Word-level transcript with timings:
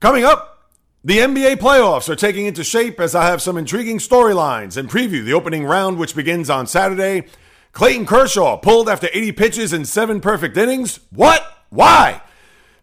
Coming 0.00 0.22
up, 0.22 0.68
the 1.02 1.18
NBA 1.18 1.56
playoffs 1.56 2.08
are 2.08 2.14
taking 2.14 2.46
into 2.46 2.62
shape 2.62 3.00
as 3.00 3.16
I 3.16 3.26
have 3.26 3.42
some 3.42 3.56
intriguing 3.56 3.98
storylines 3.98 4.76
and 4.76 4.88
preview 4.88 5.24
the 5.24 5.32
opening 5.32 5.64
round, 5.64 5.98
which 5.98 6.14
begins 6.14 6.48
on 6.48 6.68
Saturday. 6.68 7.26
Clayton 7.72 8.06
Kershaw 8.06 8.58
pulled 8.58 8.88
after 8.88 9.08
80 9.12 9.32
pitches 9.32 9.72
and 9.72 9.88
seven 9.88 10.20
perfect 10.20 10.56
innings. 10.56 11.00
What? 11.10 11.44
Why? 11.70 12.22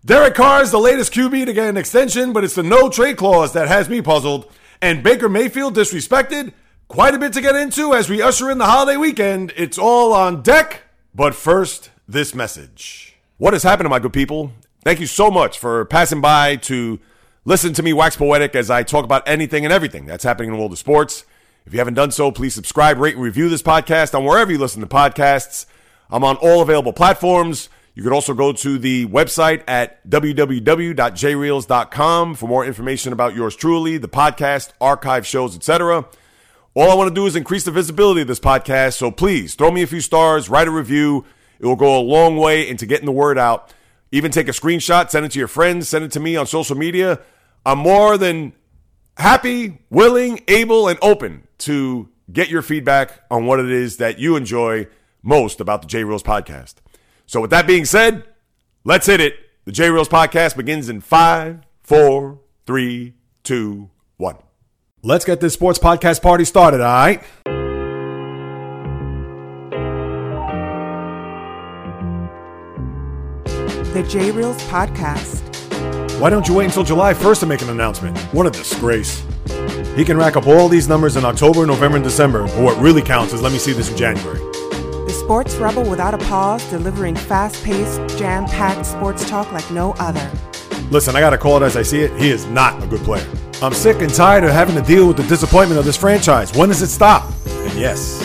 Derek 0.03 0.35
Carr 0.35 0.61
is 0.61 0.71
the 0.71 0.77
latest 0.77 1.13
QB 1.13 1.45
to 1.45 1.53
get 1.53 1.69
an 1.69 1.77
extension, 1.77 2.33
but 2.33 2.43
it's 2.43 2.55
the 2.55 2.63
no 2.63 2.89
trade 2.89 3.15
clause 3.15 3.53
that 3.53 3.69
has 3.69 3.87
me 3.87 4.01
puzzled. 4.01 4.51
And 4.81 5.01
Baker 5.01 5.29
Mayfield 5.29 5.73
disrespected? 5.73 6.51
Quite 6.89 7.15
a 7.15 7.19
bit 7.19 7.31
to 7.31 7.41
get 7.41 7.55
into 7.55 7.93
as 7.93 8.09
we 8.09 8.21
usher 8.21 8.51
in 8.51 8.57
the 8.57 8.65
holiday 8.65 8.97
weekend. 8.97 9.53
It's 9.55 9.77
all 9.77 10.11
on 10.11 10.41
deck. 10.41 10.81
But 11.13 11.33
first, 11.33 11.91
this 12.09 12.35
message. 12.35 13.15
What 13.37 13.53
has 13.53 13.63
happened, 13.63 13.85
to 13.85 13.89
my 13.89 13.99
good 13.99 14.13
people? 14.13 14.51
Thank 14.85 14.99
you 14.99 15.07
so 15.07 15.31
much 15.31 15.57
for 15.57 15.85
passing 15.85 16.21
by 16.21 16.57
to 16.57 16.99
listen 17.43 17.73
to 17.73 17.81
me 17.81 17.91
wax 17.91 18.17
poetic 18.17 18.53
as 18.53 18.69
I 18.69 18.83
talk 18.83 19.03
about 19.03 19.27
anything 19.27 19.65
and 19.65 19.73
everything 19.73 20.05
that's 20.05 20.23
happening 20.23 20.49
in 20.49 20.53
the 20.53 20.59
world 20.59 20.73
of 20.73 20.77
sports. 20.77 21.25
If 21.65 21.73
you 21.73 21.79
haven't 21.79 21.95
done 21.95 22.11
so, 22.11 22.31
please 22.31 22.53
subscribe, 22.53 22.99
rate, 22.99 23.15
and 23.15 23.23
review 23.23 23.49
this 23.49 23.63
podcast 23.63 24.13
on 24.13 24.25
wherever 24.25 24.51
you 24.51 24.59
listen 24.59 24.81
to 24.81 24.87
podcasts. 24.87 25.65
I'm 26.11 26.23
on 26.23 26.35
all 26.35 26.61
available 26.61 26.93
platforms. 26.93 27.67
You 27.95 28.03
could 28.03 28.13
also 28.13 28.35
go 28.35 28.53
to 28.53 28.77
the 28.77 29.07
website 29.07 29.63
at 29.67 30.07
www.jreels.com 30.07 32.35
for 32.35 32.47
more 32.47 32.63
information 32.63 33.11
about 33.11 33.33
yours 33.33 33.55
truly, 33.55 33.97
the 33.97 34.07
podcast, 34.07 34.73
archive 34.79 35.25
shows, 35.25 35.55
etc. 35.55 36.05
All 36.75 36.91
I 36.91 36.93
want 36.93 37.07
to 37.07 37.15
do 37.15 37.25
is 37.25 37.35
increase 37.35 37.63
the 37.63 37.71
visibility 37.71 38.21
of 38.21 38.27
this 38.27 38.39
podcast, 38.39 38.97
so 38.97 39.09
please 39.09 39.55
throw 39.55 39.71
me 39.71 39.81
a 39.81 39.87
few 39.87 40.01
stars, 40.01 40.47
write 40.47 40.67
a 40.67 40.71
review. 40.71 41.25
It 41.59 41.65
will 41.65 41.75
go 41.75 41.99
a 41.99 42.03
long 42.03 42.37
way 42.37 42.69
into 42.69 42.85
getting 42.85 43.07
the 43.07 43.11
word 43.11 43.39
out. 43.39 43.73
Even 44.15 44.31
take 44.31 44.47
a 44.47 44.51
screenshot, 44.51 45.09
send 45.09 45.25
it 45.25 45.33
to 45.33 45.39
your 45.39 45.49
friends, 45.49 45.89
send 45.89 46.05
it 46.05 46.11
to 46.13 46.21
me 46.21 46.37
on 46.37 46.47
social 46.47 46.77
media. 46.77 47.19
I'm 47.65 47.79
more 47.79 48.17
than 48.17 48.53
happy, 49.17 49.79
willing, 49.89 50.39
able, 50.47 50.87
and 50.87 50.97
open 51.01 51.49
to 51.57 52.07
get 52.31 52.47
your 52.47 52.61
feedback 52.61 53.25
on 53.29 53.45
what 53.45 53.59
it 53.59 53.69
is 53.69 53.97
that 53.97 54.17
you 54.17 54.37
enjoy 54.37 54.87
most 55.21 55.59
about 55.59 55.81
the 55.81 55.89
J 55.89 56.05
Reels 56.05 56.23
podcast. 56.23 56.75
So, 57.25 57.41
with 57.41 57.49
that 57.49 57.67
being 57.67 57.83
said, 57.83 58.23
let's 58.85 59.05
hit 59.05 59.19
it. 59.19 59.35
The 59.65 59.73
J 59.73 59.89
Reels 59.89 60.07
podcast 60.07 60.55
begins 60.55 60.87
in 60.87 61.01
five, 61.01 61.59
four, 61.83 62.39
three, 62.65 63.15
two, 63.43 63.89
one. 64.15 64.37
Let's 65.01 65.25
get 65.25 65.41
this 65.41 65.53
sports 65.53 65.77
podcast 65.77 66.21
party 66.21 66.45
started, 66.45 66.79
all 66.79 66.87
right? 66.87 67.21
The 73.95 74.03
J 74.03 74.29
Reels 74.29 74.61
Podcast. 74.63 75.39
Why 76.19 76.29
don't 76.29 76.45
you 76.49 76.53
wait 76.53 76.65
until 76.65 76.83
July 76.83 77.13
1st 77.13 77.39
to 77.39 77.45
make 77.45 77.61
an 77.61 77.69
announcement? 77.69 78.17
What 78.33 78.45
a 78.45 78.49
disgrace. 78.49 79.23
He 79.95 80.03
can 80.03 80.17
rack 80.17 80.35
up 80.35 80.47
all 80.47 80.67
these 80.67 80.89
numbers 80.89 81.15
in 81.15 81.23
October, 81.23 81.65
November, 81.65 81.95
and 81.95 82.03
December, 82.03 82.45
but 82.45 82.61
what 82.61 82.77
really 82.77 83.01
counts 83.01 83.31
is 83.31 83.41
let 83.41 83.53
me 83.53 83.57
see 83.57 83.71
this 83.71 83.89
in 83.89 83.95
January. 83.95 84.39
The 84.39 85.17
Sports 85.17 85.55
Rebel 85.55 85.89
without 85.89 86.13
a 86.13 86.17
pause, 86.17 86.61
delivering 86.69 87.15
fast 87.15 87.63
paced, 87.63 88.01
jam 88.17 88.47
packed 88.47 88.85
sports 88.85 89.29
talk 89.29 89.49
like 89.53 89.71
no 89.71 89.93
other. 89.93 90.29
Listen, 90.91 91.15
I 91.15 91.21
gotta 91.21 91.37
call 91.37 91.63
it 91.63 91.65
as 91.65 91.77
I 91.77 91.81
see 91.81 92.01
it. 92.01 92.11
He 92.19 92.29
is 92.29 92.45
not 92.47 92.83
a 92.83 92.87
good 92.87 92.99
player. 92.99 93.25
I'm 93.61 93.71
sick 93.71 94.01
and 94.01 94.13
tired 94.13 94.43
of 94.43 94.49
having 94.49 94.75
to 94.75 94.81
deal 94.81 95.07
with 95.07 95.15
the 95.15 95.23
disappointment 95.23 95.79
of 95.79 95.85
this 95.85 95.95
franchise. 95.95 96.53
When 96.53 96.67
does 96.67 96.81
it 96.81 96.87
stop? 96.87 97.31
And 97.47 97.79
yes, 97.79 98.19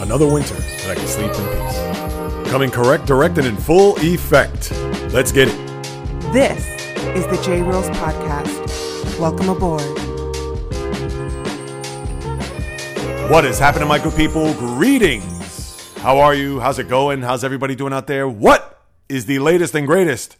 another 0.00 0.26
winter 0.26 0.54
that 0.54 0.92
I 0.92 0.94
can 0.94 1.06
sleep 1.06 1.30
in 1.30 2.42
peace. 2.42 2.50
Coming 2.50 2.70
correct, 2.70 3.04
direct, 3.04 3.36
and 3.36 3.46
in 3.46 3.58
full 3.58 3.96
effect. 3.98 4.72
Let's 5.12 5.32
get 5.32 5.48
it. 5.48 5.82
This 6.32 6.68
is 7.16 7.26
the 7.26 7.42
J 7.44 7.62
Reels 7.62 7.88
Podcast. 7.88 9.18
Welcome 9.18 9.48
aboard. 9.48 9.82
What 13.28 13.44
is 13.44 13.58
happening, 13.58 13.88
my 13.88 13.98
good 13.98 14.14
people? 14.14 14.54
Greetings. 14.54 15.92
How 15.96 16.20
are 16.20 16.32
you? 16.32 16.60
How's 16.60 16.78
it 16.78 16.88
going? 16.88 17.22
How's 17.22 17.42
everybody 17.42 17.74
doing 17.74 17.92
out 17.92 18.06
there? 18.06 18.28
What 18.28 18.84
is 19.08 19.26
the 19.26 19.40
latest 19.40 19.74
and 19.74 19.84
greatest? 19.84 20.36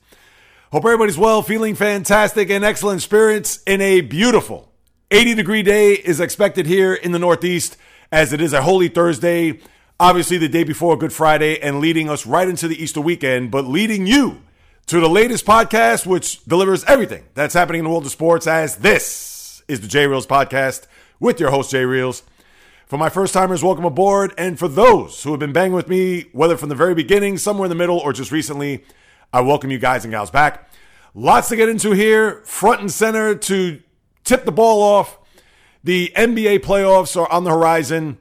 Hope 0.71 0.85
everybody's 0.85 1.19
well, 1.19 1.43
feeling 1.43 1.75
fantastic 1.75 2.49
and 2.49 2.65
excellent 2.65 3.03
spirits 3.03 3.65
in 3.67 3.81
a 3.81 4.03
beautiful 4.03 4.71
80 5.11 5.35
degree 5.35 5.65
day 5.65 5.95
is 5.95 6.21
expected 6.21 6.67
here 6.67 6.95
in 6.95 7.11
the 7.11 7.19
Northeast 7.19 7.77
as 8.13 8.33
it 8.33 8.41
is 8.41 8.53
a 8.53 8.63
holy 8.63 8.87
Thursday. 8.87 9.59
Obviously, 9.99 10.39
the 10.39 10.49
day 10.49 10.63
before 10.63 10.97
Good 10.97 11.13
Friday 11.13 11.61
and 11.61 11.81
leading 11.81 12.09
us 12.09 12.25
right 12.25 12.47
into 12.47 12.69
the 12.69 12.81
Easter 12.81 13.01
weekend, 13.01 13.51
but 13.51 13.65
leading 13.67 14.07
you 14.07 14.43
to 14.87 15.01
the 15.01 15.09
latest 15.09 15.47
podcast, 15.47 16.07
which 16.07 16.45
delivers 16.45 16.85
everything 16.85 17.25
that's 17.35 17.55
happening 17.55 17.81
in 17.81 17.85
the 17.85 17.91
world 17.91 18.05
of 18.05 18.11
sports, 18.11 18.47
as 18.47 18.77
this 18.77 19.63
is 19.69 19.81
the 19.81 19.89
J 19.89 20.07
Reels 20.07 20.27
podcast 20.27 20.87
with 21.21 21.39
your 21.39 21.51
host, 21.51 21.71
J 21.71 21.85
Reels. 21.85 22.23
For 22.87 22.99
my 22.99 23.09
first 23.09 23.33
timers, 23.33 23.63
welcome 23.63 23.85
aboard. 23.85 24.35
And 24.37 24.59
for 24.59 24.67
those 24.67 25.23
who 25.23 25.31
have 25.31 25.39
been 25.39 25.53
banging 25.53 25.75
with 25.75 25.89
me, 25.89 26.27
whether 26.33 26.57
from 26.57 26.71
the 26.71 26.75
very 26.75 26.95
beginning, 26.95 27.39
somewhere 27.39 27.67
in 27.67 27.71
the 27.71 27.77
middle, 27.77 27.99
or 27.99 28.13
just 28.13 28.33
recently, 28.33 28.85
I 29.33 29.43
welcome 29.43 29.71
you 29.71 29.79
guys 29.79 30.05
and 30.05 30.11
gals 30.11 30.31
back. 30.31 30.69
Lots 31.15 31.49
to 31.51 31.57
get 31.57 31.69
into 31.69 31.93
here, 31.93 32.43
front 32.45 32.81
and 32.81 32.91
center 32.91 33.37
to 33.37 33.81
tip 34.25 34.45
the 34.45 34.53
ball 34.53 34.83
off. 34.83 35.19
The 35.85 36.13
NBA 36.17 36.61
playoffs 36.61 37.17
are 37.17 37.31
on 37.31 37.45
the 37.45 37.51
horizon. 37.51 38.19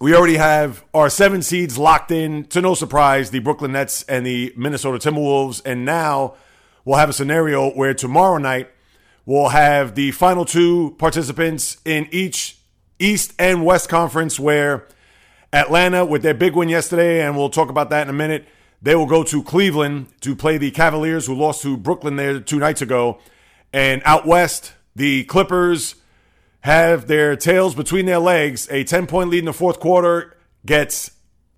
We 0.00 0.12
already 0.12 0.38
have 0.38 0.84
our 0.92 1.08
seven 1.08 1.40
seeds 1.40 1.78
locked 1.78 2.10
in, 2.10 2.46
to 2.46 2.60
no 2.60 2.74
surprise, 2.74 3.30
the 3.30 3.38
Brooklyn 3.38 3.72
Nets 3.72 4.02
and 4.02 4.26
the 4.26 4.52
Minnesota 4.56 4.98
Timberwolves. 4.98 5.62
And 5.64 5.84
now 5.84 6.34
we'll 6.84 6.98
have 6.98 7.08
a 7.08 7.12
scenario 7.12 7.70
where 7.70 7.94
tomorrow 7.94 8.38
night 8.38 8.70
we'll 9.24 9.50
have 9.50 9.94
the 9.94 10.10
final 10.10 10.44
two 10.44 10.96
participants 10.98 11.76
in 11.84 12.08
each 12.10 12.58
East 12.98 13.34
and 13.38 13.64
West 13.64 13.88
Conference, 13.88 14.38
where 14.38 14.88
Atlanta, 15.52 16.04
with 16.04 16.22
their 16.22 16.34
big 16.34 16.56
win 16.56 16.68
yesterday, 16.68 17.24
and 17.24 17.36
we'll 17.36 17.48
talk 17.48 17.68
about 17.68 17.88
that 17.90 18.02
in 18.02 18.10
a 18.10 18.16
minute, 18.16 18.48
they 18.82 18.96
will 18.96 19.06
go 19.06 19.22
to 19.22 19.44
Cleveland 19.44 20.08
to 20.22 20.34
play 20.34 20.58
the 20.58 20.72
Cavaliers, 20.72 21.28
who 21.28 21.34
lost 21.36 21.62
to 21.62 21.76
Brooklyn 21.76 22.16
there 22.16 22.40
two 22.40 22.58
nights 22.58 22.82
ago. 22.82 23.20
And 23.72 24.02
out 24.04 24.26
west, 24.26 24.72
the 24.96 25.22
Clippers 25.24 25.94
have 26.64 27.06
their 27.08 27.36
tails 27.36 27.74
between 27.74 28.06
their 28.06 28.18
legs. 28.18 28.66
A 28.70 28.84
10 28.84 29.06
point 29.06 29.28
lead 29.28 29.40
in 29.40 29.44
the 29.44 29.52
fourth 29.52 29.80
quarter 29.80 30.34
gets 30.64 31.10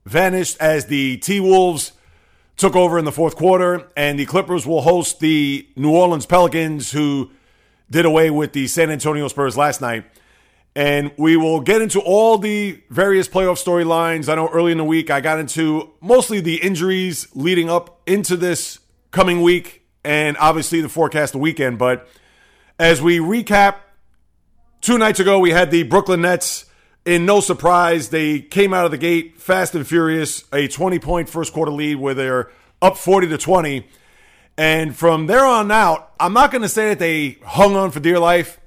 vanished 0.05 0.57
as 0.61 0.87
the 0.87 1.17
T 1.19 1.39
Wolves 1.39 1.93
took 2.57 2.75
over 2.75 2.99
in 2.99 3.05
the 3.05 3.13
fourth 3.13 3.37
quarter, 3.37 3.89
and 3.97 4.19
the 4.19 4.27
Clippers 4.27 4.67
will 4.67 4.81
host 4.81 5.21
the 5.21 5.69
New 5.77 5.93
Orleans 5.93 6.27
Pelicans, 6.27 6.91
who 6.91 7.31
did 7.89 8.05
away 8.05 8.31
with 8.31 8.53
the 8.53 8.67
San 8.67 8.91
Antonio 8.91 9.29
Spurs 9.29 9.57
last 9.57 9.81
night. 9.81 10.05
And 10.75 11.13
we 11.17 11.37
will 11.37 11.61
get 11.61 11.83
into 11.83 12.01
all 12.01 12.37
the 12.37 12.83
various 12.91 13.29
playoff 13.29 13.63
storylines. 13.65 14.29
I 14.29 14.35
know 14.35 14.49
early 14.49 14.73
in 14.73 14.79
the 14.79 14.85
week 14.85 15.09
I 15.09 15.21
got 15.21 15.39
into 15.39 15.93
mostly 16.01 16.41
the 16.41 16.57
injuries 16.57 17.29
leading 17.33 17.71
up 17.71 18.03
into 18.07 18.37
this 18.37 18.81
coming 19.13 19.41
week 19.41 19.87
and 20.05 20.37
obviously 20.39 20.81
the 20.81 20.89
forecast 20.89 21.33
the 21.33 21.39
weekend. 21.39 21.79
But 21.79 22.09
as 22.79 23.01
we 23.01 23.21
recap, 23.21 23.77
two 24.87 24.99
nights 24.99 25.19
ago 25.19 25.41
we 25.41 25.51
had 25.51 25.73
the 25.73 25.83
Brooklyn 25.83 26.23
Nets. 26.23 26.65
In 27.05 27.27
no 27.27 27.41
surprise, 27.41 28.09
they 28.09 28.41
came 28.41 28.73
out 28.73 28.85
of 28.85 28.91
the 28.91 28.99
gate 28.99 29.41
fast 29.41 29.75
and 29.75 29.87
furious, 29.87 30.45
a 30.53 30.69
20 30.69 30.99
point 31.01 31.29
first 31.29 31.53
quarter 31.53 31.73
lead 31.73 31.97
where 31.97 32.15
they're 32.15 32.51
up 32.81 32.97
40 32.97 33.29
to 33.29 33.39
20. 33.39 33.87
And 34.57 34.97
from 34.97 35.27
there 35.27 35.45
on 35.45 35.71
out, 35.71 36.13
I'm 36.19 36.33
not 36.33 36.51
going 36.53 36.63
to 36.63 36.69
say 36.69 36.91
that 36.91 37.01
they 37.01 37.39
hung 37.45 37.77
on 37.77 37.91
for 37.91 38.01
dear 38.01 38.19
life 38.19 38.61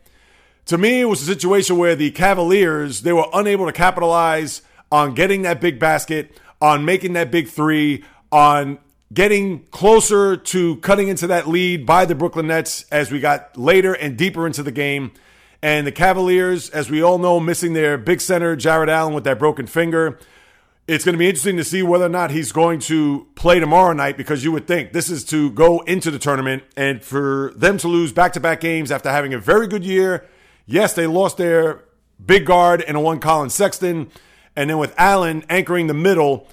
to 0.65 0.77
me, 0.77 1.01
it 1.01 1.05
was 1.05 1.21
a 1.21 1.25
situation 1.25 1.77
where 1.77 1.95
the 1.95 2.11
Cavaliers, 2.11 3.01
they 3.01 3.11
were 3.11 3.25
unable 3.33 3.65
to 3.65 3.71
capitalize 3.71 4.61
on 4.91 5.15
getting 5.15 5.41
that 5.41 5.59
big 5.59 5.79
basket, 5.79 6.39
on 6.61 6.85
making 6.85 7.13
that 7.13 7.31
big 7.31 7.47
three, 7.47 8.03
on 8.31 8.77
getting 9.11 9.63
closer 9.71 10.37
to 10.37 10.75
cutting 10.77 11.07
into 11.07 11.25
that 11.25 11.47
lead 11.47 11.87
by 11.87 12.05
the 12.05 12.13
Brooklyn 12.13 12.45
Nets 12.45 12.85
as 12.91 13.09
we 13.09 13.19
got 13.19 13.57
later 13.57 13.93
and 13.93 14.15
deeper 14.15 14.45
into 14.45 14.61
the 14.61 14.71
game. 14.71 15.11
And 15.61 15.85
the 15.85 15.91
Cavaliers, 15.91 16.69
as 16.69 16.89
we 16.89 17.01
all 17.01 17.17
know, 17.17 17.39
missing 17.39 17.73
their 17.73 17.97
big 17.97 18.21
center, 18.21 18.55
Jarrett 18.55 18.89
Allen, 18.89 19.13
with 19.13 19.25
that 19.25 19.39
broken 19.39 19.67
finger. 19.67 20.17
It's 20.87 21.05
going 21.05 21.13
to 21.13 21.19
be 21.19 21.27
interesting 21.27 21.57
to 21.57 21.63
see 21.63 21.83
whether 21.83 22.05
or 22.05 22.09
not 22.09 22.31
he's 22.31 22.51
going 22.51 22.79
to 22.81 23.27
play 23.35 23.59
tomorrow 23.59 23.93
night 23.93 24.17
because 24.17 24.43
you 24.43 24.51
would 24.51 24.65
think 24.65 24.91
this 24.91 25.09
is 25.09 25.23
to 25.25 25.51
go 25.51 25.81
into 25.81 26.09
the 26.09 26.17
tournament 26.17 26.63
and 26.75 27.03
for 27.03 27.53
them 27.55 27.77
to 27.79 27.87
lose 27.87 28.11
back 28.11 28.33
to 28.33 28.39
back 28.39 28.59
games 28.59 28.91
after 28.91 29.11
having 29.11 29.33
a 29.33 29.37
very 29.37 29.67
good 29.67 29.83
year 29.83 30.27
Yes, 30.71 30.93
they 30.93 31.07
lost 31.07 31.37
their 31.37 31.83
big 32.23 32.45
guard 32.45 32.83
and 32.83 32.95
a 32.95 32.99
one 32.99 33.19
Collin 33.19 33.49
Sexton. 33.49 34.11
And 34.55 34.69
then 34.69 34.77
with 34.77 34.93
Allen 34.99 35.43
anchoring 35.49 35.87
the 35.87 35.95
middle 35.95 36.47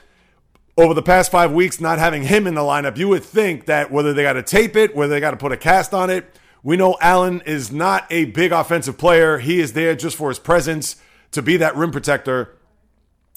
over 0.79 0.95
the 0.95 1.03
past 1.03 1.31
five 1.31 1.53
weeks, 1.53 1.83
not 1.83 1.99
having 1.99 2.23
him 2.23 2.47
in 2.47 2.55
the 2.55 2.63
lineup, 2.63 2.97
you 2.97 3.09
would 3.09 3.23
think 3.23 3.67
that 3.67 3.93
whether 3.93 4.15
they 4.15 4.23
got 4.23 4.33
to 4.33 4.43
tape 4.43 4.75
it, 4.75 4.97
whether 4.97 5.13
they 5.13 5.21
got 5.21 5.33
to 5.33 5.37
put 5.37 5.53
a 5.53 5.57
cast 5.59 5.93
on 5.93 6.09
it, 6.09 6.35
we 6.63 6.77
know 6.77 6.97
Allen 7.01 7.43
is 7.47 7.71
not 7.71 8.07
a 8.11 8.27
big 8.27 8.53
offensive 8.53 8.99
player. 8.99 9.39
He 9.39 9.61
is 9.61 9.73
there 9.73 9.95
just 9.95 10.17
for 10.17 10.29
his 10.29 10.39
presence 10.39 10.97
to 11.33 11.43
be 11.43 11.57
that 11.59 11.77
rim 11.77 11.91
protector. 11.91 12.57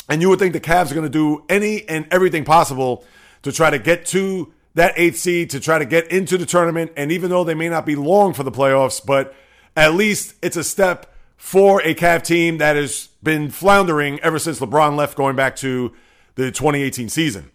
And 0.10 0.22
you 0.22 0.30
would 0.30 0.40
think 0.40 0.54
the 0.54 0.60
Cavs 0.60 0.92
are 0.92 0.96
going 0.96 1.06
to 1.06 1.10
do 1.10 1.44
any 1.50 1.88
and 1.88 2.08
everything 2.12 2.44
possible 2.44 3.06
to 3.44 3.52
try 3.52 3.70
to 3.70 3.80
get 3.80 4.06
to 4.08 4.52
that 4.76 4.94
eighth 4.98 5.18
seed 5.18 5.50
to 5.52 5.60
try 5.60 5.78
to 5.78 5.86
get 5.86 6.12
into 6.12 6.38
the 6.38 6.46
tournament. 6.46 6.92
And 6.98 7.12
even 7.12 7.30
though 7.30 7.44
they 7.44 7.54
may 7.54 7.70
not 7.70 7.86
be 7.86 7.96
long 7.96 8.34
for 8.34 8.44
the 8.44 8.52
playoffs, 8.52 9.06
but 9.06 9.36
at 9.76 9.94
least 9.94 10.36
it's 10.42 10.58
a 10.58 10.64
step 10.64 11.14
for 11.38 11.82
a 11.84 11.94
Cav 11.94 12.24
team 12.24 12.58
that 12.58 12.76
has 12.76 13.08
been 13.24 13.50
floundering 13.50 14.20
ever 14.20 14.40
since 14.40 14.60
LeBron 14.60 14.96
left, 14.98 15.16
going 15.16 15.36
back 15.36 15.56
to 15.58 15.94
the 16.36 16.52
2018 16.52 17.10
season. 17.10 17.52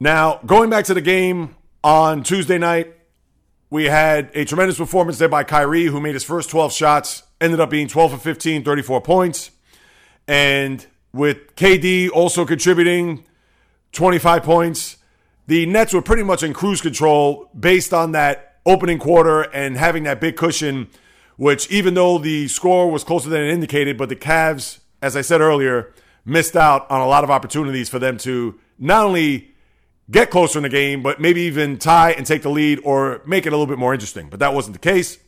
Now, 0.00 0.40
going 0.44 0.70
back 0.70 0.84
to 0.86 0.94
the 0.94 1.00
game 1.00 1.56
on 1.82 2.22
Tuesday 2.22 2.58
night, 2.58 2.92
we 3.74 3.86
had 3.86 4.30
a 4.34 4.44
tremendous 4.44 4.78
performance 4.78 5.18
there 5.18 5.28
by 5.28 5.42
Kyrie, 5.42 5.86
who 5.86 6.00
made 6.00 6.14
his 6.14 6.22
first 6.22 6.48
12 6.48 6.72
shots, 6.72 7.24
ended 7.40 7.58
up 7.58 7.70
being 7.70 7.88
12 7.88 8.12
for 8.12 8.18
15, 8.18 8.62
34 8.62 9.00
points. 9.00 9.50
And 10.28 10.86
with 11.12 11.56
KD 11.56 12.08
also 12.08 12.44
contributing 12.44 13.24
25 13.90 14.44
points, 14.44 14.98
the 15.48 15.66
Nets 15.66 15.92
were 15.92 16.02
pretty 16.02 16.22
much 16.22 16.44
in 16.44 16.52
cruise 16.52 16.80
control 16.80 17.50
based 17.58 17.92
on 17.92 18.12
that 18.12 18.58
opening 18.64 19.00
quarter 19.00 19.42
and 19.42 19.76
having 19.76 20.04
that 20.04 20.20
big 20.20 20.36
cushion, 20.36 20.86
which 21.36 21.68
even 21.68 21.94
though 21.94 22.18
the 22.18 22.46
score 22.46 22.88
was 22.88 23.02
closer 23.02 23.28
than 23.28 23.42
it 23.42 23.50
indicated, 23.50 23.98
but 23.98 24.08
the 24.08 24.14
Cavs, 24.14 24.78
as 25.02 25.16
I 25.16 25.20
said 25.20 25.40
earlier, 25.40 25.92
missed 26.24 26.54
out 26.54 26.88
on 26.92 27.00
a 27.00 27.08
lot 27.08 27.24
of 27.24 27.30
opportunities 27.32 27.88
for 27.88 27.98
them 27.98 28.18
to 28.18 28.56
not 28.78 29.04
only 29.04 29.52
get 30.10 30.30
closer 30.30 30.58
in 30.58 30.62
the 30.62 30.68
game, 30.68 31.02
but 31.02 31.20
maybe 31.20 31.42
even 31.42 31.78
tie 31.78 32.12
and 32.12 32.26
take 32.26 32.42
the 32.42 32.50
lead 32.50 32.80
or 32.84 33.22
make 33.26 33.46
it 33.46 33.48
a 33.48 33.56
little 33.56 33.66
bit 33.66 33.78
more 33.78 33.94
interesting. 33.94 34.28
But 34.28 34.40
that 34.40 34.54
wasn't 34.54 34.74
the 34.74 34.80
case. 34.80 35.18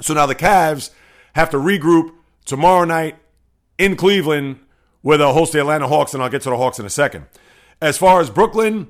So 0.00 0.14
now 0.14 0.26
the 0.26 0.34
Cavs 0.34 0.90
have 1.34 1.50
to 1.50 1.56
regroup 1.56 2.12
tomorrow 2.44 2.84
night 2.84 3.16
in 3.78 3.96
Cleveland 3.96 4.60
where 5.02 5.16
they'll 5.16 5.32
host 5.32 5.52
the 5.52 5.60
Atlanta 5.60 5.86
Hawks, 5.86 6.12
and 6.12 6.22
I'll 6.22 6.28
get 6.28 6.42
to 6.42 6.50
the 6.50 6.56
Hawks 6.56 6.78
in 6.78 6.86
a 6.86 6.90
second. 6.90 7.26
As 7.80 7.96
far 7.96 8.20
as 8.20 8.30
Brooklyn, 8.30 8.88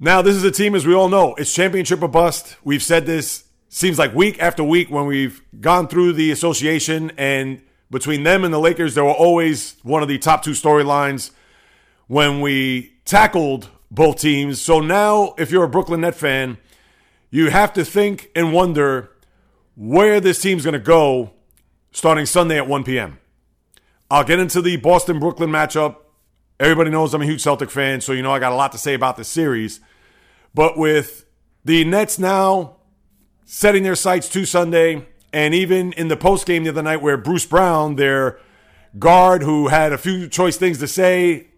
now, 0.00 0.22
this 0.22 0.36
is 0.36 0.44
a 0.44 0.52
team, 0.52 0.76
as 0.76 0.86
we 0.86 0.94
all 0.94 1.08
know, 1.08 1.34
it's 1.34 1.52
championship 1.52 2.00
or 2.02 2.08
bust. 2.08 2.56
We've 2.62 2.82
said 2.82 3.04
this, 3.04 3.44
seems 3.68 3.98
like 3.98 4.14
week 4.14 4.40
after 4.40 4.62
week 4.62 4.90
when 4.90 5.06
we've 5.06 5.42
gone 5.60 5.88
through 5.88 6.12
the 6.12 6.30
association, 6.30 7.10
and 7.18 7.60
between 7.90 8.22
them 8.22 8.44
and 8.44 8.54
the 8.54 8.60
Lakers, 8.60 8.94
there 8.94 9.04
were 9.04 9.10
always 9.10 9.74
one 9.82 10.02
of 10.02 10.08
the 10.08 10.18
top 10.18 10.44
two 10.44 10.52
storylines 10.52 11.32
when 12.06 12.40
we 12.40 12.92
tackled 13.04 13.70
both 13.90 14.20
teams. 14.20 14.60
So 14.60 14.80
now, 14.80 15.34
if 15.38 15.50
you're 15.50 15.64
a 15.64 15.68
Brooklyn 15.68 16.02
Net 16.02 16.14
fan, 16.14 16.58
you 17.30 17.50
have 17.50 17.72
to 17.74 17.84
think 17.84 18.30
and 18.34 18.52
wonder 18.52 19.10
where 19.76 20.20
this 20.20 20.40
team's 20.40 20.64
going 20.64 20.74
to 20.74 20.78
go 20.78 21.32
starting 21.92 22.26
Sunday 22.26 22.56
at 22.56 22.66
1 22.66 22.84
p.m. 22.84 23.18
I'll 24.10 24.24
get 24.24 24.38
into 24.38 24.62
the 24.62 24.76
Boston 24.76 25.18
Brooklyn 25.18 25.50
matchup. 25.50 25.96
Everybody 26.58 26.90
knows 26.90 27.14
I'm 27.14 27.22
a 27.22 27.26
huge 27.26 27.42
Celtic 27.42 27.70
fan, 27.70 28.00
so 28.00 28.12
you 28.12 28.22
know 28.22 28.32
I 28.32 28.38
got 28.38 28.52
a 28.52 28.56
lot 28.56 28.72
to 28.72 28.78
say 28.78 28.94
about 28.94 29.16
this 29.16 29.28
series. 29.28 29.80
But 30.54 30.76
with 30.76 31.26
the 31.64 31.84
Nets 31.84 32.18
now 32.18 32.76
setting 33.44 33.82
their 33.82 33.94
sights 33.94 34.28
to 34.30 34.44
Sunday, 34.44 35.06
and 35.32 35.54
even 35.54 35.92
in 35.92 36.08
the 36.08 36.16
post 36.16 36.46
game 36.46 36.64
the 36.64 36.70
other 36.70 36.82
night 36.82 37.02
where 37.02 37.16
Bruce 37.16 37.46
Brown, 37.46 37.96
their 37.96 38.38
guard 38.98 39.42
who 39.42 39.68
had 39.68 39.92
a 39.92 39.98
few 39.98 40.28
choice 40.28 40.56
things 40.56 40.78
to 40.78 40.88
say, 40.88 41.48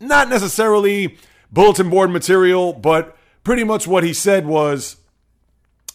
not 0.00 0.28
necessarily 0.28 1.18
bulletin 1.52 1.90
board 1.90 2.10
material, 2.10 2.72
but 2.72 3.16
pretty 3.44 3.64
much 3.64 3.86
what 3.86 4.04
he 4.04 4.12
said 4.12 4.46
was 4.46 4.96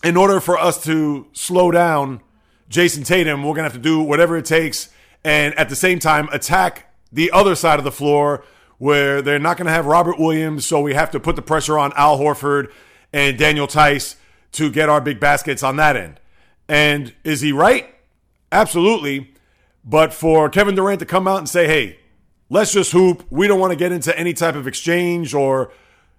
in 0.04 0.18
order 0.18 0.40
for 0.40 0.58
us 0.58 0.84
to 0.84 1.28
slow 1.34 1.72
down 1.72 2.22
Jayson 2.70 3.04
Tatum, 3.04 3.44
we're 3.44 3.54
going 3.54 3.58
to 3.58 3.64
have 3.64 3.74
to 3.74 3.80
do 3.80 4.02
whatever 4.02 4.38
it 4.38 4.46
takes 4.46 4.90
and 5.24 5.54
at 5.56 5.70
the 5.70 5.76
same 5.76 6.00
time 6.00 6.30
attack 6.32 6.94
the 7.12 7.32
other 7.32 7.56
side 7.56 7.80
of 7.80 7.86
the 7.86 7.92
floor 7.92 8.44
where 8.78 9.22
they're 9.22 9.40
not 9.40 9.58
going 9.58 9.66
to 9.66 9.72
have 9.72 9.86
Robert 9.86 10.20
Williams, 10.20 10.66
so 10.66 10.82
we 10.82 10.94
have 10.94 11.12
to 11.12 11.20
put 11.20 11.36
the 11.36 11.42
pressure 11.42 11.80
on 11.80 11.94
Al 11.96 12.20
Horford 12.20 12.72
and 13.14 13.38
Daniel 13.38 13.68
Theis 13.68 14.18
to 14.52 14.70
get 14.70 14.90
our 14.90 15.00
big 15.00 15.20
baskets 15.20 15.64
on 15.64 15.78
that 15.78 15.96
end. 15.96 16.20
And 16.68 17.14
is 17.24 17.42
he 17.42 17.52
right? 17.52 17.96
Absolutely. 18.52 19.34
But 19.84 20.14
for 20.14 20.50
Kevin 20.50 20.76
Durant 20.76 21.00
to 21.00 21.06
come 21.06 21.28
out 21.28 21.38
and 21.38 21.48
say, 21.48 21.68
hey, 21.68 22.00
let's 22.56 22.72
just 22.72 22.94
hoop, 22.94 23.26
we 23.30 23.48
don't 23.48 23.60
want 23.60 23.72
to 23.72 23.76
get 23.76 23.92
into 23.92 24.18
any 24.18 24.34
type 24.34 24.56
of 24.56 24.66
exchange 24.66 25.34
or 25.34 25.74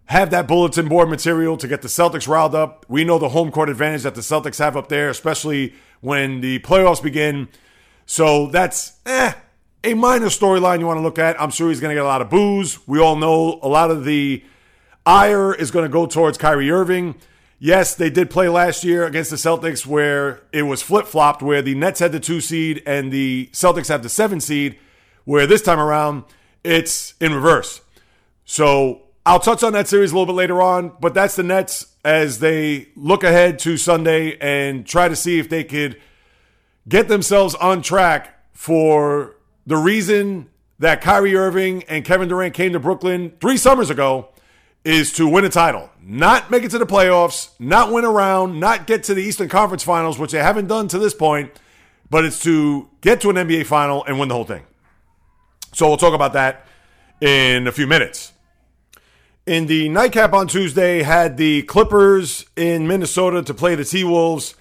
have 0.05 0.31
that 0.31 0.47
bulletin 0.47 0.87
board 0.87 1.09
material 1.09 1.57
to 1.57 1.67
get 1.67 1.81
the 1.81 1.89
Celtics 1.89 2.29
riled 2.29 2.55
up. 2.55 2.85
We 2.89 3.05
know 3.05 3.19
the 3.19 3.31
home 3.31 3.51
court 3.51 3.71
advantage 3.71 4.03
that 4.03 4.15
the 4.15 4.21
Celtics 4.21 4.59
have 4.59 4.77
up 4.77 4.91
there, 4.91 5.09
especially 5.09 5.73
when 6.03 6.43
the 6.43 6.59
playoffs 6.59 7.03
begin. 7.03 7.49
So 8.05 8.49
that's 8.49 8.99
eh, 9.07 9.33
a 9.83 9.95
minor 9.95 10.27
storyline 10.27 10.79
you 10.79 10.87
want 10.87 10.99
to 10.99 11.03
look 11.03 11.19
at. 11.19 11.41
I'm 11.41 11.51
sure 11.51 11.71
he's 11.71 11.81
going 11.81 11.91
to 11.91 11.95
get 11.95 12.05
a 12.05 12.09
lot 12.09 12.21
of 12.21 12.29
boos. 12.29 12.87
We 12.87 13.01
all 13.01 13.17
know 13.17 13.59
a 13.63 13.69
lot 13.69 13.91
of 13.91 14.05
the 14.05 14.45
ire 15.07 15.55
is 15.55 15.71
going 15.71 15.87
to 15.87 15.89
go 15.89 16.05
towards 16.05 16.37
Kyrie 16.37 16.71
Irving. 16.71 17.15
Yes, 17.59 17.95
they 17.95 18.11
did 18.11 18.29
play 18.29 18.51
last 18.51 18.85
year 18.85 19.07
against 19.07 19.31
the 19.31 19.37
Celtics 19.37 19.87
where 19.87 20.43
it 20.53 20.65
was 20.65 20.83
flip 20.83 21.07
flopped, 21.07 21.43
where 21.43 21.63
the 21.63 21.75
Nets 21.75 22.01
had 22.01 22.13
the 22.13 22.21
two 22.21 22.43
seed 22.43 22.83
and 22.85 23.11
the 23.11 23.49
Celtics 23.55 23.89
had 23.89 24.03
the 24.03 24.11
seven 24.11 24.39
seed, 24.41 24.79
where 25.27 25.47
this 25.47 25.61
time 25.61 25.79
around 25.79 26.25
it's 26.65 27.15
in 27.21 27.35
reverse. 27.35 27.83
So 28.47 29.03
I'll 29.27 29.41
touch 29.41 29.63
on 29.63 29.75
that 29.75 29.89
series 29.89 30.13
a 30.13 30.15
little 30.15 30.27
bit 30.27 30.39
later 30.39 30.63
on, 30.63 30.93
but 31.01 31.13
that's 31.13 31.37
the 31.37 31.43
Nets 31.43 31.87
as 32.05 32.39
they 32.39 32.89
look 32.97 33.25
ahead 33.25 33.59
to 33.61 33.77
Sunday 33.77 34.39
and 34.39 34.87
try 34.87 35.09
to 35.09 35.17
see 35.17 35.39
if 35.39 35.49
they 35.49 35.65
could 35.65 36.01
get 36.89 37.09
themselves 37.09 37.55
on 37.57 37.83
track 37.83 38.41
for 38.53 39.37
the 39.67 39.77
reason 39.77 40.49
that 40.79 41.01
Kyrie 41.01 41.35
Irving 41.35 41.83
and 41.85 42.05
Kevin 42.05 42.29
Durant 42.29 42.55
came 42.55 42.73
to 42.73 42.81
Brooklyn 42.81 43.33
three 43.41 43.57
summers 43.57 43.91
ago 43.91 44.29
is 44.85 45.13
to 45.15 45.27
win 45.27 45.45
a 45.45 45.49
title, 45.49 45.91
not 46.01 46.49
make 46.49 46.63
it 46.63 46.71
to 46.71 46.79
the 46.79 46.87
playoffs, 46.87 47.51
not 47.59 47.93
win 47.93 48.05
a 48.05 48.11
round, 48.11 48.61
not 48.61 48.87
get 48.87 49.03
to 49.05 49.15
the 49.15 49.23
Eastern 49.23 49.49
Conference 49.49 49.83
Finals, 49.83 50.19
which 50.19 50.31
they 50.31 50.39
haven't 50.39 50.69
done 50.69 50.87
to 50.87 50.99
this 50.99 51.15
point, 51.15 51.51
but 52.09 52.25
it's 52.25 52.41
to 52.41 52.89
get 53.01 53.21
to 53.23 53.31
an 53.31 53.37
NBA 53.37 53.67
final 53.67 54.05
and 54.05 54.21
win 54.21 54.29
the 54.29 54.35
whole 54.35 54.45
thing. 54.45 54.63
So 55.73 55.89
we'll 55.89 55.97
talk 55.97 56.15
about 56.15 56.33
that 56.33 56.67
in 57.21 57.67
a 57.67 57.73
few 57.73 57.87
minutes. 57.87 58.33
In 59.47 59.67
the 59.67 59.89
nightcap 59.89 60.33
on 60.33 60.49
Tuesday, 60.49 61.03
had 61.03 61.37
the 61.37 61.63
Clippers 61.63 62.47
in 62.57 62.89
Minnesota 62.89 63.43
to 63.45 63.55
play 63.55 63.75
the 63.75 63.85
T 63.85 64.03
Wolves. 64.03 64.55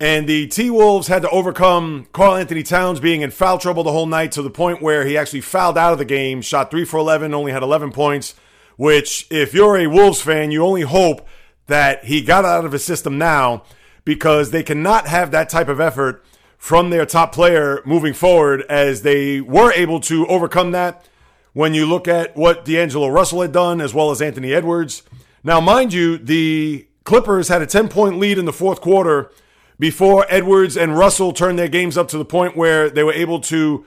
And 0.00 0.28
the 0.28 0.46
T 0.48 0.68
Wolves 0.68 1.08
had 1.08 1.22
to 1.22 1.30
overcome 1.30 2.08
Karl-Anthony 2.12 2.62
Towns 2.62 3.00
being 3.00 3.22
in 3.22 3.30
foul 3.30 3.58
trouble 3.58 3.82
the 3.82 3.92
whole 3.92 4.06
night 4.06 4.32
to 4.32 4.42
the 4.42 4.50
point 4.50 4.82
where 4.82 5.06
he 5.06 5.16
actually 5.16 5.40
fouled 5.42 5.78
out 5.78 5.92
of 5.92 5.98
the 5.98 6.04
game, 6.04 6.42
shot 6.42 6.70
3 6.70 6.84
for 6.84 6.98
11, 6.98 7.32
only 7.32 7.52
had 7.52 7.62
11 7.62 7.92
points, 7.92 8.34
which, 8.76 9.26
if 9.30 9.54
you're 9.54 9.76
a 9.76 9.86
Wolves 9.86 10.20
fan, 10.20 10.50
you 10.50 10.64
only 10.64 10.82
hope 10.82 11.26
that 11.66 12.04
he 12.04 12.20
got 12.20 12.44
out 12.44 12.64
of 12.64 12.72
his 12.72 12.84
system 12.84 13.16
now 13.16 13.62
because 14.04 14.50
they 14.50 14.62
cannot 14.62 15.06
have 15.06 15.30
that 15.30 15.48
type 15.48 15.68
of 15.68 15.80
effort 15.80 16.24
from 16.66 16.90
their 16.90 17.06
top 17.06 17.32
player 17.32 17.80
moving 17.86 18.12
forward 18.12 18.60
as 18.62 19.02
they 19.02 19.40
were 19.40 19.72
able 19.74 20.00
to 20.00 20.26
overcome 20.26 20.72
that 20.72 21.08
when 21.52 21.72
you 21.74 21.86
look 21.86 22.08
at 22.08 22.36
what 22.36 22.64
D'Angelo 22.64 23.06
Russell 23.06 23.42
had 23.42 23.52
done 23.52 23.80
as 23.80 23.94
well 23.94 24.10
as 24.10 24.20
Anthony 24.20 24.52
Edwards. 24.52 25.04
Now, 25.44 25.60
mind 25.60 25.92
you, 25.92 26.18
the 26.18 26.88
Clippers 27.04 27.46
had 27.46 27.62
a 27.62 27.66
10 27.66 27.86
point 27.86 28.18
lead 28.18 28.36
in 28.36 28.46
the 28.46 28.52
fourth 28.52 28.80
quarter 28.80 29.30
before 29.78 30.26
Edwards 30.28 30.76
and 30.76 30.98
Russell 30.98 31.32
turned 31.32 31.56
their 31.56 31.68
games 31.68 31.96
up 31.96 32.08
to 32.08 32.18
the 32.18 32.24
point 32.24 32.56
where 32.56 32.90
they 32.90 33.04
were 33.04 33.12
able 33.12 33.38
to 33.42 33.86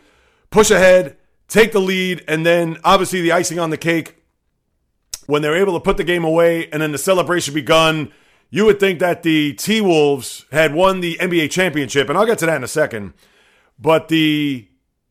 push 0.49 0.71
ahead, 0.71 1.17
take 1.49 1.73
the 1.73 1.81
lead, 1.81 2.23
and 2.29 2.45
then 2.45 2.77
obviously 2.85 3.19
the 3.19 3.33
icing 3.33 3.59
on 3.59 3.71
the 3.71 3.77
cake 3.77 4.23
when 5.25 5.41
they 5.41 5.49
were 5.49 5.57
able 5.57 5.73
to 5.73 5.83
put 5.83 5.97
the 5.97 6.05
game 6.05 6.23
away 6.23 6.69
and 6.69 6.81
then 6.81 6.93
the 6.93 6.97
celebration 6.97 7.53
begun. 7.53 8.13
You 8.49 8.65
would 8.65 8.79
think 8.79 8.99
that 8.99 9.23
the 9.23 9.53
T 9.53 9.81
Wolves 9.81 10.45
had 10.51 10.73
won 10.73 11.01
the 11.01 11.17
NBA 11.17 11.51
championship, 11.51 12.09
and 12.09 12.17
I'll 12.17 12.25
get 12.25 12.39
to 12.39 12.45
that 12.47 12.55
in 12.55 12.63
a 12.63 12.67
second. 12.67 13.13
But 13.79 14.07
the 14.07 14.67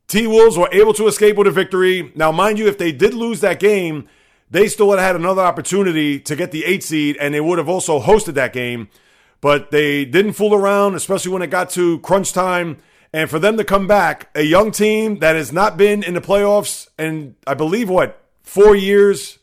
T 0.09 0.27
Wolves 0.27 0.59
were 0.59 0.69
able 0.73 0.95
to 0.95 1.07
escape 1.07 1.37
with 1.37 1.47
a 1.47 1.53
victory. 1.53 2.13
Now, 2.15 2.33
mind 2.33 2.59
you, 2.59 2.67
if 2.67 2.79
they 2.79 2.93
did 2.93 3.15
lose 3.15 3.41
that 3.41 3.61
game, 3.61 4.09
they 4.51 4.69
still 4.69 4.89
would 4.89 4.99
have 4.99 5.07
had 5.07 5.17
another 5.17 5.43
opportunity 5.43 6.19
to 6.21 6.35
get 6.35 6.51
the 6.51 6.65
eight 6.65 6.83
seed, 6.83 7.17
and 7.21 7.33
they 7.33 7.41
would 7.41 7.59
have 7.59 7.69
also 7.69 8.01
hosted 8.01 8.35
that 8.35 8.53
game 8.53 8.89
but 9.41 9.71
they 9.71 10.05
didn't 10.05 10.33
fool 10.33 10.55
around, 10.55 10.95
especially 10.95 11.33
when 11.33 11.43
it 11.43 11.49
got 11.49 11.71
to 11.71 11.99
crunch 12.01 12.33
time. 12.33 12.79
And 13.13 13.31
for 13.31 13.39
them 13.39 13.57
to 13.57 13.65
come 13.65 13.87
back, 13.87 14.31
a 14.35 14.43
young 14.43 14.71
team 14.71 15.21
that 15.21 15.37
has 15.37 15.53
not 15.53 15.77
been 15.77 16.03
in 16.03 16.15
the 16.15 16.21
playoffs, 16.21 16.89
and 16.99 17.37
I 17.47 17.55
believe 17.55 17.89
what, 17.89 18.23
four 18.43 18.77
years? 18.77 19.39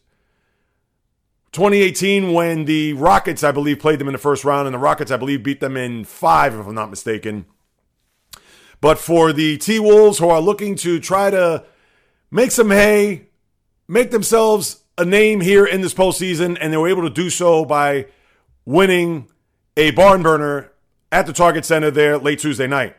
2018, 1.55 2.33
when 2.33 2.65
the 2.65 2.93
Rockets, 2.93 3.43
I 3.43 3.51
believe, 3.51 3.79
played 3.79 3.99
them 3.99 4.07
in 4.07 4.11
the 4.11 4.19
first 4.19 4.43
round, 4.43 4.67
and 4.67 4.73
the 4.73 4.79
Rockets, 4.79 5.09
I 5.09 5.17
believe, 5.17 5.41
beat 5.41 5.61
them 5.61 5.77
in 5.77 6.03
five, 6.03 6.53
if 6.53 6.67
I'm 6.67 6.75
not 6.75 6.89
mistaken. 6.89 7.45
But 8.81 8.99
for 8.99 9.33
the 9.33 9.57
T 9.57 9.79
Wolves, 9.79 10.19
who 10.19 10.29
are 10.29 10.41
looking 10.41 10.75
to 10.75 10.99
try 10.99 11.29
to 11.29 11.63
make 12.29 12.51
some 12.51 12.69
hay, 12.69 13.29
make 13.87 14.11
themselves 14.11 14.83
a 14.97 15.05
name 15.05 15.41
here 15.41 15.65
in 15.65 15.81
this 15.81 15.93
postseason, 15.93 16.57
and 16.59 16.71
they 16.71 16.77
were 16.77 16.89
able 16.89 17.03
to 17.03 17.09
do 17.09 17.29
so 17.29 17.65
by 17.65 18.07
winning 18.65 19.27
a 19.77 19.91
barn 19.91 20.21
burner 20.21 20.71
at 21.11 21.25
the 21.25 21.33
Target 21.33 21.65
Center 21.65 21.89
there 21.89 22.17
late 22.17 22.39
Tuesday 22.39 22.67
night. 22.67 22.95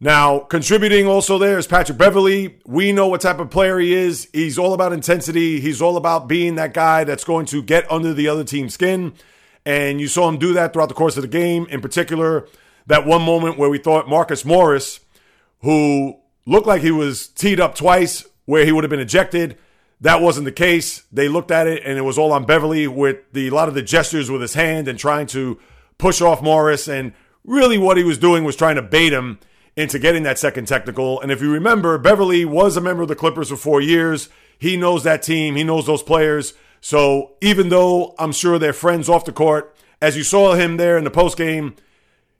Now, 0.00 0.38
contributing 0.38 1.08
also 1.08 1.38
there 1.38 1.58
is 1.58 1.66
Patrick 1.66 1.98
Beverley. 1.98 2.60
We 2.64 2.92
know 2.92 3.08
what 3.08 3.20
type 3.20 3.40
of 3.40 3.50
player 3.50 3.80
he 3.80 3.94
is. 3.94 4.28
He's 4.32 4.56
all 4.56 4.72
about 4.72 4.92
intensity. 4.92 5.58
He's 5.58 5.82
all 5.82 5.96
about 5.96 6.28
being 6.28 6.54
that 6.54 6.72
guy 6.72 7.02
that's 7.02 7.24
going 7.24 7.46
to 7.46 7.62
get 7.62 7.90
under 7.90 8.14
the 8.14 8.28
other 8.28 8.44
team's 8.44 8.74
skin. 8.74 9.14
And 9.66 10.00
you 10.00 10.06
saw 10.06 10.28
him 10.28 10.38
do 10.38 10.52
that 10.52 10.72
throughout 10.72 10.88
the 10.88 10.94
course 10.94 11.16
of 11.16 11.22
the 11.22 11.28
game. 11.28 11.66
In 11.68 11.80
particular, 11.80 12.46
that 12.86 13.06
one 13.06 13.22
moment 13.22 13.58
where 13.58 13.68
we 13.68 13.78
thought 13.78 14.08
Marcus 14.08 14.44
Morris, 14.44 15.00
who 15.62 16.20
looked 16.46 16.68
like 16.68 16.82
he 16.82 16.92
was 16.92 17.26
teed 17.26 17.58
up 17.58 17.74
twice, 17.74 18.24
where 18.44 18.64
he 18.64 18.70
would 18.70 18.84
have 18.84 18.90
been 18.90 19.00
ejected. 19.00 19.58
That 20.00 20.22
wasn't 20.22 20.44
the 20.44 20.52
case. 20.52 21.02
They 21.10 21.28
looked 21.28 21.50
at 21.50 21.66
it 21.66 21.82
and 21.84 21.98
it 21.98 22.02
was 22.02 22.18
all 22.18 22.32
on 22.32 22.46
Beverley 22.46 22.86
with 22.86 23.18
the 23.32 23.48
a 23.48 23.50
lot 23.50 23.68
of 23.68 23.74
the 23.74 23.82
gestures 23.82 24.30
with 24.30 24.40
his 24.40 24.54
hand 24.54 24.86
and 24.86 24.96
trying 24.96 25.26
to 25.28 25.58
push 25.98 26.22
off 26.22 26.40
Morris. 26.40 26.86
And 26.86 27.12
really 27.42 27.78
what 27.78 27.96
he 27.96 28.04
was 28.04 28.16
doing 28.16 28.44
was 28.44 28.54
trying 28.54 28.76
to 28.76 28.82
bait 28.82 29.12
him 29.12 29.40
into 29.78 29.96
getting 30.00 30.24
that 30.24 30.40
second 30.40 30.66
technical. 30.66 31.20
And 31.20 31.30
if 31.30 31.40
you 31.40 31.52
remember, 31.52 31.96
Beverley 31.98 32.44
was 32.44 32.76
a 32.76 32.80
member 32.80 33.02
of 33.02 33.08
the 33.08 33.14
Clippers 33.14 33.48
for 33.48 33.56
four 33.56 33.80
years. 33.80 34.28
He 34.58 34.76
knows 34.76 35.04
that 35.04 35.22
team, 35.22 35.54
he 35.54 35.62
knows 35.62 35.86
those 35.86 36.02
players. 36.02 36.54
So 36.80 37.36
even 37.40 37.68
though 37.68 38.16
I'm 38.18 38.32
sure 38.32 38.58
they're 38.58 38.72
friends 38.72 39.08
off 39.08 39.24
the 39.24 39.32
court, 39.32 39.76
as 40.02 40.16
you 40.16 40.24
saw 40.24 40.54
him 40.54 40.78
there 40.78 40.98
in 40.98 41.04
the 41.04 41.12
post 41.12 41.38
game, 41.38 41.76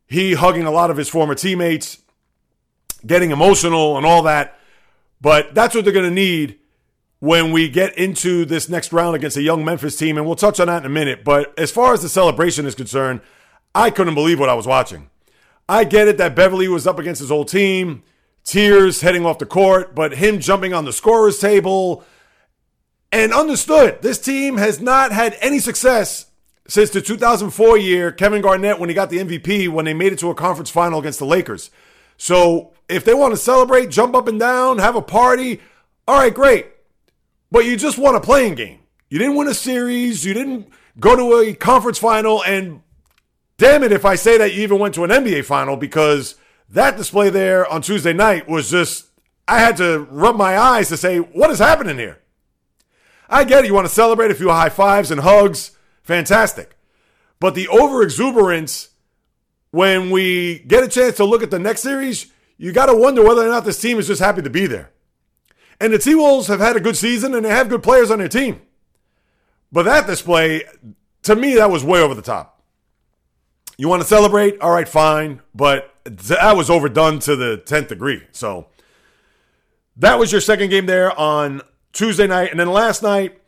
he 0.05 0.35
hugging 0.35 0.65
a 0.65 0.71
lot 0.73 0.91
of 0.91 0.97
his 0.97 1.09
former 1.09 1.37
teammates, 1.37 1.99
getting 3.07 3.31
emotional 3.31 3.97
and 3.97 4.05
all 4.05 4.23
that. 4.25 4.59
But 5.21 5.55
that's 5.55 5.77
what 5.77 5.85
they're 5.85 5.93
going 5.93 6.09
to 6.09 6.15
need 6.15 6.59
when 7.21 7.53
we 7.53 7.69
get 7.69 7.97
into 7.97 8.45
this 8.47 8.69
next 8.69 8.93
round 8.93 9.15
against 9.15 9.37
a 9.37 9.43
young 9.43 9.65
Memphis 9.65 9.97
team. 9.97 10.17
And 10.17 10.27
we'll 10.27 10.35
touch 10.35 10.59
on 10.59 10.67
that 10.67 10.83
in 10.83 10.87
a 10.87 10.89
minute. 10.89 11.23
But 11.23 11.57
as 11.57 11.71
far 11.71 11.95
as 11.95 12.03
the 12.03 12.09
celebration 12.09 12.67
is 12.67 12.75
concerned, 12.75 13.21
I 13.77 13.91
couldn't 13.91 14.15
believe 14.15 14.41
what 14.41 14.49
I 14.49 14.55
was 14.55 14.67
watching. 14.67 15.09
I 15.69 15.85
get 15.85 16.09
it 16.09 16.19
that 16.19 16.35
Beverley 16.35 16.69
was 16.69 16.87
up 16.87 16.99
against 16.99 17.21
his 17.21 17.31
old 17.31 17.49
team, 17.49 18.03
tears 18.45 19.03
heading 19.03 19.27
off 19.27 19.39
the 19.39 19.47
court, 19.47 19.95
but 19.95 20.15
him 20.15 20.41
jumping 20.41 20.73
on 20.73 20.85
the 20.85 20.93
scorer's 20.93 21.39
table 21.39 22.05
and 23.13 23.33
understood 23.33 24.01
this 24.03 24.19
team 24.19 24.57
has 24.57 24.81
not 24.81 25.13
had 25.13 25.37
any 25.41 25.59
success 25.59 26.27
since 26.67 26.91
the 26.91 27.01
2004 27.01 27.79
year, 27.79 28.13
Kevin 28.13 28.43
Garnett, 28.43 28.79
when 28.79 28.89
he 28.89 28.95
got 28.95 29.11
the 29.11 29.19
MVP, 29.19 29.69
when 29.69 29.85
they 29.85 29.95
made 29.95 30.13
it 30.13 30.19
to 30.21 30.31
a 30.31 30.35
conference 30.35 30.71
final 30.71 30.99
against 30.99 31.19
the 31.19 31.27
Lakers. 31.27 31.71
So 32.17 32.73
if 32.89 33.05
they 33.05 33.15
want 33.15 33.33
to 33.33 33.39
celebrate, 33.39 33.91
jump 33.91 34.15
up 34.15 34.29
and 34.29 34.39
down, 34.39 34.79
have 34.79 34.97
a 34.97 35.03
party, 35.03 35.61
all 36.07 36.19
right, 36.19 36.35
great. 36.35 36.67
But 37.51 37.65
you 37.65 37.77
just 37.77 37.99
won 37.99 38.15
a 38.15 38.21
play-in 38.21 38.55
game. 38.55 38.81
You 39.09 39.19
didn't 39.19 39.37
win 39.37 39.49
a 39.49 39.55
series. 39.55 40.25
You 40.25 40.35
didn't 40.35 40.69
go 41.01 41.17
to 41.17 41.39
a 41.39 41.55
conference 41.55 41.99
final 41.99 42.43
and 42.45 42.83
damn 43.59 43.83
it 43.83 43.93
if 43.93 44.05
I 44.05 44.15
say 44.15 44.39
that 44.39 44.55
you 44.55 44.63
even 44.63 44.79
went 44.79 44.95
to 44.95 45.05
an 45.05 45.11
NBA 45.11 45.45
final 45.45 45.77
because 45.77 46.37
that 46.71 46.97
display 46.97 47.29
there 47.29 47.67
on 47.67 47.83
Tuesday 47.83 48.13
night 48.13 48.49
was 48.49 48.71
just, 48.71 49.07
I 49.47 49.59
had 49.59 49.77
to 49.79 50.07
rub 50.11 50.37
my 50.37 50.57
eyes 50.57 50.89
to 50.89 50.97
say, 50.97 51.19
what 51.19 51.51
is 51.51 51.59
happening 51.59 51.99
here? 51.99 52.21
I 53.29 53.45
get 53.45 53.65
it. 53.65 53.67
You 53.67 53.75
want 53.75 53.87
to 53.87 53.95
celebrate 53.95 54.31
a 54.31 54.35
few 54.35 54.49
high 54.49 54.71
fives 54.71 55.11
and 55.11 55.21
hugs. 55.21 55.73
Fantastic. 56.03 56.77
But 57.41 57.55
the 57.55 57.69
over 57.69 58.03
exuberance, 58.03 58.89
when 59.71 60.11
we 60.11 60.61
get 60.61 60.85
a 60.85 60.89
chance 60.89 61.17
to 61.17 61.25
look 61.25 61.43
at 61.43 61.51
the 61.51 61.59
next 61.59 61.83
series, 61.83 62.33
you 62.57 62.73
got 62.73 62.87
to 62.87 62.95
wonder 62.95 63.23
whether 63.23 63.43
or 63.43 63.49
not 63.49 63.65
this 63.65 63.81
team 63.81 63.99
is 63.99 64.07
just 64.07 64.21
happy 64.21 64.43
to 64.43 64.51
be 64.51 64.67
there. 64.67 64.91
And 65.81 65.93
the 65.93 65.99
T 65.99 66.15
Wolves 66.15 66.49
have 66.49 66.59
had 66.59 66.77
a 66.77 66.81
good 66.81 66.97
season 66.97 67.35
and 67.35 67.45
they 67.45 67.51
have 67.51 67.69
good 67.69 67.83
players 67.83 68.11
on 68.11 68.19
their 68.19 68.29
team. 68.29 68.63
But 69.71 69.85
that 69.85 70.07
display, 70.07 70.65
to 71.23 71.37
me, 71.37 71.55
that 71.57 71.71
was 71.71 71.85
way 71.85 72.01
over 72.01 72.15
the 72.15 72.23
top. 72.23 72.58
You 73.81 73.89
want 73.89 74.03
to 74.03 74.09
celebrate? 74.09 74.61
All 74.61 74.73
right, 74.73 74.89
fine. 74.89 75.41
But 75.55 75.95
that 76.05 76.57
was 76.57 76.69
overdone 76.69 77.21
to 77.21 77.37
the 77.37 77.63
10th 77.65 77.89
degree. 77.89 78.25
So 78.33 78.67
that 79.97 80.19
was 80.19 80.33
your 80.33 80.41
second 80.41 80.71
game 80.71 80.87
there 80.87 81.17
on 81.19 81.63
Tuesday 81.93 82.27
night. 82.27 82.51
And 82.51 82.59
then 82.59 82.69
last 82.69 83.05
night, 83.05 83.41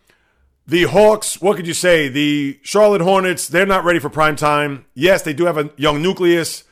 the 0.68 0.84
Hawks, 0.84 1.40
what 1.40 1.56
could 1.56 1.66
you 1.66 1.74
say? 1.74 2.08
The 2.08 2.60
Charlotte 2.62 3.00
Hornets, 3.00 3.48
they're 3.48 3.66
not 3.66 3.84
ready 3.84 3.98
for 3.98 4.08
prime 4.08 4.36
time. 4.36 4.86
Yes, 4.94 5.22
they 5.22 5.32
do 5.32 5.46
have 5.46 5.58
a 5.58 5.70
young 5.76 6.00
nucleus, 6.00 6.62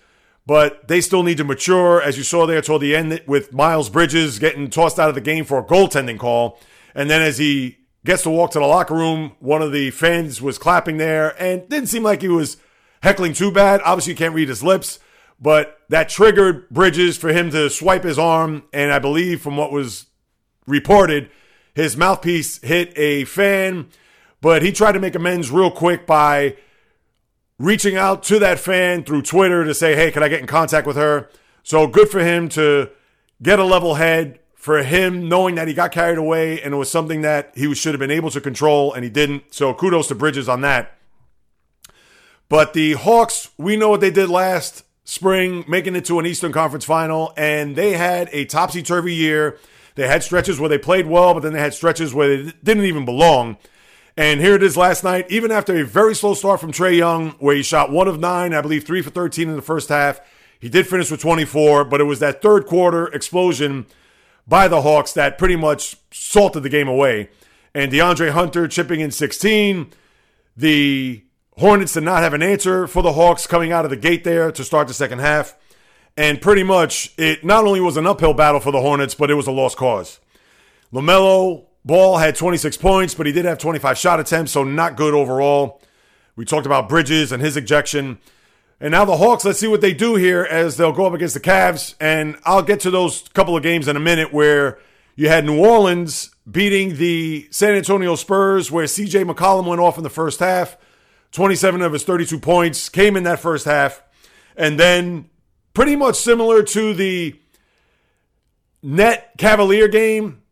but 0.47 0.87
they 0.87 1.01
still 1.01 1.25
need 1.25 1.39
to 1.39 1.45
mature, 1.45 2.01
as 2.01 2.17
you 2.17 2.23
saw 2.23 2.47
there 2.47 2.63
toward 2.63 2.83
the 2.83 2.95
end 2.95 3.23
with 3.27 3.53
Miles 3.53 3.91
Bridges 3.91 4.39
getting 4.39 4.71
tossed 4.71 5.01
out 5.01 5.09
of 5.09 5.17
the 5.17 5.21
game 5.21 5.45
for 5.45 5.59
a 5.59 5.65
goaltending 5.65 6.19
call. 6.19 6.61
And 6.95 7.11
then 7.11 7.23
as 7.23 7.39
he 7.39 7.79
gets 8.05 8.23
to 8.23 8.31
walk 8.31 8.53
to 8.53 8.61
the 8.61 8.67
locker 8.67 8.95
room, 8.95 9.33
one 9.41 9.63
of 9.63 9.73
the 9.73 9.91
fans 9.91 10.41
was 10.41 10.59
clapping 10.59 10.99
there 10.99 11.35
and 11.43 11.69
didn't 11.69 11.89
seem 11.89 12.05
like 12.05 12.23
he 12.23 12.29
was 12.29 12.57
heckling 13.03 13.33
too 13.33 13.51
bad. 13.51 13.81
Obviously, 13.85 14.13
you 14.13 14.17
can't 14.17 14.35
read 14.35 14.49
his 14.49 14.63
lips, 14.63 14.99
but 15.41 15.79
that 15.89 16.09
triggered 16.09 16.69
Bridges 16.71 17.17
for 17.17 17.29
him 17.29 17.51
to 17.51 17.71
swipe 17.71 18.05
his 18.05 18.19
arm. 18.19 18.65
And 18.73 18.93
I 18.93 18.99
believe 18.99 19.41
from 19.41 19.57
what 19.57 19.73
was 19.73 20.07
reported, 20.67 21.31
his 21.75 21.97
mouthpiece 21.97 22.61
hit 22.63 22.93
a 22.97 23.25
fan, 23.25 23.89
but 24.41 24.63
he 24.63 24.73
tried 24.73 24.93
to 24.93 25.01
make 25.01 25.15
amends 25.15 25.51
real 25.51 25.71
quick 25.71 26.07
by 26.07 26.57
reaching 27.59 27.97
out 27.97 28.23
to 28.25 28.39
that 28.39 28.59
fan 28.59 29.05
through 29.05 29.23
Twitter 29.23 29.65
to 29.65 29.75
say, 29.75 29.95
hey, 29.95 30.11
can 30.11 30.23
I 30.23 30.29
get 30.29 30.41
in 30.41 30.47
contact 30.47 30.87
with 30.87 30.97
her? 30.97 31.29
So 31.63 31.87
good 31.87 32.09
for 32.09 32.21
him 32.21 32.49
to 32.51 32.91
get 33.43 33.59
a 33.59 33.65
level 33.65 33.95
head, 33.95 34.41
for 34.55 34.83
him 34.83 35.29
knowing 35.29 35.55
that 35.55 35.69
he 35.69 35.75
got 35.75 35.93
carried 35.93 36.19
away 36.19 36.61
and 36.61 36.75
it 36.75 36.77
was 36.77 36.91
something 36.91 37.23
that 37.23 37.53
he 37.55 37.73
should 37.75 37.95
have 37.95 38.01
been 38.01 38.11
able 38.11 38.31
to 38.31 38.41
control 38.41 38.93
and 38.93 39.05
he 39.05 39.11
didn't. 39.11 39.55
So 39.55 39.73
kudos 39.73 40.09
to 40.09 40.15
Bridges 40.15 40.49
on 40.49 40.63
that. 40.63 40.98
But 42.49 42.73
the 42.73 42.93
Hawks, 42.93 43.51
we 43.59 43.77
know 43.77 43.91
what 43.91 44.01
they 44.01 44.11
did 44.11 44.31
last 44.31 44.85
spring, 45.05 45.65
making 45.69 45.97
it 45.97 46.05
to 46.07 46.19
an 46.19 46.27
Eastern 46.27 46.53
Conference 46.53 46.85
final, 46.85 47.33
and 47.37 47.77
they 47.77 47.93
had 47.93 48.29
a 48.33 48.45
topsy 48.45 48.83
turvy 48.83 49.15
year. 49.15 49.59
They 49.95 50.07
had 50.07 50.23
stretches 50.23 50.61
where 50.61 50.69
they 50.69 50.79
played 50.79 51.07
well, 51.07 51.35
but 51.35 51.43
then 51.43 51.53
they 51.53 51.61
had 51.61 51.75
stretches 51.75 52.15
where 52.15 52.29
they 52.29 52.53
didn't 52.63 52.85
even 52.85 53.05
belong. 53.05 53.57
And 54.17 54.41
here 54.41 54.55
it 54.55 54.63
is 54.63 54.77
last 54.77 55.05
night, 55.05 55.27
even 55.31 55.51
after 55.51 55.77
a 55.77 55.85
very 55.85 56.15
slow 56.15 56.35
start 56.35 56.61
from 56.61 56.73
Trae 56.73 56.97
Young, 56.97 57.31
where 57.39 57.55
he 57.55 57.63
shot 57.63 57.93
one 57.93 58.09
of 58.09 58.19
nine, 58.19 58.53
I 58.53 58.61
believe 58.61 58.85
three 58.85 59.03
for 59.03 59.11
13 59.11 59.49
in 59.49 59.57
the 59.57 59.63
first 59.63 59.91
half. 59.91 60.21
He 60.59 60.69
did 60.69 60.89
finish 60.89 61.11
with 61.11 61.21
24, 61.21 61.85
but 61.85 62.01
it 62.01 62.05
was 62.05 62.19
that 62.19 62.43
third 62.43 62.67
quarter 62.67 63.07
explosion 63.09 63.87
by 64.47 64.67
the 64.67 64.83
Hawks 64.83 65.13
that 65.13 65.39
pretty 65.39 65.57
much 65.57 65.97
salted 66.11 66.63
the 66.63 66.69
game 66.69 66.89
away. 66.89 67.31
And 67.75 67.93
DeAndre 67.93 68.31
Hunter 68.31 68.67
chipping 68.67 69.01
in 69.01 69.11
16. 69.11 69.93
The 70.57 71.23
Hornets 71.59 71.93
did 71.93 72.05
not 72.05 72.23
have 72.23 72.35
an 72.35 72.43
answer 72.43 72.87
for 72.87 73.03
the 73.03 73.15
Hawks 73.15 73.47
coming 73.47 73.73
out 73.73 73.85
of 73.85 73.91
the 73.91 73.97
gate 73.97 74.23
there 74.23 74.53
to 74.53 74.63
start 74.63 74.87
the 74.87 74.95
second 74.95 75.19
half. 75.19 75.57
And 76.17 76.41
pretty 76.41 76.63
much, 76.63 77.13
it 77.19 77.45
not 77.45 77.65
only 77.65 77.81
was 77.81 77.97
an 77.97 78.07
uphill 78.07 78.35
battle 78.35 78.61
for 78.61 78.71
the 78.71 78.81
Hornets, 78.81 79.15
but 79.15 79.31
it 79.31 79.35
was 79.35 79.47
a 79.47 79.53
lost 79.53 79.77
cause. 79.77 80.21
LaMelo 80.93 81.67
Ball 81.85 82.19
had 82.19 82.37
26 82.37 82.77
points, 82.77 83.15
but 83.15 83.27
he 83.27 83.33
did 83.33 83.45
have 83.45 83.59
25 83.59 83.99
shot 83.99 84.21
attempts, 84.21 84.53
so 84.53 84.63
not 84.63 84.97
good 84.97 85.15
overall. 85.15 85.81
We 86.37 86.45
talked 86.45 86.67
about 86.67 86.89
Bridges 86.89 87.33
and 87.33 87.43
his 87.43 87.57
ejection. 87.57 88.19
And 88.81 88.93
now 88.93 89.05
the 89.05 89.17
Hawks, 89.17 89.45
let's 89.45 89.59
see 89.59 89.67
what 89.67 89.81
they 89.81 89.93
do 89.93 90.15
here 90.15 90.45
as 90.45 90.77
they'll 90.77 90.93
go 90.93 91.07
up 91.07 91.13
against 91.13 91.35
the 91.35 91.41
Cavs. 91.41 91.95
And 91.99 92.37
I'll 92.45 92.63
get 92.63 92.81
to 92.81 92.91
those 92.91 93.23
couple 93.35 93.57
of 93.57 93.65
games 93.65 93.89
in 93.89 93.97
a 93.97 94.01
minute 94.01 94.33
where 94.33 94.79
you 95.17 95.29
had 95.29 95.45
New 95.45 95.59
Orleans 95.59 96.33
beating 96.49 96.97
the 96.97 97.49
San 97.51 97.75
Antonio 97.75 98.15
Spurs, 98.15 98.71
where 98.71 98.85
CJ 98.87 99.29
McCollum 99.29 99.67
went 99.67 99.81
off 99.81 99.97
in 99.97 100.05
the 100.05 100.11
first 100.11 100.39
half. 100.39 100.77
27 101.33 101.83
of 101.83 101.93
his 101.93 102.05
32 102.05 102.39
points 102.39 102.89
came 102.89 103.17
in 103.17 103.25
that 103.25 103.41
first 103.41 103.65
half. 103.65 104.03
And 104.57 104.79
then, 104.79 105.31
pretty 105.75 105.95
much 105.95 106.17
similar 106.17 106.63
to 106.63 106.95
the 106.95 107.39
net 108.83 109.33
Cavalier 109.39 109.89
game 109.89 110.43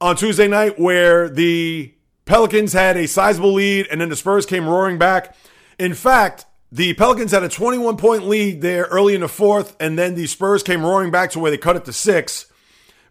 on 0.00 0.16
Tuesday 0.16 0.48
night, 0.48 0.78
where 0.78 1.28
the 1.28 1.94
Pelicans 2.24 2.72
had 2.72 2.96
a 2.96 3.06
sizable 3.06 3.52
lead 3.52 3.86
and 3.90 4.00
then 4.00 4.08
the 4.08 4.16
Spurs 4.16 4.46
came 4.46 4.66
roaring 4.66 4.98
back. 4.98 5.36
In 5.78 5.94
fact, 5.94 6.46
the 6.72 6.94
Pelicans 6.94 7.32
had 7.32 7.42
a 7.42 7.48
21 7.48 7.96
point 7.96 8.26
lead 8.26 8.60
there 8.60 8.84
early 8.84 9.14
in 9.14 9.20
the 9.20 9.28
fourth, 9.28 9.76
and 9.78 9.98
then 9.98 10.14
the 10.14 10.26
Spurs 10.26 10.62
came 10.62 10.84
roaring 10.84 11.10
back 11.10 11.30
to 11.30 11.38
where 11.38 11.50
they 11.50 11.56
cut 11.56 11.76
it 11.76 11.84
to 11.84 11.92
six. 11.92 12.46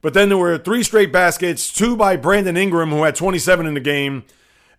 But 0.02 0.14
then 0.14 0.28
there 0.28 0.38
were 0.38 0.58
three 0.58 0.84
straight 0.84 1.14
baskets, 1.14 1.72
two 1.72 1.96
by 1.96 2.18
Brandon 2.18 2.58
Ingram, 2.58 2.90
who 2.90 3.04
had 3.04 3.16
27 3.16 3.66
in 3.66 3.74
the 3.74 3.80
game, 3.80 4.26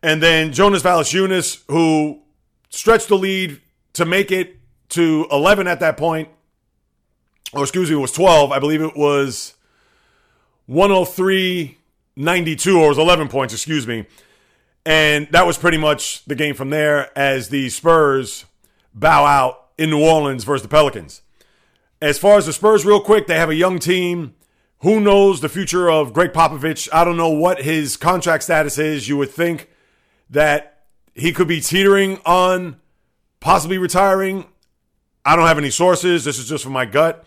and 0.04 0.22
then 0.22 0.52
Jonas 0.52 0.82
Valanciunas, 0.82 1.62
who 1.68 2.20
stretched 2.68 3.08
the 3.08 3.16
lead 3.16 3.62
to 3.94 4.04
make 4.04 4.30
it 4.30 4.58
to 4.90 5.26
11 5.32 5.66
at 5.66 5.80
that 5.80 5.96
point. 5.96 6.28
Or 7.54 7.62
excuse 7.62 7.88
me, 7.88 7.96
it 7.96 8.00
was 8.00 8.12
12. 8.12 8.52
I 8.52 8.58
believe 8.58 8.82
it 8.82 8.96
was 8.96 9.54
103 10.66 11.78
92, 12.16 12.78
or 12.78 12.84
it 12.84 12.88
was 12.88 12.98
11 12.98 13.28
points, 13.28 13.54
excuse 13.54 13.86
me. 13.86 14.06
And 14.84 15.26
that 15.32 15.46
was 15.46 15.56
pretty 15.56 15.78
much 15.78 16.22
the 16.26 16.34
game 16.34 16.54
from 16.54 16.68
there 16.68 17.16
as 17.18 17.48
the 17.48 17.70
Spurs 17.70 18.44
bow 18.92 19.24
out 19.24 19.70
in 19.78 19.88
New 19.88 20.04
Orleans 20.04 20.44
versus 20.44 20.62
the 20.62 20.68
Pelicans. 20.68 21.22
As 22.02 22.18
far 22.18 22.36
as 22.36 22.44
the 22.44 22.52
Spurs, 22.52 22.84
real 22.84 23.00
quick, 23.00 23.26
they 23.26 23.36
have 23.36 23.48
a 23.48 23.54
young 23.54 23.78
team. 23.78 24.34
Who 24.80 25.00
knows 25.00 25.40
the 25.40 25.48
future 25.48 25.90
of 25.90 26.12
Gregg 26.12 26.34
Popovich? 26.34 26.90
I 26.92 27.04
don't 27.04 27.16
know 27.16 27.30
what 27.30 27.62
his 27.62 27.96
contract 27.96 28.42
status 28.42 28.76
is. 28.76 29.08
You 29.08 29.16
would 29.16 29.30
think 29.30 29.70
that 30.30 30.84
he 31.14 31.32
could 31.32 31.48
be 31.48 31.60
teetering 31.60 32.20
on 32.24 32.80
possibly 33.40 33.78
retiring. 33.78 34.46
I 35.24 35.36
don't 35.36 35.46
have 35.46 35.58
any 35.58 35.70
sources. 35.70 36.24
This 36.24 36.38
is 36.38 36.48
just 36.48 36.64
from 36.64 36.72
my 36.72 36.84
gut. 36.84 37.26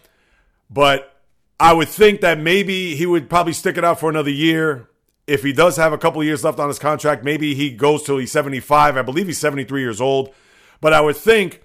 But 0.69 1.13
I 1.59 1.73
would 1.73 1.87
think 1.87 2.21
that 2.21 2.39
maybe 2.39 2.95
he 2.95 3.05
would 3.05 3.29
probably 3.29 3.53
stick 3.53 3.77
it 3.77 3.83
out 3.83 3.99
for 3.99 4.09
another 4.09 4.29
year. 4.29 4.89
If 5.25 5.43
he 5.43 5.53
does 5.53 5.77
have 5.77 5.93
a 5.93 5.97
couple 5.97 6.23
years 6.23 6.43
left 6.43 6.59
on 6.59 6.67
his 6.67 6.79
contract, 6.79 7.23
maybe 7.23 7.53
he 7.55 7.69
goes 7.69 8.03
till 8.03 8.17
he's 8.17 8.31
75. 8.31 8.97
I 8.97 9.01
believe 9.01 9.27
he's 9.27 9.39
73 9.39 9.81
years 9.81 9.99
old. 9.99 10.33
But 10.79 10.93
I 10.93 11.01
would 11.01 11.17
think 11.17 11.63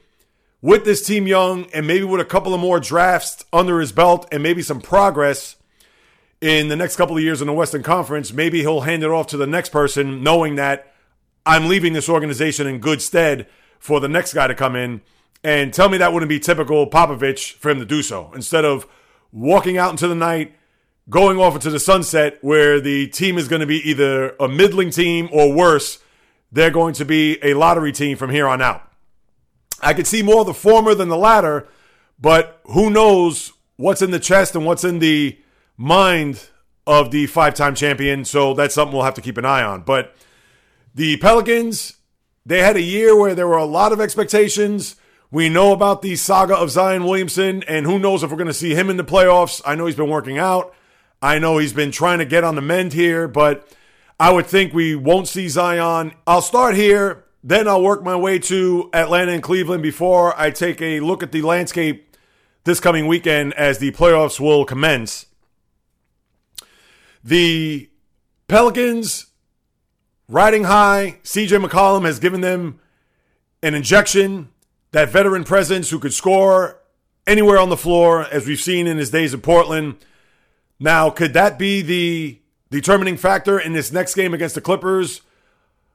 with 0.60 0.84
this 0.84 1.04
team 1.04 1.26
young 1.26 1.66
and 1.72 1.86
maybe 1.86 2.04
with 2.04 2.20
a 2.20 2.24
couple 2.24 2.54
of 2.54 2.60
more 2.60 2.80
drafts 2.80 3.44
under 3.52 3.80
his 3.80 3.92
belt 3.92 4.26
and 4.32 4.42
maybe 4.42 4.62
some 4.62 4.80
progress 4.80 5.56
in 6.40 6.68
the 6.68 6.76
next 6.76 6.96
couple 6.96 7.16
of 7.16 7.22
years 7.22 7.40
in 7.40 7.46
the 7.46 7.52
Western 7.52 7.82
Conference, 7.82 8.32
maybe 8.32 8.60
he'll 8.60 8.80
hand 8.80 9.04
it 9.04 9.10
off 9.10 9.28
to 9.28 9.36
the 9.36 9.46
next 9.46 9.68
person, 9.68 10.22
knowing 10.22 10.56
that 10.56 10.91
I'm 11.44 11.68
leaving 11.68 11.92
this 11.92 12.08
organization 12.08 12.66
in 12.66 12.78
good 12.78 13.02
stead 13.02 13.48
for 13.78 14.00
the 14.00 14.08
next 14.08 14.34
guy 14.34 14.46
to 14.46 14.54
come 14.54 14.76
in. 14.76 15.00
And 15.44 15.74
tell 15.74 15.88
me 15.88 15.98
that 15.98 16.12
wouldn't 16.12 16.28
be 16.28 16.38
typical 16.38 16.88
Popovich 16.88 17.54
for 17.54 17.70
him 17.70 17.80
to 17.80 17.84
do 17.84 18.02
so. 18.02 18.30
Instead 18.34 18.64
of 18.64 18.86
walking 19.32 19.76
out 19.76 19.90
into 19.90 20.06
the 20.06 20.14
night, 20.14 20.54
going 21.10 21.38
off 21.38 21.54
into 21.54 21.70
the 21.70 21.80
sunset 21.80 22.38
where 22.42 22.80
the 22.80 23.08
team 23.08 23.38
is 23.38 23.48
going 23.48 23.60
to 23.60 23.66
be 23.66 23.78
either 23.88 24.36
a 24.38 24.48
middling 24.48 24.90
team 24.90 25.28
or 25.32 25.52
worse, 25.52 25.98
they're 26.52 26.70
going 26.70 26.94
to 26.94 27.04
be 27.04 27.38
a 27.42 27.54
lottery 27.54 27.92
team 27.92 28.16
from 28.16 28.30
here 28.30 28.46
on 28.46 28.62
out. 28.62 28.88
I 29.80 29.94
could 29.94 30.06
see 30.06 30.22
more 30.22 30.42
of 30.42 30.46
the 30.46 30.54
former 30.54 30.94
than 30.94 31.08
the 31.08 31.16
latter, 31.16 31.66
but 32.20 32.60
who 32.66 32.88
knows 32.88 33.52
what's 33.76 34.02
in 34.02 34.12
the 34.12 34.20
chest 34.20 34.54
and 34.54 34.64
what's 34.64 34.84
in 34.84 35.00
the 35.00 35.36
mind 35.76 36.48
of 36.86 37.10
the 37.10 37.26
five 37.26 37.54
time 37.54 37.74
champion. 37.74 38.24
So 38.24 38.54
that's 38.54 38.74
something 38.74 38.94
we'll 38.94 39.04
have 39.04 39.14
to 39.14 39.20
keep 39.20 39.38
an 39.38 39.44
eye 39.44 39.62
on. 39.62 39.82
But 39.82 40.14
the 40.94 41.16
Pelicans, 41.16 41.96
they 42.44 42.60
had 42.60 42.76
a 42.76 42.82
year 42.82 43.16
where 43.16 43.34
there 43.34 43.48
were 43.48 43.56
a 43.56 43.64
lot 43.64 43.92
of 43.92 44.00
expectations. 44.00 44.96
We 45.30 45.48
know 45.48 45.72
about 45.72 46.02
the 46.02 46.16
saga 46.16 46.54
of 46.56 46.70
Zion 46.70 47.04
Williamson, 47.04 47.62
and 47.64 47.86
who 47.86 47.98
knows 47.98 48.22
if 48.22 48.30
we're 48.30 48.36
going 48.36 48.46
to 48.48 48.52
see 48.52 48.74
him 48.74 48.90
in 48.90 48.98
the 48.98 49.04
playoffs. 49.04 49.62
I 49.64 49.74
know 49.74 49.86
he's 49.86 49.96
been 49.96 50.10
working 50.10 50.38
out. 50.38 50.74
I 51.22 51.38
know 51.38 51.58
he's 51.58 51.72
been 51.72 51.92
trying 51.92 52.18
to 52.18 52.24
get 52.24 52.44
on 52.44 52.56
the 52.56 52.60
mend 52.60 52.92
here, 52.92 53.28
but 53.28 53.66
I 54.20 54.30
would 54.30 54.46
think 54.46 54.74
we 54.74 54.94
won't 54.94 55.28
see 55.28 55.48
Zion. 55.48 56.12
I'll 56.26 56.42
start 56.42 56.74
here, 56.74 57.24
then 57.42 57.66
I'll 57.66 57.82
work 57.82 58.02
my 58.02 58.16
way 58.16 58.38
to 58.40 58.90
Atlanta 58.92 59.32
and 59.32 59.42
Cleveland 59.42 59.82
before 59.82 60.38
I 60.38 60.50
take 60.50 60.82
a 60.82 61.00
look 61.00 61.22
at 61.22 61.32
the 61.32 61.42
landscape 61.42 62.16
this 62.64 62.80
coming 62.80 63.06
weekend 63.06 63.54
as 63.54 63.78
the 63.78 63.92
playoffs 63.92 64.38
will 64.38 64.64
commence. 64.64 65.26
The 67.24 67.88
Pelicans 68.48 69.26
riding 70.32 70.64
high. 70.64 71.18
CJ 71.22 71.64
McCollum 71.64 72.06
has 72.06 72.18
given 72.18 72.40
them 72.40 72.80
an 73.62 73.74
injection 73.74 74.48
that 74.92 75.10
veteran 75.10 75.44
presence 75.44 75.90
who 75.90 75.98
could 75.98 76.14
score 76.14 76.78
anywhere 77.26 77.58
on 77.58 77.68
the 77.68 77.76
floor, 77.76 78.24
as 78.32 78.46
we've 78.46 78.60
seen 78.60 78.86
in 78.86 78.96
his 78.96 79.10
days 79.10 79.32
in 79.34 79.40
Portland. 79.40 79.96
Now, 80.80 81.10
could 81.10 81.34
that 81.34 81.58
be 81.58 81.82
the 81.82 82.38
determining 82.70 83.16
factor 83.16 83.60
in 83.60 83.74
this 83.74 83.92
next 83.92 84.14
game 84.14 84.34
against 84.34 84.54
the 84.54 84.60
Clippers 84.60 85.20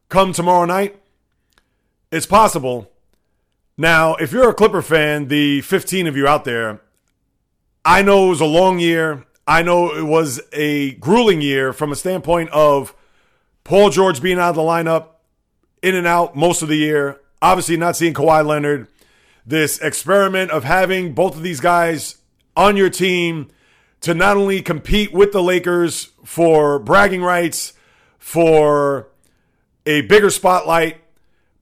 come 0.08 0.32
tomorrow 0.32 0.65
night? 0.65 1.01
It's 2.12 2.25
possible. 2.25 2.91
Now, 3.75 4.15
if 4.15 4.32
you're 4.32 4.50
a 4.50 4.53
Clipper 4.53 4.82
fan, 4.82 5.27
the 5.27 5.62
15 5.62 6.08
of 6.08 6.15
you 6.15 6.27
out 6.27 6.46
there, 6.46 6.79
I 7.84 8.01
know 8.01 8.27
it 8.27 8.29
was 8.29 8.41
a 8.41 8.46
long 8.46 8.79
year. 8.79 9.25
I 9.48 9.63
know 9.63 9.91
it 9.94 10.03
was 10.03 10.41
a 10.53 10.94
grueling 10.94 11.41
year 11.41 11.74
from 11.74 11.91
a 11.91 11.96
standpoint 11.96 12.50
of 12.51 12.94
Paul 13.67 13.89
George 13.89 14.21
being 14.21 14.39
out 14.39 14.51
of 14.51 14.55
the 14.55 14.62
lineup, 14.62 15.07
in 15.81 15.93
and 15.93 16.07
out 16.07 16.38
most 16.38 16.62
of 16.62 16.69
the 16.69 16.77
year. 16.77 17.19
Obviously, 17.41 17.75
not 17.75 17.97
seeing 17.97 18.13
Kawhi 18.13 18.45
Leonard. 18.45 18.88
This 19.45 19.77
experiment 19.79 20.51
of 20.51 20.63
having 20.63 21.13
both 21.13 21.36
of 21.36 21.43
these 21.43 21.59
guys 21.59 22.15
on 22.55 22.77
your 22.77 22.89
team 22.89 23.50
to 24.00 24.13
not 24.13 24.38
only 24.38 24.62
compete 24.62 25.12
with 25.12 25.33
the 25.33 25.43
Lakers 25.43 26.12
for 26.24 26.79
bragging 26.79 27.21
rights, 27.21 27.74
for 28.17 29.09
a 29.86 30.00
bigger 30.00 30.29
spotlight, 30.29 31.01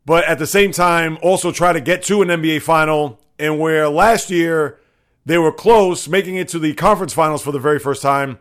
but 0.05 0.25
at 0.25 0.37
the 0.37 0.47
same 0.47 0.71
time 0.71 1.17
also 1.23 1.51
try 1.51 1.73
to 1.73 1.81
get 1.81 2.03
to 2.03 2.21
an 2.21 2.27
NBA 2.27 2.61
final. 2.61 3.19
And 3.39 3.59
where 3.59 3.89
last 3.89 4.29
year 4.29 4.79
they 5.25 5.39
were 5.39 5.51
close, 5.51 6.07
making 6.07 6.35
it 6.35 6.49
to 6.49 6.59
the 6.59 6.75
conference 6.75 7.13
finals 7.13 7.41
for 7.41 7.51
the 7.51 7.59
very 7.59 7.79
first 7.79 8.03
time. 8.03 8.37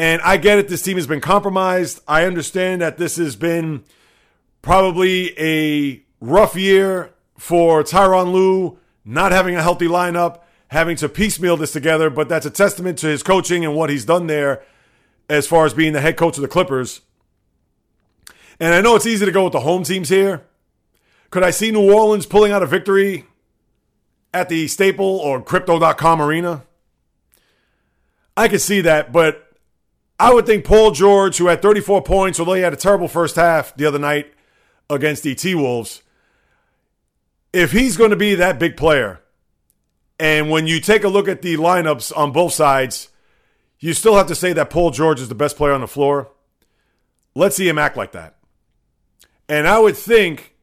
And 0.00 0.22
I 0.22 0.38
get 0.38 0.58
it, 0.58 0.68
this 0.68 0.80
team 0.80 0.96
has 0.96 1.06
been 1.06 1.20
compromised. 1.20 2.00
I 2.08 2.24
understand 2.24 2.80
that 2.80 2.96
this 2.96 3.16
has 3.16 3.36
been 3.36 3.84
probably 4.62 5.38
a 5.38 6.02
rough 6.22 6.56
year 6.56 7.12
for 7.36 7.82
Tyronn 7.82 8.32
Lue, 8.32 8.78
not 9.04 9.30
having 9.30 9.56
a 9.56 9.62
healthy 9.62 9.88
lineup, 9.88 10.40
having 10.68 10.96
to 10.96 11.08
piecemeal 11.10 11.58
this 11.58 11.72
together, 11.72 12.08
but 12.08 12.30
that's 12.30 12.46
a 12.46 12.50
testament 12.50 12.96
to 13.00 13.08
his 13.08 13.22
coaching 13.22 13.62
and 13.62 13.74
what 13.74 13.90
he's 13.90 14.06
done 14.06 14.26
there 14.26 14.62
as 15.28 15.46
far 15.46 15.66
as 15.66 15.74
being 15.74 15.92
the 15.92 16.00
head 16.00 16.16
coach 16.16 16.38
of 16.38 16.40
the 16.40 16.48
Clippers. 16.48 17.02
And 18.58 18.72
I 18.72 18.80
know 18.80 18.96
it's 18.96 19.04
easy 19.04 19.26
to 19.26 19.32
go 19.32 19.44
with 19.44 19.52
the 19.52 19.60
home 19.60 19.82
teams 19.82 20.08
here. 20.08 20.46
Could 21.28 21.42
I 21.42 21.50
see 21.50 21.70
New 21.70 21.92
Orleans 21.92 22.24
pulling 22.24 22.52
out 22.52 22.62
a 22.62 22.66
victory 22.66 23.26
at 24.32 24.48
the 24.48 24.66
Staple 24.66 25.18
or 25.18 25.42
Crypto.com 25.42 26.22
arena? 26.22 26.62
I 28.34 28.48
could 28.48 28.62
see 28.62 28.80
that, 28.80 29.12
but 29.12 29.48
I 30.20 30.34
would 30.34 30.44
think 30.44 30.66
Paul 30.66 30.90
George, 30.90 31.38
who 31.38 31.46
had 31.46 31.62
34 31.62 32.02
points, 32.02 32.38
although 32.38 32.52
he 32.52 32.60
had 32.60 32.74
a 32.74 32.76
terrible 32.76 33.08
first 33.08 33.36
half 33.36 33.74
the 33.74 33.86
other 33.86 33.98
night 33.98 34.30
against 34.90 35.22
the 35.22 35.34
T 35.34 35.54
Wolves, 35.54 36.02
if 37.54 37.72
he's 37.72 37.96
going 37.96 38.10
to 38.10 38.16
be 38.16 38.34
that 38.34 38.58
big 38.58 38.76
player, 38.76 39.22
and 40.18 40.50
when 40.50 40.66
you 40.66 40.78
take 40.78 41.04
a 41.04 41.08
look 41.08 41.26
at 41.26 41.40
the 41.40 41.56
lineups 41.56 42.14
on 42.14 42.32
both 42.32 42.52
sides, 42.52 43.08
you 43.78 43.94
still 43.94 44.14
have 44.14 44.26
to 44.26 44.34
say 44.34 44.52
that 44.52 44.68
Paul 44.68 44.90
George 44.90 45.20
is 45.20 45.30
the 45.30 45.34
best 45.34 45.56
player 45.56 45.72
on 45.72 45.80
the 45.80 45.88
floor. 45.88 46.30
Let's 47.34 47.56
see 47.56 47.66
him 47.66 47.78
act 47.78 47.96
like 47.96 48.12
that. 48.12 48.36
And 49.48 49.66
I 49.66 49.78
would 49.78 49.96
think 49.96 50.54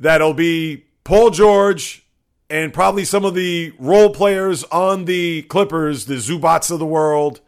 that 0.00 0.16
it'll 0.20 0.34
be 0.34 0.86
Paul 1.04 1.30
George 1.30 2.04
and 2.50 2.74
probably 2.74 3.04
some 3.04 3.24
of 3.24 3.36
the 3.36 3.72
role 3.78 4.10
players 4.10 4.64
on 4.64 5.04
the 5.04 5.42
Clippers, 5.42 6.06
the 6.06 6.16
Zubacs 6.16 6.72
of 6.72 6.80
the 6.80 6.86
world. 6.86 7.40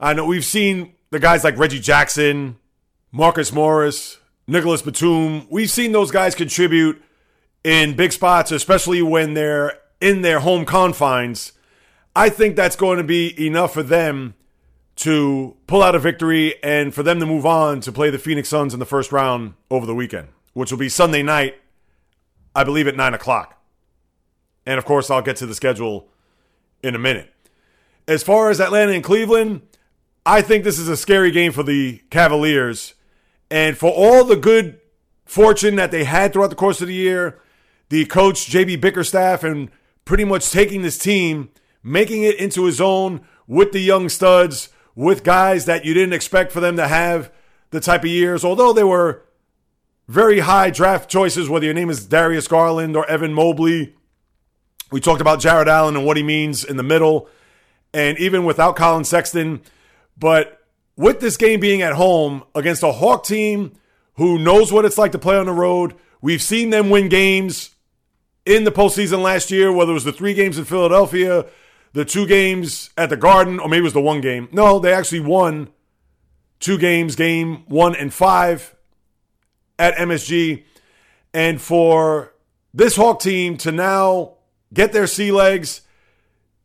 I 0.00 0.12
know 0.12 0.24
we've 0.24 0.44
seen 0.44 0.94
the 1.10 1.18
guys 1.18 1.42
like 1.42 1.58
Reggie 1.58 1.80
Jackson, 1.80 2.56
Marcus 3.10 3.52
Morris, 3.52 4.18
Nicolas 4.46 4.82
Batum. 4.82 5.48
We've 5.50 5.70
seen 5.70 5.90
those 5.90 6.12
guys 6.12 6.34
contribute 6.36 7.02
in 7.64 7.96
big 7.96 8.12
spots, 8.12 8.52
especially 8.52 9.02
when 9.02 9.34
they're 9.34 9.78
in 10.00 10.22
their 10.22 10.38
home 10.40 10.64
confines. 10.64 11.52
I 12.14 12.28
think 12.28 12.54
that's 12.54 12.76
going 12.76 12.98
to 12.98 13.04
be 13.04 13.44
enough 13.44 13.74
for 13.74 13.82
them 13.82 14.34
to 14.96 15.56
pull 15.66 15.82
out 15.82 15.94
a 15.94 15.98
victory 15.98 16.54
and 16.62 16.94
for 16.94 17.02
them 17.02 17.18
to 17.20 17.26
move 17.26 17.46
on 17.46 17.80
to 17.80 17.92
play 17.92 18.10
the 18.10 18.18
Phoenix 18.18 18.48
Suns 18.48 18.72
in 18.74 18.80
the 18.80 18.86
first 18.86 19.10
round 19.10 19.54
over 19.70 19.86
the 19.86 19.94
weekend, 19.94 20.28
which 20.52 20.70
will 20.70 20.78
be 20.78 20.88
Sunday 20.88 21.22
night, 21.22 21.56
I 22.54 22.64
believe 22.64 22.86
at 22.86 22.96
9 22.96 23.14
o'clock. 23.14 23.60
And 24.64 24.78
of 24.78 24.84
course, 24.84 25.10
I'll 25.10 25.22
get 25.22 25.36
to 25.36 25.46
the 25.46 25.54
schedule 25.54 26.08
in 26.82 26.94
a 26.94 26.98
minute. 26.98 27.32
As 28.06 28.22
far 28.22 28.50
as 28.50 28.60
Atlanta 28.60 28.92
and 28.92 29.04
Cleveland, 29.04 29.62
I 30.28 30.42
think 30.42 30.62
this 30.62 30.78
is 30.78 30.88
a 30.88 30.96
scary 30.96 31.30
game 31.30 31.52
for 31.52 31.62
the 31.62 32.02
Cavaliers. 32.10 32.92
And 33.50 33.78
for 33.78 33.90
all 33.90 34.24
the 34.24 34.36
good 34.36 34.78
fortune 35.24 35.76
that 35.76 35.90
they 35.90 36.04
had 36.04 36.34
throughout 36.34 36.50
the 36.50 36.56
course 36.56 36.82
of 36.82 36.88
the 36.88 36.94
year, 36.94 37.40
the 37.88 38.04
coach, 38.04 38.50
JB 38.50 38.78
Bickerstaff, 38.78 39.42
and 39.42 39.70
pretty 40.04 40.24
much 40.24 40.50
taking 40.50 40.82
this 40.82 40.98
team, 40.98 41.48
making 41.82 42.24
it 42.24 42.36
into 42.36 42.66
his 42.66 42.78
own 42.78 43.22
with 43.46 43.72
the 43.72 43.80
young 43.80 44.10
studs, 44.10 44.68
with 44.94 45.24
guys 45.24 45.64
that 45.64 45.86
you 45.86 45.94
didn't 45.94 46.12
expect 46.12 46.52
for 46.52 46.60
them 46.60 46.76
to 46.76 46.88
have 46.88 47.32
the 47.70 47.80
type 47.80 48.02
of 48.02 48.10
years, 48.10 48.44
although 48.44 48.74
they 48.74 48.84
were 48.84 49.22
very 50.08 50.40
high 50.40 50.68
draft 50.68 51.10
choices, 51.10 51.48
whether 51.48 51.64
your 51.64 51.74
name 51.74 51.88
is 51.88 52.04
Darius 52.04 52.48
Garland 52.48 52.96
or 52.96 53.08
Evan 53.08 53.32
Mobley 53.32 53.94
we 54.90 55.00
talked 55.00 55.20
about 55.20 55.40
Jarrett 55.40 55.68
Allen 55.68 55.96
and 55.96 56.06
what 56.06 56.16
he 56.16 56.22
means 56.22 56.64
in 56.64 56.76
the 56.76 56.82
middle, 56.82 57.28
and 57.92 58.18
even 58.18 58.44
without 58.44 58.76
Collin 58.76 59.04
Sexton. 59.04 59.60
But 60.18 60.60
with 60.96 61.20
this 61.20 61.36
game 61.36 61.60
being 61.60 61.82
at 61.82 61.94
home 61.94 62.44
against 62.54 62.82
a 62.82 62.92
Hawk 62.92 63.24
team 63.24 63.72
who 64.14 64.38
knows 64.38 64.72
what 64.72 64.84
it's 64.84 64.98
like 64.98 65.12
to 65.12 65.18
play 65.18 65.36
on 65.36 65.46
the 65.46 65.52
road, 65.52 65.94
we've 66.20 66.42
seen 66.42 66.70
them 66.70 66.90
win 66.90 67.08
games 67.08 67.70
in 68.44 68.64
the 68.64 68.72
postseason 68.72 69.22
last 69.22 69.50
year, 69.50 69.72
whether 69.72 69.90
it 69.90 69.94
was 69.94 70.04
the 70.04 70.12
three 70.12 70.34
games 70.34 70.58
in 70.58 70.64
Philadelphia, 70.64 71.46
the 71.92 72.04
two 72.04 72.26
games 72.26 72.90
at 72.96 73.10
the 73.10 73.16
Garden, 73.16 73.60
or 73.60 73.68
maybe 73.68 73.80
it 73.80 73.84
was 73.84 73.92
the 73.92 74.00
one 74.00 74.20
game. 74.20 74.48
No, 74.50 74.78
they 74.78 74.92
actually 74.92 75.20
won 75.20 75.68
two 76.58 76.78
games, 76.78 77.14
game 77.14 77.64
one 77.66 77.94
and 77.94 78.12
five 78.12 78.74
at 79.78 79.94
MSG. 79.94 80.64
And 81.32 81.60
for 81.60 82.32
this 82.74 82.96
Hawk 82.96 83.20
team 83.20 83.56
to 83.58 83.72
now 83.72 84.34
get 84.72 84.92
their 84.92 85.06
sea 85.06 85.32
legs. 85.32 85.82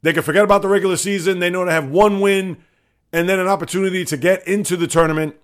They 0.01 0.13
can 0.13 0.23
forget 0.23 0.43
about 0.43 0.61
the 0.61 0.67
regular 0.67 0.97
season. 0.97 1.39
They 1.39 1.49
know 1.49 1.65
to 1.65 1.71
have 1.71 1.87
one 1.87 2.19
win 2.19 2.57
and 3.13 3.29
then 3.29 3.39
an 3.39 3.47
opportunity 3.47 4.03
to 4.03 4.17
get 4.17 4.45
into 4.47 4.75
the 4.75 4.87
tournament. 4.87 5.35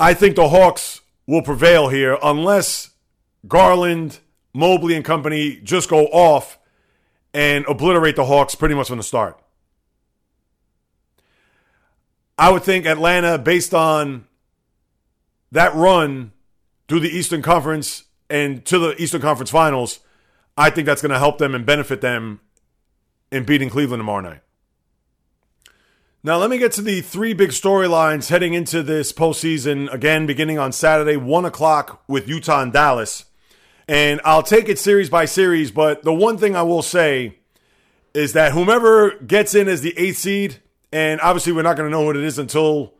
I 0.00 0.14
think 0.14 0.34
the 0.34 0.48
Hawks 0.48 1.02
will 1.26 1.42
prevail 1.42 1.88
here 1.88 2.18
unless 2.22 2.90
Garland, 3.46 4.18
Mobley, 4.54 4.96
and 4.96 5.04
company 5.04 5.60
just 5.62 5.90
go 5.90 6.06
off 6.06 6.58
and 7.34 7.66
obliterate 7.66 8.16
the 8.16 8.24
Hawks 8.24 8.54
pretty 8.54 8.74
much 8.74 8.88
from 8.88 8.96
the 8.96 9.04
start. 9.04 9.38
I 12.38 12.50
would 12.50 12.62
think 12.62 12.86
Atlanta, 12.86 13.38
based 13.38 13.74
on 13.74 14.26
that 15.52 15.74
run 15.74 16.32
through 16.88 17.00
the 17.00 17.08
Eastern 17.08 17.42
Conference 17.42 18.04
and 18.28 18.64
to 18.66 18.78
the 18.78 19.00
Eastern 19.00 19.20
Conference 19.20 19.50
Finals, 19.50 20.00
I 20.56 20.70
think 20.70 20.86
that's 20.86 21.02
going 21.02 21.12
to 21.12 21.18
help 21.18 21.38
them 21.38 21.54
and 21.54 21.64
benefit 21.64 22.00
them 22.00 22.40
in 23.30 23.44
beating 23.44 23.68
Cleveland 23.68 24.00
tomorrow 24.00 24.20
night. 24.20 24.40
Now, 26.26 26.38
let 26.38 26.50
me 26.50 26.58
get 26.58 26.72
to 26.72 26.82
the 26.82 27.02
three 27.02 27.34
big 27.34 27.50
storylines 27.50 28.30
heading 28.30 28.52
into 28.52 28.82
this 28.82 29.12
postseason. 29.12 29.88
Again, 29.94 30.26
beginning 30.26 30.58
on 30.58 30.72
Saturday, 30.72 31.16
1 31.16 31.44
o'clock 31.44 32.02
with 32.08 32.26
Utah 32.26 32.62
and 32.62 32.72
Dallas. 32.72 33.26
And 33.86 34.20
I'll 34.24 34.42
take 34.42 34.68
it 34.68 34.76
series 34.80 35.08
by 35.08 35.26
series, 35.26 35.70
but 35.70 36.02
the 36.02 36.12
one 36.12 36.36
thing 36.36 36.56
I 36.56 36.62
will 36.62 36.82
say 36.82 37.38
is 38.12 38.32
that 38.32 38.50
whomever 38.50 39.16
gets 39.20 39.54
in 39.54 39.68
as 39.68 39.82
the 39.82 39.96
eighth 39.96 40.16
seed, 40.16 40.56
and 40.90 41.20
obviously 41.20 41.52
we're 41.52 41.62
not 41.62 41.76
going 41.76 41.88
to 41.88 41.96
know 41.96 42.02
what 42.02 42.16
it 42.16 42.24
is 42.24 42.40
until 42.40 42.94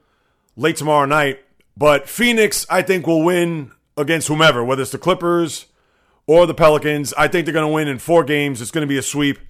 late 0.54 0.76
tomorrow 0.76 1.04
night, 1.04 1.40
but 1.76 2.08
Phoenix, 2.08 2.64
I 2.70 2.82
think, 2.82 3.08
will 3.08 3.24
win 3.24 3.72
against 3.96 4.28
whomever, 4.28 4.62
whether 4.62 4.82
it's 4.82 4.92
the 4.92 4.98
Clippers 4.98 5.66
or 6.28 6.46
the 6.46 6.54
Pelicans. 6.54 7.12
I 7.14 7.26
think 7.26 7.44
they're 7.44 7.52
going 7.52 7.66
to 7.66 7.74
win 7.74 7.88
in 7.88 7.98
four 7.98 8.22
games. 8.22 8.62
It's 8.62 8.70
going 8.70 8.86
to 8.86 8.88
be 8.88 8.98
a 8.98 9.02
sweep. 9.02 9.40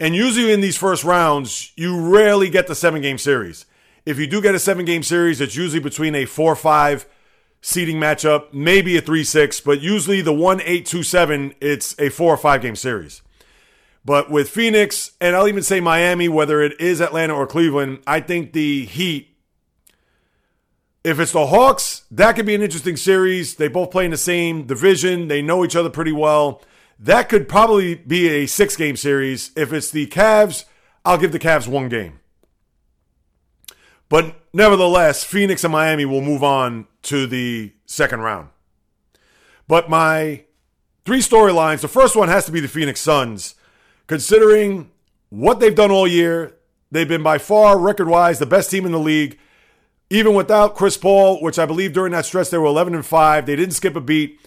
And 0.00 0.14
usually 0.14 0.52
in 0.52 0.60
these 0.60 0.76
first 0.76 1.04
rounds, 1.04 1.72
you 1.76 2.00
rarely 2.00 2.50
get 2.50 2.66
the 2.66 2.74
seven 2.74 3.00
game 3.00 3.18
series. 3.18 3.66
If 4.04 4.18
you 4.18 4.26
do 4.26 4.42
get 4.42 4.54
a 4.54 4.58
seven 4.58 4.84
game 4.84 5.02
series, 5.02 5.40
it's 5.40 5.56
usually 5.56 5.80
between 5.80 6.14
a 6.14 6.26
4 6.26 6.56
5 6.56 7.06
seeding 7.60 7.96
matchup, 7.96 8.52
maybe 8.52 8.96
a 8.96 9.00
3 9.00 9.24
6, 9.24 9.60
but 9.60 9.80
usually 9.80 10.20
the 10.20 10.32
1 10.32 10.60
8 10.62 10.84
2 10.84 11.02
7, 11.02 11.54
it's 11.60 11.98
a 11.98 12.10
4 12.10 12.34
or 12.34 12.36
5 12.36 12.62
game 12.62 12.76
series. 12.76 13.22
But 14.04 14.30
with 14.30 14.50
Phoenix, 14.50 15.12
and 15.20 15.34
I'll 15.34 15.48
even 15.48 15.62
say 15.62 15.80
Miami, 15.80 16.28
whether 16.28 16.60
it 16.60 16.78
is 16.78 17.00
Atlanta 17.00 17.34
or 17.34 17.46
Cleveland, 17.46 18.00
I 18.06 18.20
think 18.20 18.52
the 18.52 18.84
Heat 18.84 19.34
if 21.04 21.20
it's 21.20 21.32
the 21.32 21.46
Hawks, 21.46 22.04
that 22.10 22.32
could 22.34 22.46
be 22.46 22.54
an 22.54 22.62
interesting 22.62 22.96
series. 22.96 23.56
They 23.56 23.68
both 23.68 23.90
play 23.90 24.06
in 24.06 24.10
the 24.10 24.16
same 24.16 24.66
division. 24.66 25.28
They 25.28 25.42
know 25.42 25.62
each 25.62 25.76
other 25.76 25.90
pretty 25.90 26.12
well. 26.12 26.62
That 26.98 27.28
could 27.28 27.48
probably 27.48 27.96
be 27.96 28.28
a 28.28 28.46
six 28.46 28.76
game 28.76 28.96
series. 28.96 29.50
If 29.56 29.72
it's 29.72 29.90
the 29.90 30.06
Cavs, 30.06 30.64
I'll 31.04 31.18
give 31.18 31.32
the 31.32 31.38
Cavs 31.38 31.68
one 31.68 31.88
game. 31.88 32.20
But 34.08 34.36
nevertheless, 34.52 35.24
Phoenix 35.24 35.64
and 35.64 35.72
Miami 35.72 36.04
will 36.04 36.20
move 36.20 36.44
on 36.44 36.86
to 37.02 37.26
the 37.26 37.72
second 37.86 38.20
round. 38.20 38.48
But 39.66 39.88
my 39.90 40.44
three 41.04 41.20
storylines 41.20 41.80
the 41.80 41.88
first 41.88 42.16
one 42.16 42.28
has 42.28 42.46
to 42.46 42.52
be 42.52 42.60
the 42.60 42.68
Phoenix 42.68 43.00
Suns. 43.00 43.54
Considering 44.06 44.90
what 45.30 45.58
they've 45.60 45.74
done 45.74 45.90
all 45.90 46.06
year, 46.06 46.54
they've 46.90 47.08
been 47.08 47.22
by 47.22 47.38
far, 47.38 47.78
record 47.78 48.08
wise, 48.08 48.38
the 48.38 48.46
best 48.46 48.70
team 48.70 48.86
in 48.86 48.92
the 48.92 48.98
league. 48.98 49.38
Even 50.10 50.34
without 50.34 50.76
Chris 50.76 50.96
Paul, 50.96 51.42
which 51.42 51.58
I 51.58 51.66
believe 51.66 51.92
during 51.92 52.12
that 52.12 52.26
stretch 52.26 52.50
they 52.50 52.58
were 52.58 52.66
11 52.66 52.94
and 52.94 53.04
5, 53.04 53.46
they 53.46 53.56
didn't 53.56 53.74
skip 53.74 53.96
a 53.96 54.00
beat. 54.00 54.38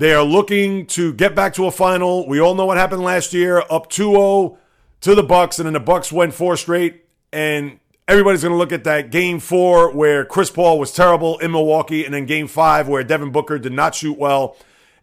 They 0.00 0.14
are 0.14 0.24
looking 0.24 0.86
to 0.86 1.12
get 1.12 1.34
back 1.34 1.52
to 1.56 1.66
a 1.66 1.70
final. 1.70 2.26
We 2.26 2.40
all 2.40 2.54
know 2.54 2.64
what 2.64 2.78
happened 2.78 3.02
last 3.02 3.34
year, 3.34 3.58
up 3.68 3.90
2-0 3.90 4.56
to 5.02 5.14
the 5.14 5.22
Bucks 5.22 5.58
and 5.58 5.66
then 5.66 5.74
the 5.74 5.80
Bucks 5.80 6.10
went 6.10 6.32
four 6.32 6.56
straight 6.56 7.04
and 7.34 7.78
everybody's 8.08 8.40
going 8.40 8.52
to 8.52 8.56
look 8.56 8.72
at 8.72 8.84
that 8.84 9.10
game 9.10 9.40
4 9.40 9.92
where 9.92 10.24
Chris 10.24 10.50
Paul 10.50 10.78
was 10.78 10.90
terrible 10.94 11.38
in 11.40 11.52
Milwaukee 11.52 12.06
and 12.06 12.14
then 12.14 12.24
game 12.24 12.48
5 12.48 12.88
where 12.88 13.04
Devin 13.04 13.30
Booker 13.30 13.58
did 13.58 13.74
not 13.74 13.94
shoot 13.94 14.16
well 14.16 14.56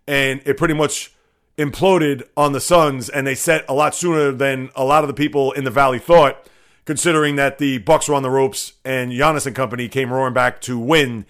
and 0.07 0.41
it 0.45 0.57
pretty 0.57 0.73
much 0.73 1.13
imploded 1.59 2.23
on 2.35 2.53
the 2.53 2.59
Suns 2.59 3.07
and 3.07 3.27
they 3.27 3.35
set 3.35 3.65
a 3.69 3.75
lot 3.75 3.93
sooner 3.93 4.31
than 4.31 4.71
a 4.75 4.83
lot 4.83 5.03
of 5.03 5.07
the 5.07 5.13
people 5.13 5.51
in 5.51 5.63
the 5.63 5.69
valley 5.69 5.99
thought 5.99 6.43
considering 6.85 7.35
that 7.35 7.59
the 7.59 7.77
Bucks 7.77 8.09
were 8.09 8.15
on 8.15 8.23
the 8.23 8.31
ropes 8.31 8.73
and 8.83 9.11
Giannis 9.11 9.45
and 9.45 9.55
company 9.55 9.89
came 9.89 10.11
roaring 10.11 10.33
back 10.33 10.59
to 10.61 10.79
win 10.79 11.27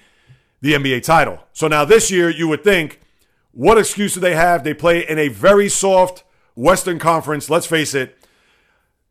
the 0.62 0.71
NBA 0.71 1.03
title. 1.03 1.39
So 1.51 1.67
now 1.67 1.84
this 1.84 2.10
year, 2.10 2.30
you 2.30 2.47
would 2.47 2.63
think, 2.63 3.01
what 3.58 3.80
excuse 3.80 4.13
do 4.13 4.20
they 4.20 4.36
have? 4.36 4.63
They 4.63 4.76
play 4.76 5.00
in 5.00 5.17
a 5.17 5.30
very 5.30 5.67
soft 5.67 6.24
Western 6.54 7.00
Conference. 7.00 7.50
Let's 7.50 7.65
face 7.65 7.96
it. 7.96 8.15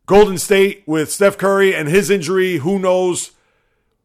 Golden 0.05 0.37
State 0.37 0.83
with 0.87 1.11
Steph 1.11 1.37
Curry 1.37 1.75
and 1.75 1.89
his 1.89 2.09
injury, 2.09 2.59
who 2.59 2.79
knows 2.79 3.31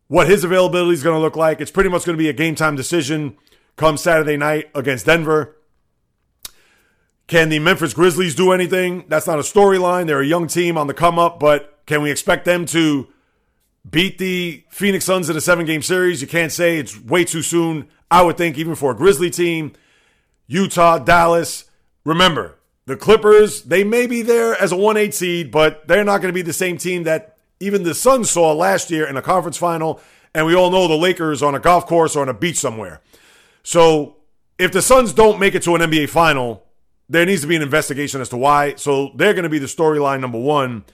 what 0.09 0.27
his 0.27 0.43
availability 0.43 0.95
is 0.95 1.05
going 1.05 1.15
to 1.15 1.21
look 1.21 1.37
like. 1.37 1.61
It's 1.61 1.71
pretty 1.71 1.91
much 1.91 2.05
going 2.05 2.19
to 2.19 2.23
be 2.23 2.29
a 2.29 2.33
game 2.33 2.57
time 2.57 2.75
decision 2.75 3.37
come 3.77 3.97
Saturday 3.97 4.37
night 4.37 4.69
against 4.75 5.07
Denver. 5.07 5.55
Can 7.29 7.49
the 7.49 7.61
Memphis 7.61 7.95
Grizzlies 7.95 8.35
do 8.35 8.51
anything? 8.51 9.05
That's 9.07 9.29
not 9.29 9.39
a 9.39 9.43
storyline. 9.43 10.09
They're 10.09 10.23
a 10.23 10.27
young 10.27 10.49
team 10.49 10.77
on 10.77 10.89
the 10.89 10.95
come 10.95 11.21
up, 11.21 11.39
but 11.39 11.79
can 11.87 12.03
we 12.03 12.11
expect 12.11 12.47
them 12.47 12.67
to 12.67 13.07
beat 13.89 14.19
the 14.19 14.65
Phoenix 14.71 15.05
Suns 15.05 15.31
in 15.31 15.37
a 15.37 15.41
seven 15.41 15.67
game 15.67 15.83
series? 15.83 16.21
You 16.21 16.27
can't 16.27 16.51
say 16.51 16.79
it's 16.79 17.01
way 17.01 17.25
too 17.25 17.43
soon. 17.43 17.89
I 18.11 18.23
would 18.23 18.37
think, 18.37 18.59
even 18.59 18.75
for 18.75 18.91
a 18.91 18.97
Grizzly 18.97 19.31
team, 19.31 19.75
Utah, 20.47 20.99
Dallas. 20.99 21.65
Remember, 22.05 22.59
the 22.87 22.97
Clippers, 22.97 23.63
they 23.63 23.85
may 23.85 24.07
be 24.07 24.23
there 24.23 24.61
as 24.61 24.73
a 24.73 24.77
1 24.77 24.97
8 24.97 25.15
seed, 25.15 25.51
but 25.51 25.87
they're 25.87 26.05
not 26.05 26.21
going 26.21 26.33
to 26.33 26.37
be 26.37 26.43
the 26.43 26.53
same 26.53 26.79
team 26.79 27.05
that 27.05 27.37
even 27.61 27.85
the 27.85 27.95
Suns 27.95 28.31
saw 28.31 28.53
last 28.53 28.91
year 28.91 29.07
in 29.07 29.17
a 29.17 29.23
conference 29.23 29.57
final. 29.57 30.01
And 30.35 30.47
we 30.47 30.55
all 30.55 30.71
know 30.71 30.89
the 30.89 30.95
Lakers 30.95 31.43
on 31.43 31.55
a 31.55 31.61
golf 31.61 31.87
course 31.87 32.17
or 32.17 32.23
on 32.23 32.29
a 32.29 32.35
beach 32.35 32.57
somewhere. 32.57 33.01
So 33.63 34.17
if 34.59 34.73
the 34.73 34.83
Suns 34.83 35.13
don't 35.13 35.39
make 35.39 35.55
it 35.55 35.63
to 35.65 35.75
an 35.75 35.83
NBA 35.83 36.09
final, 36.09 36.65
there 37.09 37.27
needs 37.27 37.43
to 37.43 37.47
be 37.47 37.57
an 37.57 37.63
investigation 37.63 38.21
as 38.21 38.29
to 38.31 38.37
why. 38.37 38.75
So 38.77 39.13
they're 39.15 39.35
going 39.35 39.45
to 39.45 39.51
be 39.51 39.59
the 39.59 39.67
storyline 39.67 40.21
number 40.21 40.39
one 40.39 40.85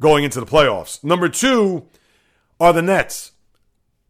going 0.00 0.24
into 0.24 0.40
the 0.40 0.46
playoffs. 0.46 1.04
Number 1.04 1.28
two 1.28 1.86
are 2.58 2.72
the 2.72 2.82
Nets. 2.82 3.32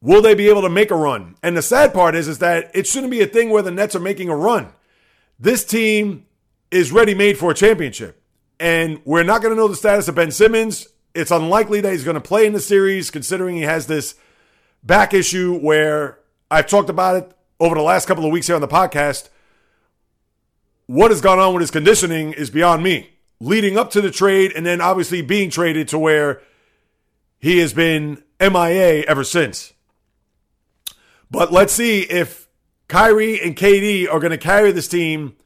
Will 0.03 0.23
they 0.23 0.35
be 0.35 0.49
able 0.49 0.63
to 0.63 0.71
make 0.71 0.91
a 0.91 0.97
run? 0.97 1.37
And 1.43 1.57
the 1.57 1.63
sad 1.63 1.93
part 1.93 2.15
is, 2.15 2.27
is 2.29 2.39
that 2.39 2.71
it 2.75 2.87
shouldn't 2.87 3.11
be 3.11 3.21
a 3.21 3.27
thing 3.27 3.51
where 3.51 3.63
the 3.63 3.71
Nets 3.71 3.95
are 3.95 4.01
making 4.01 4.29
a 4.29 4.37
run. 4.37 4.69
This 5.39 5.65
team 5.65 6.27
is 6.71 6.93
ready 6.93 7.15
made 7.15 7.39
for 7.39 7.51
a 7.51 7.55
championship. 7.55 8.23
And 8.59 9.01
we're 9.05 9.23
not 9.23 9.43
going 9.43 9.55
to 9.55 9.61
know 9.61 9.69
the 9.69 9.77
status 9.77 10.09
of 10.09 10.15
Ben 10.15 10.31
Simmons. 10.31 10.87
It's 11.15 11.31
unlikely 11.31 11.81
that 11.83 11.93
he's 11.93 12.05
going 12.05 12.15
to 12.15 12.21
play 12.21 12.47
in 12.47 12.53
the 12.53 12.61
series, 12.61 13.11
considering 13.11 13.57
he 13.57 13.63
has 13.63 13.87
this 13.87 14.15
back 14.83 15.13
issue 15.13 15.59
where 15.59 16.19
I've 16.51 16.67
talked 16.67 16.91
about 16.91 17.17
it 17.17 17.33
over 17.59 17.75
the 17.75 17.83
last 17.83 18.07
couple 18.07 18.25
of 18.25 18.33
weeks 18.33 18.47
here 18.47 18.57
on 18.57 18.63
the 18.63 18.69
podcast. 18.69 19.29
What 20.87 21.11
has 21.11 21.21
gone 21.21 21.39
on 21.39 21.53
with 21.55 21.61
his 21.61 21.71
conditioning 21.71 22.33
is 22.33 22.51
beyond 22.51 22.83
me 22.83 23.11
leading 23.41 23.79
up 23.79 23.91
to 23.91 24.01
the 24.01 24.11
trade 24.11 24.53
and 24.55 24.65
then 24.65 24.81
obviously 24.81 25.23
being 25.23 25.51
traded 25.51 25.89
to 25.89 25.99
where 25.99 26.43
he 27.39 27.59
has 27.59 27.73
been 27.73 28.23
MIA 28.39 29.03
ever 29.09 29.25
since. 29.25 29.73
But 31.31 31.53
let's 31.53 31.73
see 31.73 32.01
if 32.01 32.49
Kyrie 32.89 33.41
and 33.41 33.57
KD 33.57 34.13
are 34.13 34.19
going 34.19 34.33
to 34.33 34.39
carry 34.39 34.73
this 34.73 34.89
team 34.89 35.37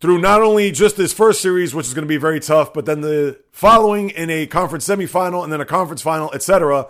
through 0.00 0.18
not 0.18 0.42
only 0.42 0.70
just 0.70 0.96
this 0.96 1.12
first 1.12 1.40
series, 1.40 1.74
which 1.74 1.86
is 1.86 1.94
going 1.94 2.04
to 2.04 2.08
be 2.08 2.16
very 2.16 2.38
tough, 2.38 2.72
but 2.72 2.86
then 2.86 3.00
the 3.00 3.40
following 3.50 4.10
in 4.10 4.30
a 4.30 4.46
conference 4.46 4.86
semifinal 4.86 5.42
and 5.42 5.52
then 5.52 5.60
a 5.60 5.66
conference 5.66 6.02
final, 6.02 6.32
etc. 6.32 6.86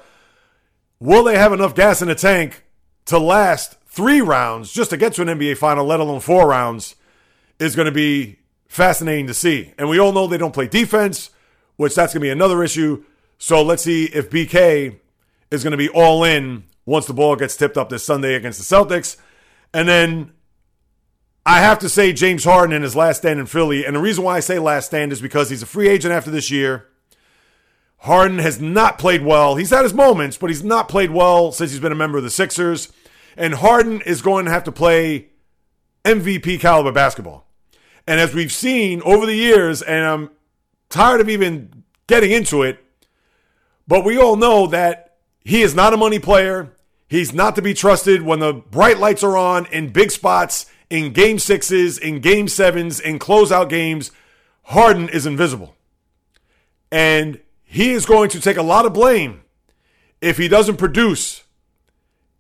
Will 1.01 1.25
they 1.25 1.39
have 1.39 1.53
enough 1.53 1.75
gas 1.75 2.03
in 2.03 2.09
the 2.09 2.15
tank 2.15 2.65
to 3.07 3.19
last 3.19 3.77
three 3.87 4.21
rounds 4.21 4.73
just 4.73 4.91
to 4.91 4.97
get 4.97 5.15
to 5.15 5.23
an 5.23 5.29
NBA 5.29 5.57
final, 5.57 5.87
let 5.87 6.01
alone 6.01 6.21
four 6.21 6.47
rounds? 6.47 6.95
Is 7.59 7.75
going 7.75 7.87
to 7.87 7.93
be 7.93 8.39
fascinating 8.69 9.27
to 9.27 9.35
see. 9.35 9.73
And 9.77 9.89
we 9.89 9.99
all 9.99 10.13
know 10.13 10.29
they 10.29 10.39
don't 10.39 10.55
play 10.55 10.69
defense, 10.69 11.31
which 11.75 11.97
that's 11.97 12.13
going 12.13 12.21
to 12.21 12.27
be 12.27 12.31
another 12.31 12.63
issue. 12.63 13.05
So 13.39 13.63
let's 13.63 13.83
see 13.83 14.05
if 14.05 14.31
BK 14.31 14.97
is 15.51 15.65
going 15.65 15.73
to 15.73 15.77
be 15.77 15.89
all 15.89 16.23
in 16.23 16.63
once 16.89 17.05
the 17.05 17.13
ball 17.13 17.37
gets 17.37 17.55
tipped 17.55 17.77
up 17.77 17.91
this 17.91 18.03
Sunday 18.03 18.35
against 18.35 18.59
the 18.59 18.77
Celtics. 18.77 19.19
And 19.75 19.87
then 19.87 20.33
I 21.45 21.61
have 21.61 21.79
to 21.81 21.89
say 21.89 22.15
James 22.15 22.45
Harden 22.45 22.75
in 22.75 22.81
his 22.81 22.97
last 22.97 23.19
stand 23.19 23.39
in 23.39 23.45
Philly. 23.45 23.85
And 23.85 23.95
the 23.95 24.01
reason 24.01 24.25
why 24.25 24.37
I 24.39 24.41
say 24.41 24.59
last 24.59 24.87
stand 24.87 25.13
is 25.13 25.21
because 25.21 25.51
he's 25.51 25.63
a 25.63 25.67
free 25.67 25.89
agent 25.89 26.15
after 26.15 26.31
this 26.31 26.51
year. 26.51 26.87
Harden 27.99 28.39
has 28.39 28.59
not 28.59 28.99
played 28.99 29.23
well. 29.23 29.57
He's 29.57 29.69
had 29.69 29.83
his 29.83 29.93
moments, 29.93 30.39
but 30.39 30.49
he's 30.49 30.65
not 30.65 30.89
played 30.89 31.11
well 31.11 31.53
since 31.53 31.73
he's 31.73 31.81
been 31.81 31.93
a 31.93 31.97
member 31.97 32.17
of 32.17 32.25
the 32.25 32.31
Sixers. 32.31 32.91
And 33.37 33.57
Harden 33.57 34.01
is 34.01 34.23
going 34.23 34.47
to 34.47 34.51
have 34.51 34.65
to 34.65 34.73
play 34.73 35.29
MVP 36.07 36.59
caliber 36.59 36.93
basketball. 36.93 37.47
And 38.07 38.19
as 38.19 38.35
we've 38.35 38.53
seen 38.53 39.03
over 39.03 39.27
the 39.27 39.35
years, 39.35 39.83
and 39.83 40.07
I'm 40.07 40.31
tired 40.89 41.21
of 41.21 41.29
even 41.29 41.85
getting 42.07 42.31
into 42.31 42.63
it, 42.63 42.83
but 43.87 44.07
we 44.07 44.17
all 44.17 44.37
know 44.37 44.67
that 44.69 45.09
he 45.45 45.63
is 45.63 45.75
not 45.75 45.95
a 45.95 45.97
money 45.97 46.19
player. 46.19 46.75
He's 47.09 47.33
not 47.33 47.57
to 47.57 47.63
be 47.63 47.75
trusted 47.75 48.23
when 48.23 48.39
the 48.39 48.53
bright 48.53 48.99
lights 48.99 49.25
are 49.25 49.37
on 49.37 49.67
in 49.67 49.93
big 49.93 50.11
spots, 50.11 50.67
in 50.91 51.13
game 51.13 51.39
sixes, 51.39 51.99
in 51.99 52.21
game 52.21 52.49
sevens, 52.49 53.01
in 53.01 53.19
closeout 53.19 53.69
games. 53.69 54.11
Harden 54.65 55.09
is 55.09 55.25
invisible. 55.25 55.75
And 56.93 57.41
he 57.65 57.93
is 57.93 58.07
going 58.07 58.29
to 58.31 58.41
take 58.41 58.59
a 58.59 58.63
lot 58.63 58.85
of 58.87 58.93
blame 58.93 59.43
if 60.21 60.37
he 60.37 60.49
doesn't 60.49 60.77
produce 60.77 61.45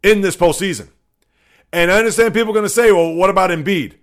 in 0.03 0.21
this 0.21 0.37
postseason. 0.37 0.89
And 1.73 1.91
I 1.91 1.99
understand 1.99 2.35
people 2.35 2.51
are 2.51 2.55
going 2.55 2.65
to 2.65 2.71
say, 2.71 2.93
well, 2.93 3.15
what 3.15 3.31
about 3.31 3.51
Embiid? 3.51 3.95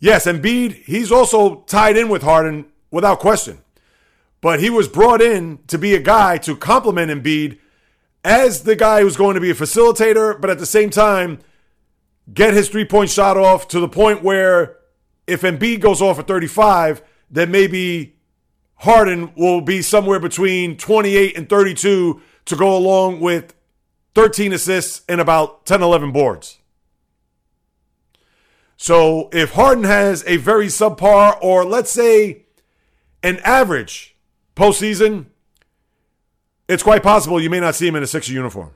Yes, 0.00 0.26
Embiid, 0.26 0.84
he's 0.84 1.12
also 1.12 1.60
tied 1.62 1.96
in 1.96 2.08
with 2.08 2.22
Harden 2.22 2.66
without 2.90 3.20
question. 3.20 3.58
but 4.42 4.60
he 4.60 4.68
was 4.68 4.88
brought 4.88 5.22
in 5.22 5.60
to 5.68 5.78
be 5.78 5.94
a 5.94 6.00
guy 6.00 6.36
to 6.36 6.54
complement 6.56 7.10
Embiid 7.10 7.58
as 8.24 8.62
the 8.62 8.76
guy 8.76 9.00
who's 9.00 9.16
going 9.16 9.34
to 9.34 9.40
be 9.40 9.50
a 9.50 9.54
facilitator, 9.54 10.40
but 10.40 10.50
at 10.50 10.58
the 10.58 10.66
same 10.66 10.90
time, 10.90 11.40
get 12.32 12.54
his 12.54 12.68
three 12.68 12.84
point 12.84 13.10
shot 13.10 13.36
off 13.36 13.68
to 13.68 13.80
the 13.80 13.88
point 13.88 14.22
where 14.22 14.76
if 15.26 15.42
Embiid 15.42 15.80
goes 15.80 16.02
off 16.02 16.18
at 16.18 16.26
35, 16.26 17.02
then 17.30 17.50
maybe 17.50 18.16
Harden 18.76 19.32
will 19.36 19.60
be 19.60 19.82
somewhere 19.82 20.20
between 20.20 20.76
28 20.76 21.36
and 21.36 21.48
32 21.48 22.20
to 22.44 22.56
go 22.56 22.76
along 22.76 23.20
with 23.20 23.54
13 24.14 24.52
assists 24.52 25.02
and 25.08 25.20
about 25.20 25.64
10, 25.66 25.82
11 25.82 26.12
boards. 26.12 26.58
So 28.76 29.28
if 29.32 29.52
Harden 29.52 29.84
has 29.84 30.24
a 30.26 30.36
very 30.38 30.66
subpar 30.66 31.38
or 31.40 31.64
let's 31.64 31.90
say 31.90 32.46
an 33.22 33.38
average 33.44 34.16
postseason, 34.56 35.26
it's 36.68 36.82
quite 36.82 37.02
possible 37.02 37.40
you 37.40 37.50
may 37.50 37.60
not 37.60 37.74
see 37.74 37.86
him 37.86 37.96
in 37.96 38.02
a 38.02 38.06
Sixer 38.06 38.32
uniform. 38.32 38.70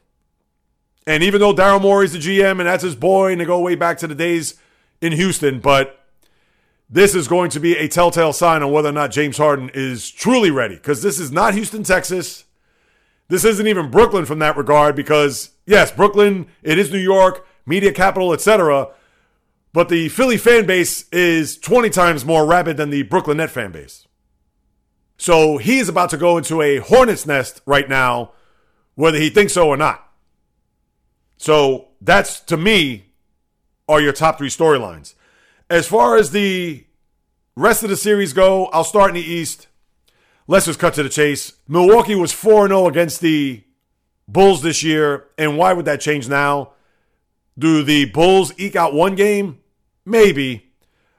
And 1.06 1.22
even 1.22 1.40
though 1.40 1.54
Daryl 1.54 1.80
Morey's 1.80 2.12
the 2.12 2.18
GM 2.18 2.58
and 2.58 2.66
that's 2.66 2.82
his 2.82 2.96
boy, 2.96 3.32
and 3.32 3.40
they 3.40 3.44
go 3.44 3.60
way 3.60 3.76
back 3.76 3.98
to 3.98 4.06
the 4.06 4.14
days 4.14 4.54
in 5.00 5.12
Houston, 5.12 5.60
but 5.60 6.04
this 6.90 7.14
is 7.14 7.28
going 7.28 7.50
to 7.50 7.60
be 7.60 7.76
a 7.76 7.88
telltale 7.88 8.32
sign 8.32 8.62
on 8.62 8.72
whether 8.72 8.88
or 8.88 8.92
not 8.92 9.10
James 9.10 9.38
Harden 9.38 9.70
is 9.72 10.10
truly 10.10 10.50
ready. 10.50 10.76
Because 10.76 11.02
this 11.02 11.18
is 11.18 11.30
not 11.30 11.54
Houston, 11.54 11.82
Texas. 11.82 12.44
This 13.28 13.44
isn't 13.44 13.66
even 13.66 13.90
Brooklyn 13.90 14.24
from 14.24 14.38
that 14.40 14.56
regard, 14.56 14.94
because 14.94 15.50
yes, 15.64 15.90
Brooklyn, 15.90 16.46
it 16.62 16.78
is 16.78 16.92
New 16.92 16.98
York, 16.98 17.46
media 17.66 17.92
capital, 17.92 18.32
etc. 18.32 18.88
But 19.72 19.88
the 19.88 20.08
Philly 20.08 20.36
fan 20.36 20.66
base 20.66 21.08
is 21.10 21.58
20 21.58 21.90
times 21.90 22.24
more 22.24 22.46
rabid 22.46 22.76
than 22.76 22.90
the 22.90 23.02
Brooklyn 23.02 23.36
Net 23.38 23.50
fan 23.50 23.72
base. 23.72 24.05
So 25.16 25.58
he's 25.58 25.88
about 25.88 26.10
to 26.10 26.16
go 26.16 26.36
into 26.36 26.60
a 26.62 26.78
hornet's 26.78 27.26
nest 27.26 27.62
right 27.66 27.88
now, 27.88 28.32
whether 28.94 29.18
he 29.18 29.30
thinks 29.30 29.54
so 29.54 29.68
or 29.68 29.76
not. 29.76 30.06
So 31.38 31.88
that's 32.00 32.40
to 32.40 32.56
me 32.56 33.06
are 33.88 34.00
your 34.00 34.12
top 34.12 34.38
three 34.38 34.48
storylines. 34.48 35.14
As 35.70 35.86
far 35.86 36.16
as 36.16 36.30
the 36.30 36.84
rest 37.56 37.82
of 37.82 37.90
the 37.90 37.96
series 37.96 38.32
go, 38.32 38.66
I'll 38.66 38.84
start 38.84 39.10
in 39.10 39.14
the 39.16 39.22
East. 39.22 39.68
Let's 40.46 40.66
just 40.66 40.78
cut 40.78 40.94
to 40.94 41.02
the 41.02 41.08
chase. 41.08 41.54
Milwaukee 41.66 42.14
was 42.14 42.32
4 42.32 42.68
0 42.68 42.86
against 42.86 43.20
the 43.20 43.64
Bulls 44.28 44.62
this 44.62 44.82
year. 44.82 45.28
And 45.38 45.56
why 45.56 45.72
would 45.72 45.86
that 45.86 46.00
change 46.00 46.28
now? 46.28 46.72
Do 47.58 47.82
the 47.82 48.06
Bulls 48.06 48.52
eke 48.58 48.76
out 48.76 48.94
one 48.94 49.14
game? 49.14 49.60
Maybe. 50.04 50.65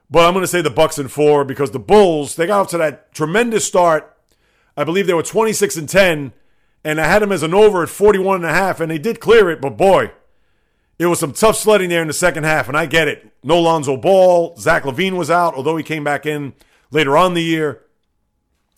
But 0.10 0.26
I'm 0.26 0.34
going 0.34 0.44
to 0.44 0.48
say 0.48 0.62
the 0.62 0.70
Bucks 0.70 0.98
in 0.98 1.08
four 1.10 1.44
because 1.44 1.72
the 1.72 1.80
Bulls, 1.80 2.36
they 2.36 2.48
got 2.48 2.62
off 2.62 2.70
to 2.70 2.78
that 2.78 3.14
tremendous 3.14 3.66
start. 3.66 4.16
I 4.78 4.84
believe 4.84 5.08
they 5.08 5.14
were 5.14 5.24
26 5.24 5.76
and 5.76 5.90
10, 5.90 6.34
and 6.84 7.02
I 7.02 7.08
had 7.08 7.22
them 7.22 7.32
as 7.32 7.44
an 7.44 7.54
over 7.54 7.84
at 7.84 7.90
41 7.90 8.38
and 8.38 8.46
a 8.46 8.54
half, 8.54 8.80
and 8.80 8.90
they 8.90 8.98
did 8.98 9.20
clear 9.20 9.50
it, 9.50 9.60
but 9.60 9.76
boy, 9.76 10.12
it 11.00 11.08
was 11.08 11.20
some 11.20 11.34
tough 11.34 11.58
sledding 11.58 11.90
there 11.90 12.02
in 12.02 12.08
the 12.08 12.14
second 12.14 12.44
half, 12.44 12.68
and 12.68 12.78
I 12.78 12.86
get 12.86 13.08
it. 13.08 13.32
No 13.44 13.60
Lonzo 13.60 13.98
Ball. 13.98 14.56
Zach 14.58 14.84
LaVine 14.84 15.18
was 15.18 15.30
out, 15.30 15.54
although 15.54 15.78
he 15.78 15.84
came 15.84 16.04
back 16.04 16.26
in 16.26 16.54
later 16.90 17.16
on 17.18 17.34
the 17.34 17.44
year. 17.44 17.84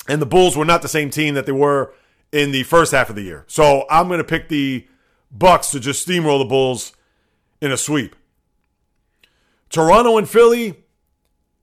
And 0.08 0.22
the 0.22 0.26
Bulls 0.26 0.58
were 0.58 0.66
not 0.66 0.82
the 0.82 0.88
same 0.88 1.12
team 1.12 1.36
that 1.36 1.46
they 1.46 1.52
were 1.52 1.94
in 2.32 2.52
the 2.52 2.64
first 2.64 2.92
half 2.92 3.10
of 3.10 3.16
the 3.16 3.22
year. 3.22 3.46
So 3.48 3.86
I'm 3.90 4.08
going 4.08 4.18
to 4.18 4.24
pick 4.24 4.50
the 4.50 4.88
Bucks 5.32 5.72
to 5.72 5.80
just 5.80 6.06
steamroll 6.08 6.40
the 6.40 6.46
Bulls 6.46 6.94
in 7.62 7.72
a 7.72 7.78
sweep. 7.78 8.16
Toronto 9.70 10.18
and 10.18 10.28
Philly. 10.28 10.84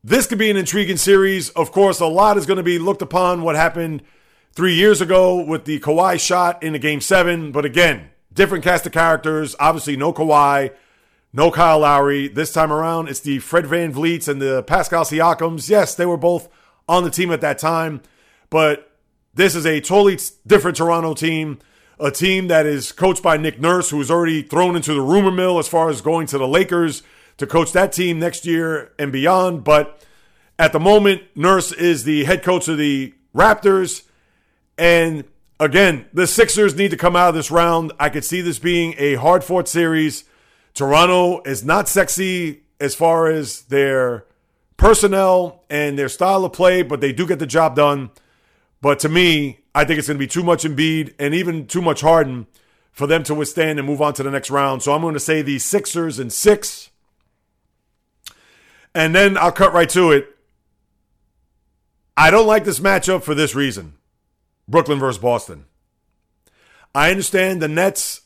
This 0.07 0.29
could 0.29 0.39
be 0.39 0.51
an 0.51 0.57
intriguing 0.57 0.99
series. 0.99 1.49
Of 1.51 1.73
course, 1.73 1.99
a 1.99 2.07
lot 2.07 2.37
is 2.37 2.47
going 2.47 2.59
to 2.59 2.63
be 2.63 2.79
looked 2.79 3.03
upon 3.03 3.43
what 3.43 3.57
happened 3.57 4.05
three 4.53 4.75
years 4.75 5.01
ago 5.01 5.43
with 5.43 5.65
the 5.65 5.81
Kawhi 5.81 6.21
shot 6.21 6.63
in 6.63 6.75
the 6.75 6.79
game 6.79 7.01
seven. 7.01 7.51
But 7.51 7.65
again, 7.65 8.11
different 8.33 8.63
cast 8.63 8.87
of 8.87 8.93
characters. 8.93 9.57
Obviously, 9.59 9.97
no 9.97 10.13
Kawhi, 10.13 10.71
no 11.33 11.51
Kyle 11.51 11.81
Lowry. 11.81 12.29
This 12.29 12.53
time 12.53 12.73
around, 12.73 13.09
it's 13.09 13.19
the 13.19 13.41
Fred 13.41 13.65
VanVleets 13.65 14.29
and 14.29 14.41
the 14.41 14.63
Pascal 14.63 15.03
Siakams. 15.03 15.69
Yes, 15.69 15.97
they 15.97 16.07
were 16.07 16.17
both 16.17 16.49
on 16.89 17.03
the 17.03 17.11
team 17.11 17.33
at 17.33 17.41
that 17.41 17.59
time, 17.59 18.01
but 18.49 18.93
this 19.35 19.57
is 19.57 19.67
a 19.67 19.81
totally 19.81 20.21
different 20.47 20.77
Toronto 20.77 21.15
team. 21.15 21.59
A 21.99 22.13
team 22.13 22.47
that 22.47 22.65
is 22.65 22.93
coached 22.93 23.25
by 23.25 23.39
Nick 23.39 23.61
Nurse, 23.61 23.91
who 23.91 24.01
is 24.01 24.13
already 24.13 24.43
thrown 24.43 24.77
into 24.77 24.95
the 24.95 25.03
rumor 25.03 25.33
mill 25.33 25.59
as 25.59 25.67
far 25.67 25.89
as 25.89 26.01
going 26.01 26.29
to 26.29 26.39
the 26.39 26.47
Lakers 26.47 27.03
to 27.39 27.47
coach 27.47 27.73
that 27.73 27.93
team 27.93 28.19
next 28.19 28.47
year 28.47 28.93
and 28.99 29.13
beyond. 29.13 29.65
But 29.65 30.03
at 30.59 30.73
the 30.73 30.81
moment, 30.81 31.23
Nurse 31.35 31.73
is 31.73 32.05
the 32.05 32.25
head 32.25 32.43
coach 32.43 32.69
of 32.69 32.79
the 32.79 33.15
Raptors. 33.35 34.03
And 34.79 35.25
again, 35.61 36.07
the 36.13 36.27
Sixers 36.27 36.75
need 36.75 36.91
to 36.91 36.97
come 36.97 37.17
out 37.17 37.31
of 37.31 37.35
this 37.35 37.51
round. 37.51 37.93
I 37.99 38.09
could 38.09 38.25
see 38.25 38.41
this 38.41 38.59
being 38.59 38.95
a 38.99 39.15
hard 39.15 39.45
fought 39.45 39.69
series. 39.69 40.25
Toronto 40.75 41.43
is 41.43 41.65
not 41.65 41.89
sexy 41.89 42.63
as 42.81 42.95
far 42.95 43.27
as 43.29 43.63
their 43.63 44.27
personnel 44.77 45.65
and 45.71 45.99
their 45.99 46.09
style 46.09 46.45
of 46.45 46.53
play, 46.53 46.83
but 46.83 47.01
they 47.01 47.13
do 47.13 47.27
get 47.27 47.39
the 47.39 47.47
job 47.47 47.77
done. 47.77 48.11
But 48.83 48.99
to 49.01 49.09
me, 49.09 49.61
I 49.75 49.85
think 49.85 49.99
it's 49.99 50.09
going 50.09 50.19
to 50.19 50.23
be 50.23 50.27
too 50.27 50.43
much 50.43 50.65
Embiid 50.65 51.15
and 51.19 51.35
even 51.35 51.67
too 51.67 51.81
much 51.81 52.03
Harden 52.03 52.47
for 52.93 53.07
them 53.07 53.23
to 53.25 53.35
withstand 53.35 53.79
and 53.79 53.87
move 53.87 54.01
on 54.01 54.15
to 54.15 54.23
the 54.23 54.31
next 54.31 54.51
round. 54.51 54.83
So 54.83 54.93
I'm 54.93 55.03
going 55.03 55.15
to 55.15 55.21
say 55.21 55.43
the 55.43 55.59
Sixers 55.59 56.19
in 56.19 56.31
six. 56.31 56.91
And 58.97 59.15
then 59.15 59.37
I'll 59.37 59.53
cut 59.53 59.75
right 59.75 59.91
to 59.91 60.11
it. 60.11 60.35
I 62.17 62.31
don't 62.31 62.47
like 62.47 62.65
this 62.65 62.81
matchup 62.81 63.23
for 63.23 63.35
this 63.35 63.55
reason. 63.55 63.93
Brooklyn 64.67 64.99
versus 64.99 65.21
Boston. 65.21 65.67
I 66.95 67.11
understand 67.11 67.61
the 67.61 67.69
Nets 67.69 68.23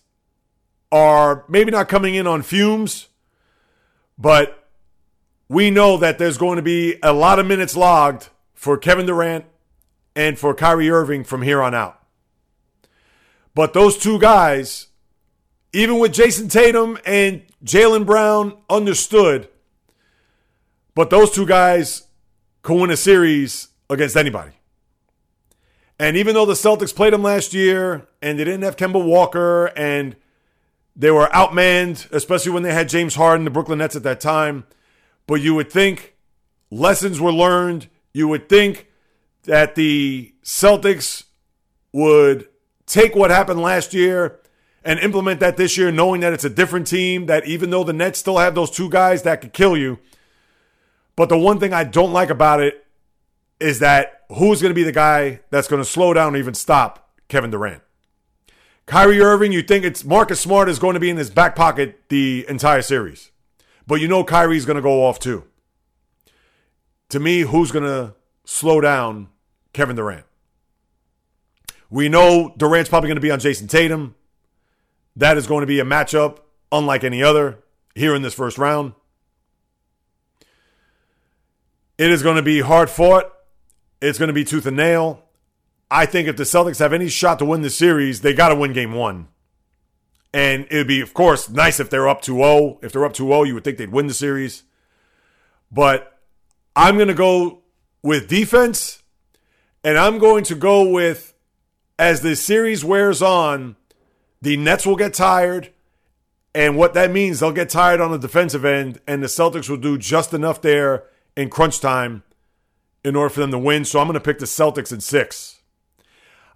are 0.93 1.45
maybe 1.49 1.73
not 1.73 1.89
coming 1.89 2.15
in 2.15 2.29
on 2.29 2.43
fumes, 2.43 3.09
but 4.17 4.69
we 5.49 5.73
know 5.73 5.97
that 5.97 6.19
there's 6.19 6.39
going 6.39 6.55
to 6.55 6.63
be 6.63 6.99
a 7.03 7.13
lot 7.13 7.41
of 7.41 7.47
minutes 7.47 7.77
logged 7.77 8.29
for 8.55 8.77
Kevin 8.79 9.07
Durant 9.07 9.47
and 10.15 10.39
for 10.39 10.55
Kyrie 10.55 10.89
Irving 10.89 11.25
from 11.25 11.43
here 11.43 11.61
on 11.61 11.75
out. 11.75 12.01
But 13.57 13.73
those 13.73 13.99
two 13.99 14.21
guys, 14.21 14.87
even 15.73 15.99
with 15.99 16.13
Jayson 16.13 16.49
Tatum 16.49 16.97
and 17.05 17.43
Jaylen 17.65 18.07
Brown, 18.07 18.57
understood. 18.71 19.49
But 20.95 21.11
those 21.11 21.31
two 21.31 21.47
guys 21.47 22.03
can 22.63 22.81
win 22.81 22.91
a 22.91 22.97
series 22.97 23.69
against 23.89 24.17
anybody. 24.17 24.53
And 25.99 26.17
even 26.17 26.35
though 26.35 26.47
the 26.47 26.55
Celtics 26.55 26.95
played 26.95 27.13
them 27.13 27.23
last 27.23 27.53
year 27.53 28.09
and 28.23 28.39
they 28.39 28.45
didn't 28.45 28.63
have 28.63 28.77
Kemba 28.77 29.05
Walker 29.05 29.67
and 29.77 30.17
they 30.97 31.11
were 31.11 31.27
outmanned, 31.27 32.11
especially 32.11 32.53
when 32.53 32.63
they 32.63 32.73
had 32.73 32.89
James 32.89 33.15
Harden, 33.15 33.45
the 33.45 33.51
Brooklyn 33.51 33.79
Nets 33.79 33.97
at 33.97 34.03
that 34.03 34.21
time, 34.21 34.65
but 35.27 35.41
you 35.41 35.55
would 35.55 35.71
think 35.71 36.17
lessons 36.71 37.21
were 37.21 37.33
learned. 37.33 37.89
You 38.13 38.29
would 38.29 38.49
think 38.49 38.89
that 39.45 39.75
the 39.75 40.35
Celtics 40.43 41.25
would 41.93 42.49
take 42.87 43.15
what 43.15 43.31
happened 43.31 43.61
last 43.61 43.95
year 43.95 44.41
and 44.85 44.99
implement 45.01 45.41
that 45.41 45.57
this 45.57 45.77
year, 45.77 45.93
knowing 45.93 46.23
that 46.23 46.33
it's 46.33 46.45
a 46.45 46.51
different 46.51 46.87
team, 46.87 47.27
that 47.27 47.47
even 47.47 47.71
though 47.71 47.85
the 47.85 47.93
Nets 47.93 48.19
still 48.19 48.39
have 48.39 48.55
those 48.55 48.71
two 48.71 48.89
guys 48.89 49.23
that 49.23 49.41
could 49.41 49.53
kill 49.53 49.77
you. 49.77 49.99
But 51.21 51.29
the 51.29 51.37
one 51.37 51.61
thing 51.61 51.75
I 51.75 51.85
don't 51.85 52.15
like 52.15 52.31
about 52.31 52.61
it 52.61 52.83
is 53.61 53.81
that 53.81 54.23
who's 54.31 54.63
going 54.63 54.71
to 54.71 54.75
be 54.75 54.85
the 54.85 54.91
guy 54.91 55.41
that's 55.51 55.69
going 55.69 55.83
to 55.83 55.87
slow 55.87 56.15
down 56.15 56.35
or 56.35 56.39
even 56.39 56.55
stop 56.55 57.11
Kevin 57.29 57.51
Durant? 57.51 57.83
Kyrie 58.87 59.21
Irving, 59.21 59.53
you 59.53 59.61
think 59.61 59.85
it's 59.85 60.03
Marcus 60.03 60.41
Smart 60.41 60.71
is 60.71 60.79
going 60.79 60.95
to 60.95 60.99
be 60.99 61.11
in 61.11 61.19
his 61.19 61.29
back 61.29 61.55
pocket 61.55 62.05
the 62.09 62.47
entire 62.49 62.81
series. 62.81 63.33
But 63.87 63.97
you 63.97 64.09
know 64.09 64.25
Kyrie's 64.25 64.65
going 64.65 64.77
to 64.77 64.81
go 64.81 65.05
off 65.05 65.19
too. 65.19 65.45
To 67.11 67.21
me, 67.21 67.41
who's 67.41 67.71
going 67.71 67.85
to 67.85 68.15
slow 68.47 68.81
down 68.81 69.29
Kevin 69.75 69.97
Durant? 69.97 70.25
We 71.91 72.09
know 72.09 72.55
Durant's 72.57 72.89
probably 72.89 73.09
going 73.09 73.17
to 73.17 73.21
be 73.21 73.31
on 73.31 73.41
Jayson 73.41 73.69
Tatum. 73.69 74.15
That 75.17 75.37
is 75.37 75.47
going 75.47 75.61
to 75.61 75.67
be 75.67 75.81
a 75.81 75.85
matchup 75.85 76.39
unlike 76.73 77.05
any 77.05 77.23
other 77.23 77.59
here 77.95 78.15
in 78.15 78.23
this 78.23 78.33
first 78.33 78.57
round. 78.57 78.95
It 82.01 82.11
is 82.11 82.23
going 82.23 82.37
to 82.37 82.43
be 82.43 82.63
hard 82.63 82.89
fought. 82.89 83.31
It's 84.01 84.19
going 84.19 84.29
to 84.29 84.33
be 84.33 84.43
tooth 84.43 84.65
and 84.65 84.79
nail. 84.79 85.23
I 85.91 86.07
think 86.07 86.29
if 86.29 86.39
the 86.39 86.45
Celtics 86.45 86.79
have 86.79 86.95
any 86.95 87.11
shot 87.11 87.39
to 87.41 87.45
win 87.45 87.61
the 87.61 87.69
series, 87.69 88.23
they 88.23 88.33
got 88.33 88.49
to 88.49 88.55
win 88.55 88.73
game 88.73 88.95
one. 88.95 89.29
And 90.33 90.67
it 90.71 90.79
would 90.79 90.89
be, 90.89 91.03
of 91.03 91.13
course, 91.13 91.51
nice 91.51 91.79
if 91.79 91.91
they're 91.91 92.09
up 92.09 92.23
2 92.23 92.37
0. 92.37 92.79
If 92.81 92.93
they're 92.93 93.05
up 93.05 93.13
2 93.13 93.27
0, 93.27 93.43
you 93.43 93.53
would 93.53 93.65
think 93.65 93.77
they'd 93.77 93.93
win 93.93 94.07
the 94.07 94.15
series. 94.15 94.63
But 95.71 96.19
I'm 96.75 96.97
going 96.97 97.09
to 97.09 97.15
go 97.15 97.65
with 98.03 98.29
defense, 98.29 99.03
and 99.85 99.99
I'm 99.99 100.17
going 100.19 100.45
to 100.45 100.55
go 100.55 100.89
with, 100.89 101.35
as 101.99 102.23
the 102.23 102.35
series 102.35 102.83
wears 102.83 103.21
on, 103.21 103.77
the 104.41 104.57
Nets 104.57 104.87
will 104.87 104.97
get 104.97 105.13
tired. 105.13 105.71
And 106.55 106.79
what 106.79 106.95
that 106.95 107.11
means, 107.11 107.41
they'll 107.41 107.53
get 107.53 107.69
tired 107.69 108.01
on 108.01 108.11
the 108.11 108.19
defensive 108.19 108.65
end, 108.65 109.03
and 109.07 109.23
the 109.23 109.27
Celtics 109.27 109.69
will 109.69 109.77
do 109.77 109.99
just 109.99 110.33
enough 110.33 110.63
there 110.63 111.05
in 111.37 111.51
crunch 111.51 111.81
time 111.81 112.23
in 113.05 113.17
order 113.17 113.31
for 113.31 113.41
them 113.41 113.51
to 113.51 113.59
win. 113.59 113.85
So 113.85 113.99
I'm 113.99 114.07
going 114.07 114.15
to 114.15 114.21
pick 114.21 114.39
the 114.39 114.47
Celtics 114.47 114.93
in 114.93 115.01
six. 115.01 115.61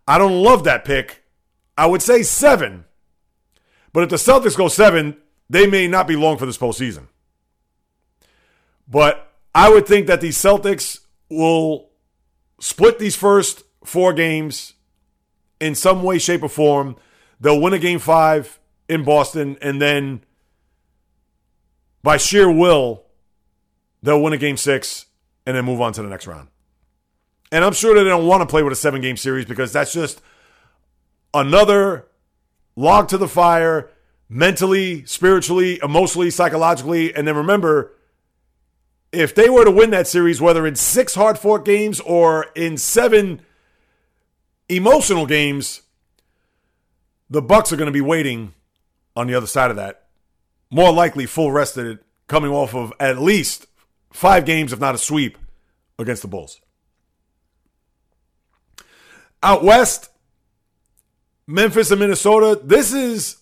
I 0.06 0.18
don't 0.18 0.42
love 0.42 0.64
that 0.64 0.84
pick. 0.84 1.24
I 1.76 1.86
would 1.86 2.02
say 2.02 2.22
seven. 2.22 2.84
But 3.92 4.04
if 4.04 4.10
the 4.10 4.16
Celtics 4.16 4.56
go 4.56 4.68
seven, 4.68 5.16
they 5.48 5.66
may 5.66 5.86
not 5.86 6.06
be 6.06 6.16
long 6.16 6.36
for 6.36 6.46
this 6.46 6.58
postseason. 6.58 7.08
But 8.88 9.32
I 9.54 9.70
would 9.70 9.86
think 9.86 10.06
that 10.08 10.20
the 10.20 10.28
Celtics 10.28 11.00
will 11.30 11.90
split 12.60 12.98
these 12.98 13.16
first 13.16 13.62
four 13.84 14.12
games 14.12 14.74
in 15.60 15.74
some 15.74 16.02
way, 16.02 16.18
shape, 16.18 16.42
or 16.42 16.48
form. 16.48 16.96
They'll 17.40 17.60
win 17.60 17.72
a 17.72 17.78
game 17.78 17.98
five 17.98 18.58
in 18.88 19.04
Boston, 19.04 19.56
and 19.62 19.80
then 19.80 20.22
by 22.02 22.16
sheer 22.18 22.50
will, 22.50 23.03
they'll 24.04 24.22
win 24.22 24.34
a 24.34 24.38
game 24.38 24.56
six 24.56 25.06
and 25.46 25.56
then 25.56 25.64
move 25.64 25.80
on 25.80 25.92
to 25.94 26.02
the 26.02 26.08
next 26.08 26.26
round. 26.26 26.48
And 27.50 27.64
I'm 27.64 27.72
sure 27.72 27.94
they 27.94 28.04
don't 28.04 28.26
want 28.26 28.42
to 28.42 28.46
play 28.46 28.62
with 28.62 28.72
a 28.72 28.76
seven 28.76 29.00
game 29.00 29.16
series 29.16 29.46
because 29.46 29.72
that's 29.72 29.92
just 29.92 30.20
another 31.32 32.06
log 32.76 33.08
to 33.08 33.18
the 33.18 33.28
fire 33.28 33.90
mentally, 34.28 35.04
spiritually, 35.06 35.80
emotionally, 35.82 36.30
psychologically. 36.30 37.14
And 37.14 37.26
then 37.26 37.36
remember, 37.36 37.92
if 39.10 39.34
they 39.34 39.48
were 39.48 39.64
to 39.64 39.70
win 39.70 39.90
that 39.90 40.06
series, 40.06 40.40
whether 40.40 40.66
in 40.66 40.76
six 40.76 41.14
hard 41.14 41.38
fought 41.38 41.64
games 41.64 42.00
or 42.00 42.46
in 42.54 42.76
seven 42.76 43.40
emotional 44.68 45.24
games, 45.24 45.82
the 47.30 47.42
Bucks 47.42 47.72
are 47.72 47.76
going 47.76 47.86
to 47.86 47.92
be 47.92 48.00
waiting 48.02 48.52
on 49.16 49.28
the 49.28 49.34
other 49.34 49.46
side 49.46 49.70
of 49.70 49.76
that. 49.76 50.08
More 50.70 50.92
likely 50.92 51.24
full 51.24 51.52
rested, 51.52 52.00
coming 52.26 52.50
off 52.50 52.74
of 52.74 52.92
at 52.98 53.18
least 53.18 53.66
five 54.14 54.46
games, 54.46 54.72
if 54.72 54.80
not 54.80 54.94
a 54.94 54.98
sweep, 54.98 55.36
against 55.98 56.22
the 56.22 56.28
Bulls. 56.28 56.60
Out 59.42 59.62
west, 59.62 60.08
Memphis 61.46 61.90
and 61.90 62.00
Minnesota. 62.00 62.58
This 62.64 62.94
is 62.94 63.36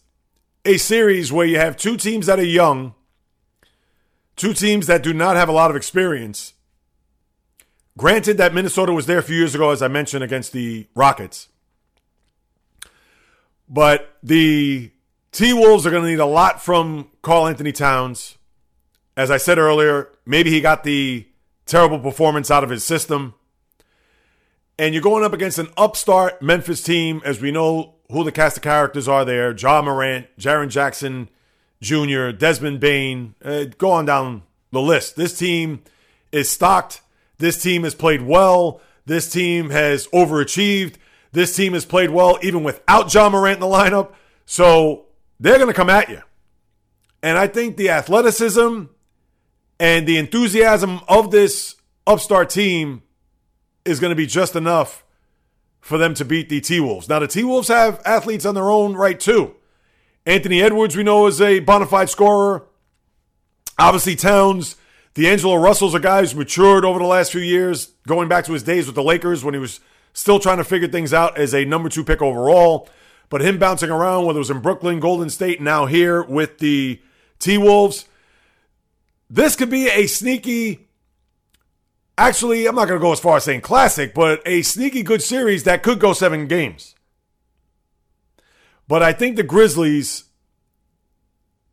a 0.65 0.79
series 0.79 1.31
where 1.31 1.47
you 1.47 1.59
have 1.59 1.77
two 1.77 1.97
teams 1.97 2.27
that 2.27 2.41
are 2.41 2.45
young, 2.45 2.95
two 4.35 4.53
teams 4.53 4.89
that 4.89 5.03
do 5.03 5.13
not 5.13 5.37
have 5.37 5.49
a 5.49 5.53
lot 5.53 5.71
of 5.71 5.77
experience. 5.77 6.55
Granted 7.99 8.39
that 8.39 8.55
Minnesota 8.55 8.93
was 8.93 9.07
there 9.07 9.19
a 9.19 9.23
few 9.23 9.37
years 9.37 9.55
ago, 9.55 9.71
as 9.71 9.83
I 9.83 9.89
mentioned, 9.89 10.25
against 10.25 10.53
the 10.53 10.87
Rockets. 10.95 11.49
But 13.69 14.17
the 14.23 14.91
T 15.31 15.53
Wolves 15.53 15.87
are 15.87 15.91
going 15.91 16.03
to 16.03 16.09
need 16.09 16.19
a 16.19 16.27
lot 16.27 16.63
from 16.63 17.11
Karl-Anthony 17.21 17.73
Towns. 17.73 18.39
As 19.15 19.31
I 19.31 19.37
said 19.37 19.59
earlier, 19.59 20.09
maybe 20.25 20.51
he 20.51 20.61
got 20.61 20.85
the 20.85 21.27
terrible 21.67 21.99
performance 21.99 22.51
out 22.51 22.65
of 22.65 22.71
his 22.71 22.85
system. 22.85 23.35
And 24.79 24.95
you're 24.95 25.03
going 25.03 25.25
up 25.25 25.33
against 25.33 25.59
an 25.59 25.69
upstart 25.77 26.43
Memphis 26.43 26.83
team, 26.83 27.23
as 27.25 27.41
we 27.41 27.51
know 27.51 27.95
who 28.11 28.25
the 28.25 28.33
cast 28.33 28.59
of 28.59 28.63
characters 28.63 29.09
are 29.09 29.25
there 29.25 29.57
Ja 29.57 29.83
Morant, 29.83 30.27
Jaren 30.39 30.69
Jackson 30.69 31.29
Jr., 31.81 32.31
Desmond 32.31 32.81
Bane. 32.81 33.35
uh, 33.45 33.65
go 33.79 33.91
on 33.91 34.07
down 34.07 34.43
the 34.71 34.81
list. 34.81 35.17
This 35.17 35.37
team 35.39 35.83
is 36.31 36.49
stocked. 36.49 37.01
This 37.39 37.61
team 37.61 37.85
has 37.85 37.95
played 37.95 38.23
well. 38.23 38.81
This 39.05 39.31
team 39.31 39.71
has 39.71 40.07
overachieved. 40.09 40.95
This 41.33 41.57
team 41.57 41.73
has 41.73 41.85
played 41.85 42.11
well 42.11 42.39
even 42.43 42.63
without 42.63 43.13
Ja 43.13 43.29
Morant 43.29 43.57
in 43.57 43.61
the 43.61 43.67
lineup. 43.67 44.13
So 44.47 45.07
they're 45.41 45.57
going 45.57 45.69
to 45.69 45.75
come 45.75 45.91
at 45.91 46.09
you. 46.09 46.23
And 47.23 47.39
I 47.39 47.47
think 47.47 47.77
the 47.77 47.91
athleticism 47.91 48.85
and 49.79 50.07
the 50.07 50.19
enthusiasm 50.19 51.01
of 51.09 51.31
this 51.31 51.77
upstart 52.07 52.51
team 52.51 53.03
is 53.85 54.01
going 54.01 54.11
to 54.11 54.17
be 54.17 54.27
just 54.27 54.55
enough 54.57 55.05
for 55.81 55.99
them 55.99 56.15
to 56.15 56.25
beat 56.25 56.49
the 56.49 56.61
T 56.61 56.81
Wolves. 56.81 57.09
Now, 57.09 57.19
the 57.19 57.27
T 57.27 57.43
Wolves 57.45 57.69
have 57.69 58.01
athletes 58.05 58.45
on 58.45 58.55
their 58.55 58.71
own 58.71 58.95
right, 58.95 59.19
too. 59.19 59.55
Anthony 60.25 60.63
Edwards, 60.63 60.97
we 60.97 61.03
know, 61.03 61.27
is 61.27 61.41
a 61.41 61.59
bona 61.61 61.87
fide 61.87 62.09
scorer. 62.09 62.65
Obviously, 63.79 64.15
Towns, 64.15 64.77
D'Angelo 65.15 65.57
Russell's 65.57 65.95
a 65.95 66.01
guy 66.01 66.21
who's 66.21 66.35
matured 66.35 66.85
over 66.85 66.99
the 66.99 67.05
last 67.05 67.33
few 67.33 67.41
years, 67.41 67.87
going 68.07 68.29
back 68.29 68.45
to 68.45 68.53
his 68.53 68.63
days 68.63 68.87
with 68.87 68.95
the 68.95 69.03
Lakers 69.03 69.45
when 69.45 69.55
he 69.55 69.61
was 69.61 69.81
still 70.13 70.39
trying 70.39 70.59
to 70.59 70.65
figure 70.65 70.89
things 70.89 71.13
out 71.13 71.37
as 71.37 71.55
a 71.55 71.65
number 71.65 71.89
two 71.89 72.05
pick 72.05 72.23
overall. 72.23 72.89
But 73.29 73.41
him 73.41 73.59
bouncing 73.59 73.91
around, 73.91 74.27
whether 74.27 74.39
it 74.39 74.41
was 74.41 74.51
in 74.51 74.61
Brooklyn, 74.61 75.01
Golden 75.01 75.31
State, 75.31 75.61
now 75.61 75.87
here 75.87 76.23
with 76.23 76.59
the 76.59 77.01
T 77.39 77.59
Wolves, 77.59 78.05
this 79.33 79.57
could 79.57 79.71
be 79.71 79.88
a 79.88 80.07
sneaky 80.07 80.88
actually, 82.18 82.66
I'm 82.66 82.75
not 82.75 82.88
going 82.88 83.01
to 83.01 83.05
go 83.05 83.12
as 83.12 83.21
far 83.21 83.37
as 83.37 83.45
saying 83.45 83.62
classic, 83.62 84.14
but 84.14 84.42
a 84.47 84.62
sneaky 84.62 85.03
good 85.03 85.23
series 85.23 85.64
that 85.64 85.83
could 85.83 85.99
go 85.99 86.12
seven 86.12 86.47
games. 86.47 86.95
But 88.88 89.03
I 89.03 89.12
think 89.12 89.37
the 89.37 89.42
Grizzlies, 89.42 90.25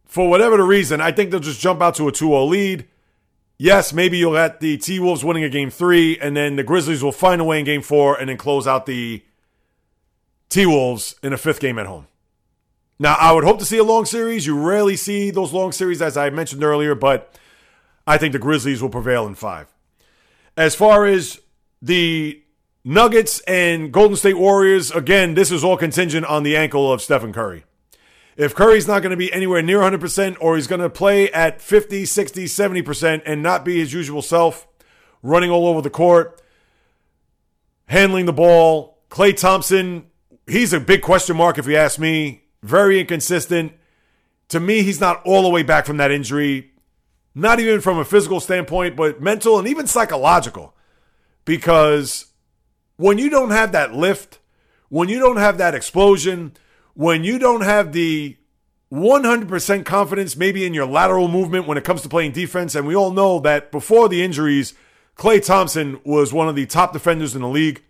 for 0.05 0.29
whatever 0.29 0.57
the 0.57 0.63
reason, 0.63 1.01
I 1.01 1.11
think 1.11 1.31
they'll 1.31 1.39
just 1.39 1.59
jump 1.59 1.81
out 1.81 1.95
to 1.95 2.07
a 2.07 2.11
2 2.11 2.27
0 2.27 2.45
lead. 2.45 2.87
Yes, 3.57 3.91
maybe 3.91 4.17
you'll 4.17 4.33
get 4.33 4.61
the 4.61 4.77
T 4.77 4.99
Wolves 4.99 5.23
winning 5.23 5.43
a 5.43 5.49
game 5.49 5.69
three, 5.69 6.17
and 6.17 6.35
then 6.35 6.55
the 6.55 6.63
Grizzlies 6.63 7.03
will 7.03 7.11
find 7.11 7.41
a 7.41 7.43
way 7.43 7.59
in 7.59 7.65
game 7.65 7.81
four 7.81 8.17
and 8.17 8.29
then 8.29 8.37
close 8.37 8.67
out 8.67 8.85
the 8.85 9.21
T 10.47 10.65
Wolves 10.65 11.15
in 11.21 11.33
a 11.33 11.37
fifth 11.37 11.59
game 11.59 11.77
at 11.77 11.85
home. 11.85 12.07
Now, 12.99 13.15
I 13.19 13.33
would 13.33 13.43
hope 13.43 13.59
to 13.59 13.65
see 13.65 13.77
a 13.77 13.83
long 13.83 14.05
series. 14.05 14.45
You 14.45 14.57
rarely 14.57 14.95
see 14.95 15.29
those 15.29 15.51
long 15.51 15.73
series, 15.73 16.01
as 16.01 16.15
I 16.15 16.29
mentioned 16.29 16.63
earlier, 16.63 16.95
but 16.95 17.37
I 18.09 18.17
think 18.17 18.33
the 18.33 18.39
Grizzlies 18.39 18.81
will 18.81 18.89
prevail 18.89 19.27
in 19.27 19.35
five. 19.35 19.71
As 20.57 20.73
far 20.73 21.05
as 21.05 21.39
the 21.79 22.41
Nuggets 22.83 23.39
and 23.41 23.93
Golden 23.93 24.17
State 24.17 24.39
Warriors, 24.39 24.89
again, 24.89 25.35
this 25.35 25.51
is 25.51 25.63
all 25.63 25.77
contingent 25.77 26.25
on 26.25 26.41
the 26.41 26.57
ankle 26.57 26.91
of 26.91 27.03
Stephen 27.03 27.31
Curry. 27.31 27.65
If 28.35 28.55
Curry's 28.55 28.87
not 28.87 29.03
going 29.03 29.11
to 29.11 29.17
be 29.17 29.31
anywhere 29.31 29.61
near 29.61 29.77
100% 29.77 30.37
or 30.39 30.55
he's 30.55 30.65
going 30.65 30.81
to 30.81 30.89
play 30.89 31.31
at 31.31 31.61
50, 31.61 32.03
60, 32.03 32.45
70% 32.45 33.21
and 33.27 33.43
not 33.43 33.63
be 33.63 33.77
his 33.77 33.93
usual 33.93 34.23
self, 34.23 34.67
running 35.21 35.51
all 35.51 35.67
over 35.67 35.81
the 35.81 35.91
court, 35.91 36.41
handling 37.85 38.25
the 38.25 38.33
ball, 38.33 38.97
Klay 39.11 39.37
Thompson, 39.37 40.07
he's 40.47 40.73
a 40.73 40.79
big 40.79 41.03
question 41.03 41.37
mark 41.37 41.59
if 41.59 41.67
you 41.67 41.75
ask 41.75 41.99
me. 41.99 42.45
Very 42.63 42.99
inconsistent. 42.99 43.73
To 44.47 44.59
me, 44.59 44.81
he's 44.81 44.99
not 44.99 45.21
all 45.25 45.43
the 45.43 45.49
way 45.49 45.61
back 45.61 45.85
from 45.85 45.97
that 45.97 46.09
injury 46.09 46.68
not 47.41 47.59
even 47.59 47.81
from 47.81 47.97
a 47.97 48.05
physical 48.05 48.39
standpoint, 48.39 48.95
but 48.95 49.21
mental 49.21 49.57
and 49.59 49.67
even 49.67 49.87
psychological. 49.87 50.75
Because 51.45 52.27
when 52.97 53.17
you 53.17 53.29
don't 53.29 53.51
have 53.51 53.71
that 53.71 53.93
lift, 53.93 54.39
when 54.89 55.09
you 55.09 55.19
don't 55.19 55.37
have 55.37 55.57
that 55.57 55.75
explosion, 55.75 56.53
when 56.93 57.23
you 57.23 57.39
don't 57.39 57.61
have 57.61 57.93
the 57.93 58.37
100% 58.91 59.85
confidence 59.85 60.35
maybe 60.35 60.65
in 60.65 60.73
your 60.73 60.85
lateral 60.85 61.27
movement 61.27 61.67
when 61.67 61.77
it 61.77 61.83
comes 61.83 62.01
to 62.01 62.09
playing 62.09 62.31
defense, 62.31 62.75
and 62.75 62.87
we 62.87 62.95
all 62.95 63.11
know 63.11 63.39
that 63.39 63.71
before 63.71 64.09
the 64.09 64.23
injuries, 64.23 64.73
Klay 65.15 65.43
Thompson 65.43 65.99
was 66.03 66.33
one 66.33 66.47
of 66.47 66.55
the 66.55 66.65
top 66.65 66.93
defenders 66.93 67.35
in 67.35 67.41
the 67.41 67.47
league. 67.47 67.83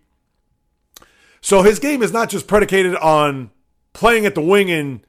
So 1.40 1.62
his 1.62 1.78
game 1.78 2.02
is 2.02 2.12
not 2.12 2.28
just 2.28 2.46
predicated 2.46 2.96
on 2.96 3.50
playing 3.92 4.26
at 4.26 4.34
the 4.34 4.42
wing 4.42 4.70
and 4.70 5.00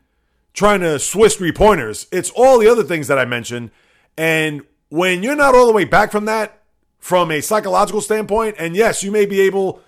trying 0.54 0.80
to 0.82 0.98
swish 1.00 1.36
three 1.36 1.52
pointers. 1.52 2.08
It's 2.12 2.30
all 2.32 2.58
the 2.58 2.68
other 2.68 2.84
things 2.84 3.08
that 3.08 3.20
I 3.20 3.26
mentioned. 3.26 3.72
And 4.18 4.64
when 4.90 5.24
you're 5.24 5.36
not 5.36 5.56
all 5.56 5.68
the 5.68 5.74
way 5.74 5.86
back 5.86 6.12
from 6.12 6.26
that, 6.26 6.62
from 7.00 7.32
a 7.32 7.42
psychological 7.42 8.02
standpoint, 8.02 8.56
and 8.60 8.76
yes, 8.76 9.04
you 9.04 9.12
may 9.12 9.26
be 9.26 9.42
able 9.42 9.82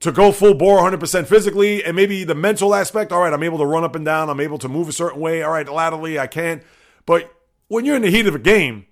to 0.00 0.12
go 0.12 0.32
full 0.32 0.54
bore 0.54 0.78
100% 0.78 1.26
physically, 1.26 1.84
and 1.84 1.94
maybe 1.94 2.24
the 2.24 2.34
mental 2.34 2.74
aspect, 2.74 3.12
all 3.12 3.20
right, 3.20 3.32
I'm 3.32 3.42
able 3.42 3.58
to 3.58 3.66
run 3.66 3.84
up 3.84 3.94
and 3.94 4.04
down, 4.04 4.30
I'm 4.30 4.40
able 4.40 4.58
to 4.58 4.68
move 4.68 4.88
a 4.88 4.92
certain 4.92 5.20
way, 5.20 5.42
all 5.42 5.52
right, 5.52 5.68
laterally, 5.68 6.18
I 6.18 6.26
can't. 6.26 6.62
But 7.06 7.32
when 7.68 7.84
you're 7.84 7.96
in 7.96 8.02
the 8.02 8.10
heat 8.10 8.26
of 8.26 8.34
a 8.34 8.38
game 8.38 8.86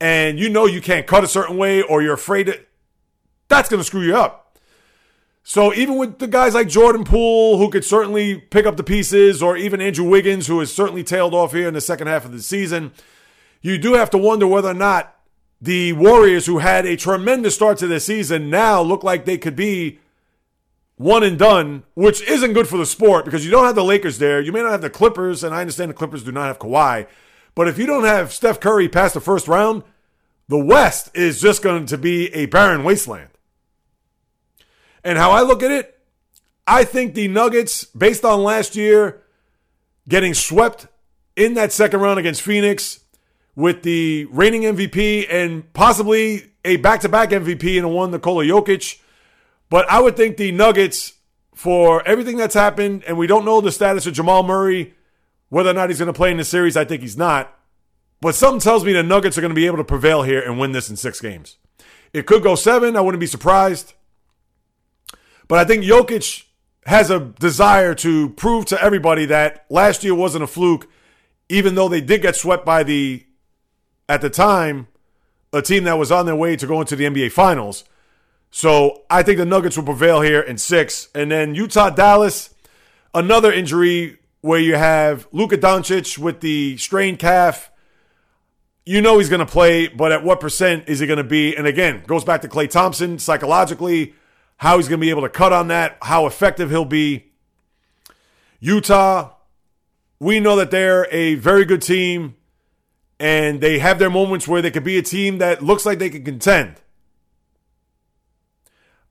and 0.00 0.38
you 0.38 0.48
know 0.48 0.66
you 0.66 0.80
can't 0.80 1.06
cut 1.06 1.24
a 1.24 1.28
certain 1.28 1.56
way 1.56 1.82
or 1.82 2.02
you're 2.02 2.14
afraid 2.14 2.46
that 2.46 2.66
that's 3.48 3.68
going 3.68 3.80
to 3.80 3.84
screw 3.84 4.02
you 4.02 4.16
up. 4.16 4.58
So 5.42 5.74
even 5.74 5.96
with 5.96 6.18
the 6.18 6.28
guys 6.28 6.54
like 6.54 6.68
Jordan 6.68 7.04
Poole, 7.04 7.58
who 7.58 7.70
could 7.70 7.84
certainly 7.84 8.38
pick 8.38 8.66
up 8.66 8.76
the 8.76 8.84
pieces, 8.84 9.42
or 9.42 9.56
even 9.56 9.80
Andrew 9.80 10.08
Wiggins, 10.08 10.46
who 10.46 10.60
has 10.60 10.72
certainly 10.72 11.02
tailed 11.02 11.34
off 11.34 11.52
here 11.52 11.66
in 11.66 11.74
the 11.74 11.80
second 11.80 12.06
half 12.06 12.24
of 12.24 12.32
the 12.32 12.42
season, 12.42 12.92
you 13.60 13.78
do 13.78 13.94
have 13.94 14.10
to 14.10 14.18
wonder 14.18 14.46
whether 14.46 14.70
or 14.70 14.74
not 14.74 15.16
the 15.60 15.92
Warriors, 15.92 16.46
who 16.46 16.58
had 16.58 16.86
a 16.86 16.96
tremendous 16.96 17.54
start 17.54 17.78
to 17.78 17.86
the 17.86 18.00
season, 18.00 18.48
now 18.48 18.80
look 18.80 19.04
like 19.04 19.24
they 19.24 19.36
could 19.36 19.56
be 19.56 19.98
one 20.96 21.22
and 21.22 21.38
done, 21.38 21.82
which 21.94 22.22
isn't 22.22 22.54
good 22.54 22.68
for 22.68 22.78
the 22.78 22.86
sport 22.86 23.24
because 23.24 23.44
you 23.44 23.50
don't 23.50 23.66
have 23.66 23.74
the 23.74 23.84
Lakers 23.84 24.18
there. 24.18 24.40
You 24.40 24.52
may 24.52 24.62
not 24.62 24.72
have 24.72 24.80
the 24.80 24.90
Clippers, 24.90 25.44
and 25.44 25.54
I 25.54 25.60
understand 25.60 25.90
the 25.90 25.94
Clippers 25.94 26.24
do 26.24 26.32
not 26.32 26.46
have 26.46 26.58
Kawhi. 26.58 27.06
But 27.54 27.68
if 27.68 27.78
you 27.78 27.86
don't 27.86 28.04
have 28.04 28.32
Steph 28.32 28.60
Curry 28.60 28.88
past 28.88 29.14
the 29.14 29.20
first 29.20 29.48
round, 29.48 29.82
the 30.48 30.58
West 30.58 31.10
is 31.14 31.40
just 31.40 31.62
going 31.62 31.86
to 31.86 31.98
be 31.98 32.32
a 32.34 32.46
barren 32.46 32.84
wasteland. 32.84 33.28
And 35.04 35.18
how 35.18 35.30
I 35.30 35.42
look 35.42 35.62
at 35.62 35.70
it, 35.70 35.98
I 36.66 36.84
think 36.84 37.14
the 37.14 37.28
Nuggets, 37.28 37.84
based 37.84 38.24
on 38.24 38.42
last 38.42 38.76
year 38.76 39.22
getting 40.08 40.34
swept 40.34 40.86
in 41.36 41.54
that 41.54 41.72
second 41.72 42.00
round 42.00 42.18
against 42.18 42.42
Phoenix, 42.42 42.99
with 43.60 43.82
the 43.82 44.24
reigning 44.26 44.62
MVP 44.62 45.26
and 45.30 45.70
possibly 45.74 46.50
a 46.64 46.76
back 46.76 47.00
to 47.00 47.08
back 47.08 47.28
MVP 47.28 47.76
in 47.76 47.82
the 47.82 47.88
one 47.88 48.10
Nikola 48.10 48.44
Jokic. 48.44 49.00
But 49.68 49.88
I 49.90 50.00
would 50.00 50.16
think 50.16 50.38
the 50.38 50.50
Nuggets, 50.50 51.12
for 51.54 52.06
everything 52.08 52.38
that's 52.38 52.54
happened, 52.54 53.04
and 53.06 53.18
we 53.18 53.26
don't 53.26 53.44
know 53.44 53.60
the 53.60 53.70
status 53.70 54.06
of 54.06 54.14
Jamal 54.14 54.42
Murray, 54.42 54.94
whether 55.50 55.68
or 55.68 55.74
not 55.74 55.90
he's 55.90 55.98
going 55.98 56.06
to 56.06 56.12
play 56.12 56.30
in 56.30 56.38
the 56.38 56.44
series. 56.44 56.76
I 56.76 56.86
think 56.86 57.02
he's 57.02 57.18
not. 57.18 57.54
But 58.22 58.34
something 58.34 58.60
tells 58.60 58.82
me 58.84 58.94
the 58.94 59.02
Nuggets 59.02 59.36
are 59.36 59.42
going 59.42 59.50
to 59.50 59.54
be 59.54 59.66
able 59.66 59.76
to 59.76 59.84
prevail 59.84 60.22
here 60.22 60.40
and 60.40 60.58
win 60.58 60.72
this 60.72 60.88
in 60.88 60.96
six 60.96 61.20
games. 61.20 61.58
It 62.14 62.26
could 62.26 62.42
go 62.42 62.54
seven. 62.54 62.96
I 62.96 63.02
wouldn't 63.02 63.20
be 63.20 63.26
surprised. 63.26 63.92
But 65.48 65.58
I 65.58 65.64
think 65.64 65.84
Jokic 65.84 66.44
has 66.86 67.10
a 67.10 67.20
desire 67.20 67.94
to 67.96 68.30
prove 68.30 68.64
to 68.66 68.82
everybody 68.82 69.26
that 69.26 69.66
last 69.68 70.02
year 70.02 70.14
wasn't 70.14 70.44
a 70.44 70.46
fluke, 70.46 70.88
even 71.50 71.74
though 71.74 71.88
they 71.88 72.00
did 72.00 72.22
get 72.22 72.36
swept 72.36 72.64
by 72.64 72.82
the, 72.82 73.26
at 74.10 74.20
the 74.20 74.28
time, 74.28 74.88
a 75.52 75.62
team 75.62 75.84
that 75.84 75.96
was 75.96 76.10
on 76.10 76.26
their 76.26 76.34
way 76.34 76.56
to 76.56 76.66
go 76.66 76.80
into 76.80 76.96
the 76.96 77.04
NBA 77.04 77.30
Finals. 77.30 77.84
So 78.50 79.04
I 79.08 79.22
think 79.22 79.38
the 79.38 79.46
Nuggets 79.46 79.76
will 79.76 79.84
prevail 79.84 80.20
here 80.20 80.40
in 80.40 80.58
six. 80.58 81.08
And 81.14 81.30
then 81.30 81.54
Utah 81.54 81.90
Dallas, 81.90 82.52
another 83.14 83.52
injury 83.52 84.18
where 84.40 84.58
you 84.58 84.74
have 84.74 85.28
Luka 85.30 85.56
Doncic 85.56 86.18
with 86.18 86.40
the 86.40 86.76
strained 86.76 87.20
calf. 87.20 87.70
You 88.84 89.00
know 89.00 89.18
he's 89.18 89.28
going 89.28 89.46
to 89.46 89.52
play, 89.52 89.86
but 89.86 90.10
at 90.10 90.24
what 90.24 90.40
percent 90.40 90.88
is 90.88 90.98
he 90.98 91.06
going 91.06 91.18
to 91.18 91.22
be? 91.24 91.56
And 91.56 91.68
again, 91.68 92.02
goes 92.04 92.24
back 92.24 92.42
to 92.42 92.48
Klay 92.48 92.68
Thompson 92.68 93.20
psychologically, 93.20 94.14
how 94.56 94.78
he's 94.78 94.88
going 94.88 94.98
to 94.98 95.06
be 95.06 95.10
able 95.10 95.22
to 95.22 95.28
cut 95.28 95.52
on 95.52 95.68
that, 95.68 95.98
how 96.02 96.26
effective 96.26 96.70
he'll 96.70 96.84
be. 96.84 97.30
Utah, 98.58 99.34
we 100.18 100.40
know 100.40 100.56
that 100.56 100.72
they're 100.72 101.06
a 101.12 101.36
very 101.36 101.64
good 101.64 101.80
team 101.80 102.34
and 103.20 103.60
they 103.60 103.78
have 103.78 103.98
their 103.98 104.10
moments 104.10 104.48
where 104.48 104.62
they 104.62 104.70
could 104.70 104.82
be 104.82 104.96
a 104.96 105.02
team 105.02 105.38
that 105.38 105.62
looks 105.62 105.84
like 105.84 105.98
they 105.98 106.08
can 106.08 106.24
contend. 106.24 106.76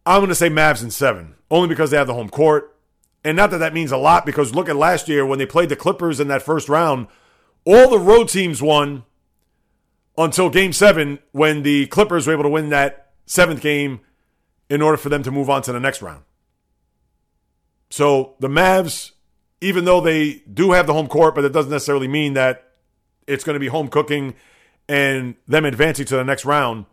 I'm 0.04 0.22
going 0.22 0.30
to 0.30 0.36
say 0.36 0.50
Mavs 0.50 0.84
in 0.84 0.90
seven, 0.90 1.36
only 1.52 1.70
because 1.70 1.92
they 1.92 1.98
have 1.98 2.08
the 2.08 2.16
home 2.16 2.30
court. 2.30 2.76
And 3.24 3.38
not 3.38 3.52
that 3.52 3.60
that 3.60 3.74
means 3.74 3.92
a 3.92 3.98
lot, 3.98 4.26
because 4.26 4.56
look 4.56 4.68
at 4.68 4.76
last 4.76 5.08
year 5.08 5.26
when 5.26 5.38
they 5.38 5.46
played 5.46 5.70
the 5.70 5.76
Clippers 5.76 6.20
in 6.20 6.28
that 6.30 6.42
first 6.42 6.68
round, 6.68 7.08
all 7.66 7.90
the 7.90 8.00
road 8.00 8.30
teams 8.30 8.64
won 8.64 9.04
until 10.18 10.50
game 10.50 10.74
seven 10.74 11.20
when 11.32 11.62
the 11.62 11.86
Clippers 11.88 12.26
were 12.26 12.34
able 12.34 12.44
to 12.44 12.50
win 12.50 12.70
that 12.70 13.12
seventh 13.28 13.62
game 13.62 14.00
in 14.70 14.82
order 14.82 14.98
for 14.98 15.10
them 15.10 15.22
to 15.22 15.32
move 15.32 15.52
on 15.52 15.62
to 15.62 15.72
the 15.72 15.80
next 15.80 16.02
round. 16.02 16.24
So 17.92 18.36
the 18.40 18.48
Mavs, 18.48 19.12
even 19.62 19.86
though 19.86 20.02
they 20.02 20.42
do 20.52 20.72
have 20.72 20.88
the 20.88 20.94
home 20.94 21.08
court, 21.08 21.36
but 21.36 21.46
it 21.46 21.54
doesn't 21.54 21.72
necessarily 21.72 22.08
mean 22.08 22.34
that 22.34 22.69
it's 23.30 23.44
going 23.44 23.54
to 23.54 23.60
be 23.60 23.68
home 23.68 23.88
cooking 23.88 24.34
and 24.88 25.36
them 25.48 25.66
advancing 25.66 26.06
to 26.08 26.16
the 26.16 26.24
next 26.24 26.46
round 26.46 26.86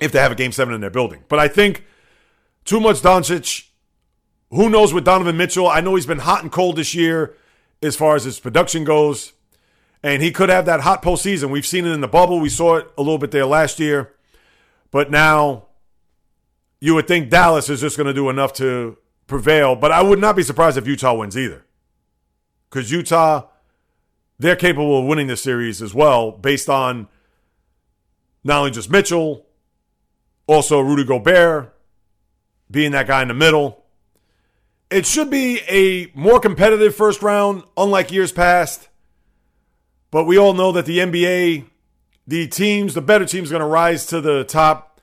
if 0.00 0.12
they 0.12 0.18
have 0.18 0.32
a 0.32 0.34
game 0.34 0.52
seven 0.52 0.74
in 0.74 0.80
their 0.80 0.90
building. 0.90 1.24
But 1.28 1.38
I 1.38 1.48
think 1.48 1.84
too 2.64 2.80
much 2.80 2.96
Doncic. 2.96 3.66
Who 4.50 4.68
knows 4.68 4.92
with 4.92 5.04
Donovan 5.04 5.36
Mitchell? 5.36 5.68
I 5.68 5.80
know 5.80 5.94
he's 5.94 6.06
been 6.06 6.18
hot 6.18 6.42
and 6.42 6.50
cold 6.50 6.76
this 6.76 6.94
year 6.94 7.36
as 7.82 7.96
far 7.96 8.16
as 8.16 8.24
his 8.24 8.40
production 8.40 8.84
goes. 8.84 9.32
And 10.02 10.22
he 10.22 10.32
could 10.32 10.48
have 10.48 10.66
that 10.66 10.80
hot 10.80 11.02
postseason. 11.02 11.50
We've 11.50 11.66
seen 11.66 11.86
it 11.86 11.90
in 11.90 12.00
the 12.00 12.08
bubble. 12.08 12.40
We 12.40 12.48
saw 12.48 12.76
it 12.76 12.90
a 12.98 13.02
little 13.02 13.18
bit 13.18 13.30
there 13.30 13.46
last 13.46 13.78
year. 13.78 14.12
But 14.90 15.10
now 15.10 15.66
you 16.80 16.94
would 16.94 17.06
think 17.06 17.30
Dallas 17.30 17.68
is 17.68 17.80
just 17.80 17.96
going 17.96 18.06
to 18.06 18.14
do 18.14 18.28
enough 18.28 18.52
to 18.54 18.96
prevail. 19.26 19.76
But 19.76 19.92
I 19.92 20.02
would 20.02 20.18
not 20.18 20.36
be 20.36 20.42
surprised 20.42 20.76
if 20.76 20.86
Utah 20.86 21.14
wins 21.14 21.36
either. 21.36 21.64
Because 22.68 22.90
Utah, 22.90 23.46
they're 24.40 24.56
capable 24.56 24.98
of 24.98 25.04
winning 25.04 25.26
this 25.26 25.42
series 25.42 25.82
as 25.82 25.94
well, 25.94 26.32
based 26.32 26.70
on 26.70 27.08
not 28.42 28.60
only 28.60 28.70
just 28.70 28.90
Mitchell, 28.90 29.46
also 30.46 30.80
Rudy 30.80 31.04
Gobert, 31.04 31.76
being 32.70 32.92
that 32.92 33.06
guy 33.06 33.20
in 33.20 33.28
the 33.28 33.34
middle. 33.34 33.84
It 34.90 35.04
should 35.04 35.28
be 35.28 35.60
a 35.68 36.10
more 36.18 36.40
competitive 36.40 36.94
first 36.94 37.20
round, 37.22 37.64
unlike 37.76 38.10
years 38.10 38.32
past. 38.32 38.88
But 40.10 40.24
we 40.24 40.38
all 40.38 40.54
know 40.54 40.72
that 40.72 40.86
the 40.86 40.98
NBA, 41.00 41.66
the 42.26 42.48
teams, 42.48 42.94
the 42.94 43.02
better 43.02 43.26
teams, 43.26 43.50
are 43.50 43.52
going 43.52 43.60
to 43.60 43.66
rise 43.66 44.06
to 44.06 44.22
the 44.22 44.44
top. 44.44 45.02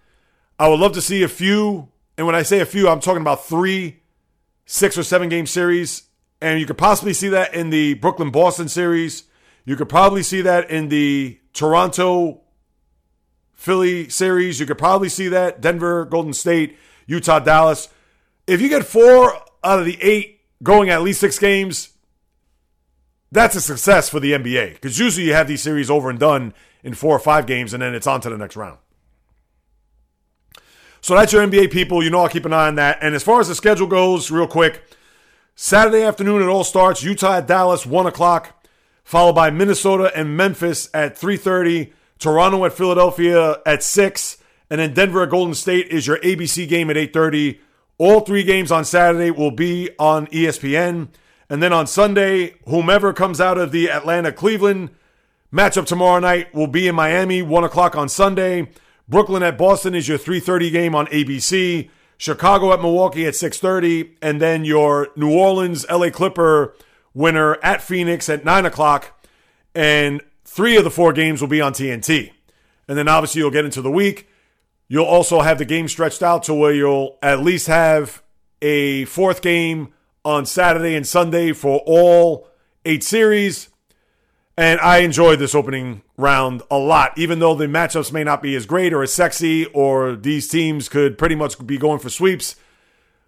I 0.58 0.68
would 0.68 0.80
love 0.80 0.94
to 0.94 1.02
see 1.02 1.22
a 1.22 1.28
few, 1.28 1.90
and 2.18 2.26
when 2.26 2.36
I 2.36 2.42
say 2.42 2.60
a 2.60 2.66
few, 2.66 2.90
I'm 2.90 3.02
talking 3.02 3.22
about 3.22 3.46
three, 3.46 4.00
six 4.66 4.98
or 4.98 5.04
seven 5.04 5.30
game 5.30 5.46
series. 5.46 6.07
And 6.42 6.60
you 6.60 6.66
could 6.66 6.78
possibly 6.78 7.14
see 7.14 7.30
that 7.30 7.54
in 7.54 7.70
the 7.70 7.96
Brooklyn 7.96 8.30
Boston 8.30 8.70
series. 8.70 9.24
You 9.66 9.76
could 9.76 9.90
probably 9.90 10.24
see 10.24 10.42
that 10.42 10.70
in 10.70 10.90
the 10.90 11.40
Toronto 11.54 12.42
Philly 13.54 14.08
series. 14.10 14.60
You 14.60 14.66
could 14.66 14.78
probably 14.78 15.10
see 15.10 15.28
that 15.30 15.62
Denver 15.62 16.06
Golden 16.06 16.34
State. 16.34 16.78
Utah, 17.08 17.40
Dallas. 17.40 17.90
If 18.46 18.62
you 18.62 18.70
get 18.70 18.86
four 18.86 19.34
out 19.64 19.80
of 19.80 19.86
the 19.86 19.98
eight 20.02 20.42
going 20.62 20.90
at 20.90 21.02
least 21.02 21.20
six 21.20 21.40
games, 21.40 21.90
that's 23.32 23.56
a 23.56 23.62
success 23.62 24.10
for 24.10 24.20
the 24.20 24.34
NBA 24.34 24.76
because 24.76 25.00
usually 25.00 25.26
you 25.26 25.34
have 25.34 25.48
these 25.48 25.62
series 25.62 25.90
over 25.90 26.10
and 26.10 26.20
done 26.20 26.54
in 26.84 26.94
four 26.94 27.16
or 27.16 27.20
five 27.20 27.46
games 27.46 27.74
and 27.74 27.82
then 27.82 27.94
it's 27.94 28.08
on 28.08 28.22
to 28.22 28.30
the 28.30 28.38
next 28.38 28.56
round. 28.56 28.78
So 31.02 31.16
that's 31.16 31.34
your 31.34 31.46
NBA 31.46 31.72
people. 31.72 32.04
You 32.04 32.10
know 32.10 32.22
I'll 32.22 32.30
keep 32.30 32.46
an 32.46 32.54
eye 32.54 32.68
on 32.68 32.76
that. 32.76 33.00
And 33.02 33.16
as 33.16 33.24
far 33.24 33.40
as 33.40 33.48
the 33.48 33.56
schedule 33.56 33.88
goes, 33.88 34.32
real 34.32 34.48
quick, 34.48 34.84
Saturday 35.60 36.04
afternoon 36.04 36.44
it 36.44 36.46
all 36.46 36.64
starts. 36.64 37.02
Utah 37.02 37.38
at 37.38 37.48
Dallas, 37.48 37.84
1 37.84 38.06
o'clock, 38.06 38.64
followed 39.04 39.34
by 39.34 39.50
Minnesota 39.50 40.12
and 40.16 40.38
Memphis 40.38 40.88
at 40.94 41.18
3.30, 41.18 41.92
Toronto 42.20 42.64
at 42.64 42.74
Philadelphia 42.74 43.58
at 43.66 43.82
6, 43.82 44.38
and 44.70 44.80
then 44.80 44.94
Denver 44.94 45.24
at 45.24 45.32
Golden 45.32 45.56
State 45.56 45.88
is 45.88 46.06
your 46.06 46.20
ABC 46.20 46.68
game 46.68 46.92
at 46.92 46.96
8:30. 46.96 47.60
All 47.98 48.20
three 48.20 48.44
games 48.44 48.72
on 48.72 48.86
Saturday 48.86 49.32
will 49.32 49.50
be 49.50 49.90
on 49.98 50.28
ESPN. 50.28 51.08
And 51.50 51.64
then 51.64 51.74
on 51.74 51.88
Sunday, 51.88 52.54
whomever 52.68 53.12
comes 53.12 53.42
out 53.42 53.58
of 53.58 53.72
the 53.72 53.90
Atlanta 53.90 54.32
Cleveland 54.32 54.92
matchup 55.52 55.88
tomorrow 55.88 56.20
night 56.20 56.54
will 56.54 56.68
be 56.68 56.88
in 56.88 56.94
Miami, 56.94 57.42
1 57.42 57.64
o'clock 57.64 57.96
on 57.96 58.10
Sunday. 58.10 58.70
Brooklyn 59.10 59.42
at 59.42 59.58
Boston 59.58 59.96
is 59.96 60.08
your 60.08 60.20
3:30 60.20 60.70
game 60.70 60.94
on 60.94 61.08
ABC. 61.08 61.90
Chicago 62.18 62.74
at 62.74 62.82
Milwaukee 62.82 63.26
at 63.26 63.36
6:30, 63.36 64.16
and 64.22 64.42
then 64.42 64.66
your 64.66 65.10
New 65.16 65.32
Orleans 65.32 65.86
LA 65.90 66.10
Clipper 66.10 66.74
winner 67.14 67.58
at 67.64 67.82
Phoenix 67.82 68.30
at 68.30 68.46
9 68.46 68.66
o'clock. 68.66 69.20
And 69.74 70.22
three 70.44 70.78
of 70.78 70.84
the 70.84 70.92
four 70.92 71.14
games 71.14 71.42
will 71.42 71.48
be 71.48 71.62
on 71.62 71.74
TNT. 71.74 72.32
And 72.88 72.98
then 72.98 73.08
obviously 73.08 73.40
you'll 73.40 73.52
get 73.52 73.66
into 73.66 73.82
the 73.82 73.92
week. 73.92 74.28
You'll 74.88 75.06
also 75.06 75.42
have 75.42 75.58
the 75.58 75.66
game 75.66 75.88
stretched 75.88 76.24
out 76.24 76.44
to 76.44 76.54
where 76.54 76.74
you'll 76.74 77.18
at 77.22 77.42
least 77.42 77.68
have 77.68 78.24
a 78.62 79.06
fourth 79.06 79.42
game 79.42 79.94
on 80.24 80.46
Saturday 80.46 80.96
and 80.96 81.06
Sunday 81.06 81.54
for 81.54 81.82
all 81.86 82.48
eight 82.86 83.04
series. 83.04 83.70
And 84.58 84.80
I 84.80 85.00
enjoyed 85.00 85.38
this 85.38 85.54
opening 85.54 86.02
round 86.18 86.64
a 86.72 86.78
lot, 86.78 87.16
even 87.16 87.38
though 87.38 87.54
the 87.54 87.68
matchups 87.68 88.12
may 88.12 88.24
not 88.24 88.42
be 88.42 88.56
as 88.56 88.66
great 88.66 88.92
or 88.92 89.04
as 89.04 89.14
sexy, 89.14 89.66
or 89.68 90.16
these 90.16 90.48
teams 90.48 90.90
could 90.90 91.18
pretty 91.18 91.36
much 91.36 91.66
be 91.66 91.78
going 91.78 92.00
for 92.00 92.10
sweeps 92.10 92.56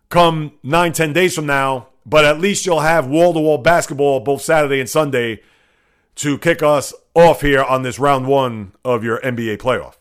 come 0.10 0.54
nine, 0.64 0.92
ten 0.92 1.14
days 1.14 1.36
from 1.36 1.46
now. 1.46 1.88
But 2.06 2.26
at 2.26 2.40
least 2.40 2.66
you'll 2.66 2.80
have 2.80 3.08
wall 3.08 3.34
to 3.34 3.40
wall 3.40 3.60
basketball 3.60 4.20
both 4.20 4.42
Saturday 4.42 4.80
and 4.80 4.90
Sunday 4.90 5.42
to 6.16 6.38
kick 6.38 6.62
us 6.64 6.94
off 7.14 7.42
here 7.42 7.64
on 7.64 7.84
this 7.84 8.00
round 8.00 8.28
one 8.28 8.74
of 8.84 9.04
your 9.04 9.20
NBA 9.22 9.58
playoff. 9.58 9.96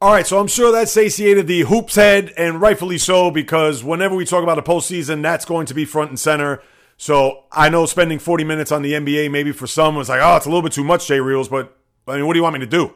All 0.00 0.12
right, 0.12 0.26
so 0.26 0.38
I'm 0.38 0.48
sure 0.48 0.72
that 0.72 0.88
satiated 0.88 1.46
the 1.46 1.62
hoops 1.62 1.94
head, 1.94 2.32
and 2.36 2.60
rightfully 2.60 2.98
so, 2.98 3.30
because 3.30 3.84
whenever 3.84 4.14
we 4.14 4.24
talk 4.24 4.42
about 4.42 4.58
a 4.58 4.62
postseason, 4.62 5.22
that's 5.22 5.44
going 5.44 5.66
to 5.66 5.74
be 5.74 5.84
front 5.84 6.10
and 6.10 6.18
center. 6.18 6.60
So 6.96 7.44
I 7.50 7.68
know 7.68 7.86
spending 7.86 8.18
40 8.18 8.44
minutes 8.44 8.72
on 8.72 8.82
the 8.82 8.92
NBA, 8.92 9.30
maybe 9.30 9.52
for 9.52 9.66
some 9.66 9.96
was 9.96 10.08
like, 10.08 10.20
oh, 10.22 10.36
it's 10.36 10.46
a 10.46 10.48
little 10.48 10.62
bit 10.62 10.72
too 10.72 10.84
much, 10.84 11.06
J 11.06 11.20
Reels, 11.20 11.48
but 11.48 11.76
I 12.06 12.16
mean, 12.16 12.26
what 12.26 12.34
do 12.34 12.38
you 12.38 12.42
want 12.42 12.54
me 12.54 12.60
to 12.60 12.66
do? 12.66 12.94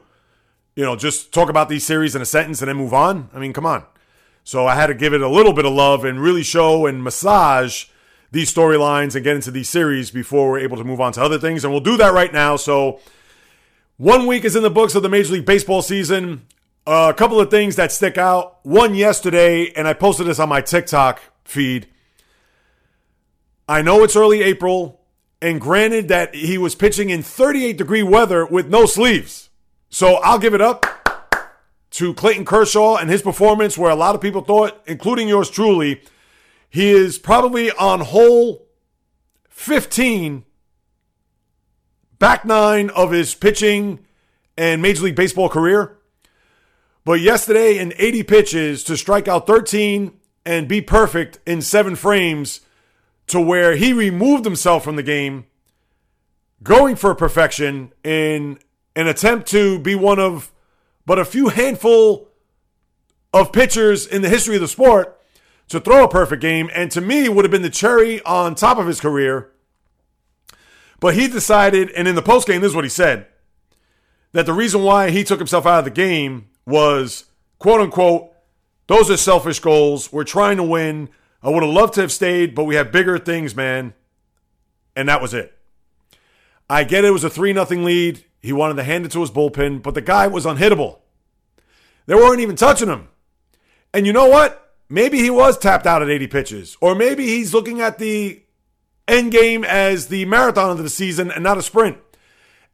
You 0.77 0.85
know, 0.85 0.97
just 0.97 1.33
talk 1.33 1.49
about 1.49 1.69
these 1.69 1.85
series 1.85 2.15
in 2.15 2.23
a 2.23 2.27
sentence 2.27 2.63
and 2.63 2.69
then 2.69 2.77
move 2.77 2.95
on? 2.95 3.31
I 3.35 3.39
mean, 3.39 3.53
come 3.53 3.67
on. 3.67 3.85
So 4.45 4.67
I 4.67 4.77
had 4.77 4.87
to 4.87 4.95
give 4.95 5.13
it 5.13 5.21
a 5.21 5.29
little 5.29 5.53
bit 5.53 5.67
of 5.67 5.73
love 5.73 6.05
and 6.05 6.21
really 6.21 6.43
show 6.43 6.87
and 6.87 7.03
massage 7.03 7.87
these 8.31 8.53
storylines 8.53 9.15
and 9.15 9.25
get 9.25 9.35
into 9.35 9.51
these 9.51 9.69
series 9.69 10.11
before 10.11 10.51
we're 10.51 10.59
able 10.61 10.77
to 10.77 10.85
move 10.85 11.01
on 11.01 11.13
to 11.13 11.23
other 11.23 11.39
things. 11.39 11.65
And 11.65 11.73
we'll 11.73 11.83
do 11.83 11.97
that 11.97 12.13
right 12.13 12.33
now. 12.33 12.57
So 12.57 13.01
one 13.97 14.27
week 14.27 14.45
is 14.45 14.55
in 14.55 14.63
the 14.63 14.71
books 14.71 14.95
of 14.95 15.03
the 15.03 15.09
Major 15.09 15.35
League 15.35 15.47
Baseball 15.47 15.83
season. 15.83 16.47
Uh, 16.87 17.13
a 17.15 17.19
couple 17.19 17.41
of 17.41 17.51
things 17.51 17.77
that 17.77 17.93
stick 17.93 18.17
out. 18.17 18.65
One 18.65 18.95
yesterday, 18.95 19.71
and 19.73 19.87
I 19.87 19.93
posted 19.93 20.27
this 20.27 20.39
on 20.39 20.49
my 20.49 20.61
TikTok 20.61 21.21
feed. 21.45 21.89
I 23.69 23.83
know 23.83 24.03
it's 24.03 24.17
early 24.17 24.43
April, 24.43 25.03
and 25.43 25.61
granted 25.61 26.09
that 26.09 26.35
he 26.35 26.57
was 26.57 26.75
pitching 26.75 27.11
in 27.11 27.23
38 27.23 27.77
degree 27.77 28.03
weather 28.03 28.47
with 28.47 28.69
no 28.69 28.87
sleeves. 28.87 29.51
So 29.91 30.15
I'll 30.17 30.39
give 30.39 30.55
it 30.55 30.63
up 30.63 30.87
to 31.91 32.15
Clayton 32.15 32.47
Kershaw 32.47 32.97
and 32.97 33.11
his 33.11 33.21
performance, 33.21 33.77
where 33.77 33.91
a 33.91 33.97
lot 33.97 34.15
of 34.15 34.23
people 34.23 34.41
thought, 34.41 34.83
including 34.87 35.29
yours 35.29 35.51
truly, 35.51 36.01
he 36.71 36.89
is 36.91 37.19
probably 37.19 37.71
on 37.73 38.01
hole 38.01 38.67
15, 39.51 40.45
back 42.19 42.47
nine 42.47 42.89
of 42.91 43.11
his 43.11 43.35
pitching 43.35 44.01
and 44.57 44.81
Major 44.81 45.05
League 45.05 45.17
Baseball 45.17 45.51
career. 45.51 45.99
But 47.05 47.21
yesterday, 47.21 47.79
in 47.79 47.93
80 47.99 48.23
pitches, 48.23 48.85
to 48.85 48.97
strike 48.97 49.29
out 49.29 49.47
13 49.47 50.13
and 50.47 50.69
be 50.69 50.81
perfect 50.81 51.39
in 51.47 51.61
seven 51.61 51.95
frames 51.95 52.61
to 53.29 53.41
where 53.41 53.77
he 53.77 53.93
removed 53.93 54.45
himself 54.45 54.85
from 54.85 54.97
the 54.97 55.03
game, 55.03 55.47
going 56.63 56.97
for 56.97 57.15
perfection 57.15 57.93
in 58.03 58.59
an 58.97 59.07
attempt 59.07 59.47
to 59.49 59.79
be 59.79 59.95
one 59.95 60.19
of 60.19 60.53
but 61.07 61.19
a 61.19 61.25
few 61.25 61.49
handful 61.49 62.29
of 63.33 63.53
pitchers 63.53 64.07
in 64.07 64.21
the 64.23 64.29
history 64.29 64.57
of 64.57 64.61
the 64.61 64.69
sport 64.69 65.19
to 65.69 65.81
throw 65.81 66.05
a 66.05 66.09
perfect 66.09 66.43
game, 66.43 66.69
and 66.75 66.91
to 66.91 67.01
me 67.01 67.29
would 67.29 67.45
have 67.45 67.53
been 67.53 67.63
the 67.63 67.71
cherry 67.71 68.23
on 68.23 68.55
top 68.55 68.79
of 68.79 68.87
his 68.87 69.01
career. 69.01 69.51
But 71.01 71.15
he 71.15 71.29
decided, 71.29 71.91
and 71.93 72.09
in 72.09 72.15
the 72.15 72.23
post 72.23 72.47
game, 72.47 72.61
this 72.61 72.71
is 72.71 72.75
what 72.75 72.85
he 72.85 72.91
said 72.91 73.27
that 74.33 74.45
the 74.45 74.53
reason 74.53 74.83
why 74.83 75.11
he 75.11 75.25
took 75.25 75.39
himself 75.39 75.65
out 75.65 75.79
of 75.79 75.85
the 75.85 75.91
game 75.91 76.49
was 76.67 77.25
quote 77.59 77.81
unquote, 77.81 78.33
those 78.87 79.11
are 79.11 79.17
selfish 79.17 79.61
goals. 79.61 80.13
We're 80.13 80.25
trying 80.25 80.57
to 80.59 80.63
win. 80.63 81.09
I 81.43 81.51
would 81.51 81.63
have 81.63 81.73
loved 81.73 81.95
to 81.95 82.01
have 82.01 82.13
stayed, 82.13 82.55
but 82.55 82.65
we 82.65 82.75
have 82.75 82.91
bigger 82.93 83.19
things, 83.19 83.55
man. 83.55 83.95
And 84.97 85.09
that 85.09 85.23
was 85.23 85.35
it. 85.35 85.57
I 86.69 86.85
get 86.85 87.05
it 87.05 87.11
was 87.11 87.25
a 87.25 87.31
3 87.31 87.53
0 87.53 87.65
lead. 87.83 88.25
He 88.41 88.53
wanted 88.53 88.75
to 88.75 88.85
hand 88.85 89.07
it 89.07 89.13
to 89.13 89.21
his 89.21 89.31
bullpen, 89.31 89.83
but 89.83 89.95
the 89.95 90.01
guy 90.01 90.27
was 90.27 90.45
unhittable. 90.45 90.99
They 92.07 92.15
weren't 92.15 92.41
even 92.41 92.57
touching 92.57 92.89
him. 92.89 93.09
And 93.93 94.07
you 94.07 94.13
know 94.13 94.29
what? 94.29 94.75
Maybe 94.89 95.19
he 95.19 95.31
was 95.31 95.59
tapped 95.59 95.87
out 95.87 96.03
at 96.03 96.09
80 96.09 96.27
pitches, 96.29 96.77
or 96.81 96.95
maybe 96.95 97.27
he's 97.27 97.53
looking 97.53 97.81
at 97.81 97.99
the 97.99 98.43
end 99.07 99.33
game 99.33 99.65
as 99.65 100.09
the 100.09 100.25
marathon 100.25 100.71
of 100.71 100.79
the 100.79 100.89
season 100.89 101.31
and 101.31 101.43
not 101.43 101.59
a 101.59 101.63
sprint. 101.63 101.99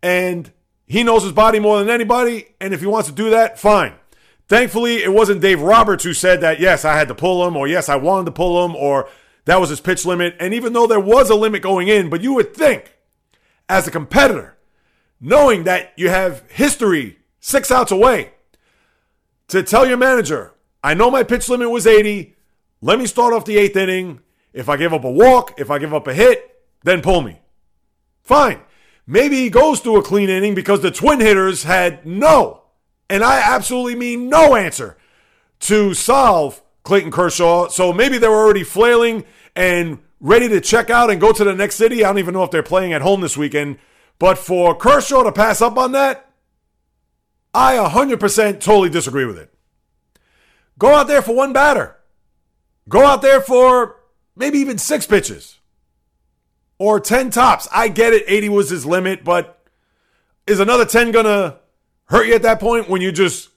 And 0.03 0.53
he 0.87 1.03
knows 1.03 1.23
his 1.23 1.33
body 1.33 1.59
more 1.59 1.79
than 1.79 1.91
anybody. 1.91 2.47
And 2.61 2.75
if 2.75 2.81
he 2.81 2.87
wants 2.87 3.09
to 3.09 3.15
do 3.15 3.31
that, 3.31 3.59
fine. 3.59 3.95
Thankfully, 4.47 5.03
it 5.03 5.13
wasn't 5.13 5.41
Dave 5.41 5.63
Roberts 5.63 6.05
who 6.05 6.13
said 6.13 6.41
that, 6.43 6.61
yes, 6.61 6.85
I 6.85 6.97
had 6.97 7.09
to 7.09 7.15
pull 7.15 7.47
him, 7.47 7.57
or 7.57 7.67
yes, 7.67 7.89
I 7.89 7.97
wanted 7.97 8.27
to 8.27 8.33
pull 8.33 8.65
him, 8.65 8.77
or 8.77 9.09
that 9.47 9.61
was 9.61 9.71
his 9.71 9.81
pitch 9.81 10.05
limit. 10.05 10.37
And 10.39 10.53
even 10.53 10.73
though 10.73 10.87
there 10.87 11.01
was 11.01 11.31
a 11.31 11.35
limit 11.35 11.63
going 11.63 11.89
in, 11.89 12.11
but 12.11 12.21
you 12.21 12.35
would 12.35 12.55
think, 12.55 12.97
as 13.69 13.87
a 13.87 13.91
competitor, 13.91 14.57
knowing 15.21 15.65
that 15.65 15.93
you 15.97 16.11
have 16.11 16.49
history 16.51 17.19
six 17.41 17.71
outs 17.71 17.91
away, 17.91 18.33
to 19.49 19.63
tell 19.63 19.87
your 19.87 19.97
manager, 19.97 20.53
I 20.83 20.95
know 20.95 21.11
my 21.11 21.23
pitch 21.23 21.49
limit 21.49 21.71
was 21.71 21.87
80. 21.87 22.35
Let 22.83 22.99
me 22.99 23.07
start 23.07 23.33
off 23.33 23.45
the 23.47 23.57
eighth 23.57 23.77
inning. 23.77 24.21
If 24.53 24.69
I 24.69 24.77
give 24.77 24.93
up 24.93 25.05
a 25.05 25.11
walk, 25.11 25.59
if 25.59 25.71
I 25.71 25.79
give 25.79 25.95
up 25.95 26.07
a 26.07 26.15
hit, 26.15 26.63
then 26.83 27.01
pull 27.01 27.23
me. 27.23 27.41
Fine. 28.23 28.61
Maybe 29.07 29.37
he 29.37 29.51
goes 29.51 29.81
through 29.81 29.99
a 29.99 30.03
clean 30.03 30.29
inning 30.29 30.55
because 30.55 30.81
the 30.81 30.91
twin 30.91 31.21
hitters 31.21 31.65
had 31.65 32.07
no 32.07 32.64
and 33.09 33.23
I 33.23 33.41
absolutely 33.55 33.97
mean 33.97 34.29
no 34.29 34.55
answer 34.55 34.97
to 35.61 35.95
solve 35.95 36.63
Clayton 36.83 37.11
Kershaw. 37.11 37.69
So 37.69 37.93
maybe 37.93 38.19
they 38.19 38.29
were 38.29 38.35
already 38.35 38.65
flailing 38.65 39.25
and 39.57 39.99
ready 40.21 40.49
to 40.49 40.61
check 40.61 40.91
out 40.91 41.11
and 41.11 41.21
go 41.21 41.33
to 41.33 41.45
the 41.45 41.55
next 41.55 41.77
city. 41.77 42.05
I 42.05 42.09
don't 42.09 42.19
even 42.19 42.35
know 42.35 42.45
if 42.45 42.51
they're 42.51 42.63
playing 42.63 42.93
at 42.93 43.03
home 43.03 43.21
this 43.21 43.37
weekend. 43.37 43.79
But 44.19 44.39
for 44.39 44.75
Kershaw 44.75 45.23
to 45.25 45.33
pass 45.33 45.61
up 45.61 45.77
on 45.77 45.93
that, 45.93 46.31
I 47.53 47.77
100% 47.77 48.61
totally 48.61 48.91
disagree 48.91 49.25
with 49.25 49.39
it. 49.39 49.53
Go 50.79 50.95
out 50.95 51.07
there 51.07 51.23
for 51.23 51.35
one 51.35 51.53
batter. 51.53 51.97
Go 52.89 53.05
out 53.05 53.23
there 53.23 53.41
for 53.41 53.97
maybe 54.37 54.59
even 54.59 54.79
six 54.79 55.07
pitches 55.07 55.59
or 56.79 57.01
10 57.01 57.31
tops. 57.31 57.69
I 57.73 57.89
get 57.89 58.13
it. 58.13 58.25
80 58.27 58.49
was 58.51 58.71
his 58.71 58.85
limit, 58.85 59.25
but 59.25 59.67
is 60.47 60.61
another 60.61 60.85
10 60.85 61.13
going 61.13 61.25
to 61.25 61.59
hurt 62.07 62.27
you 62.27 62.35
at 62.35 62.43
that 62.43 62.61
point 62.61 62.89
when 62.89 63.01
you 63.01 63.13
just 63.13 63.49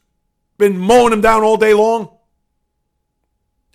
been 0.57 0.77
mowing 0.77 1.13
him 1.13 1.21
down 1.21 1.43
all 1.43 1.57
day 1.57 1.73
long? 1.73 2.09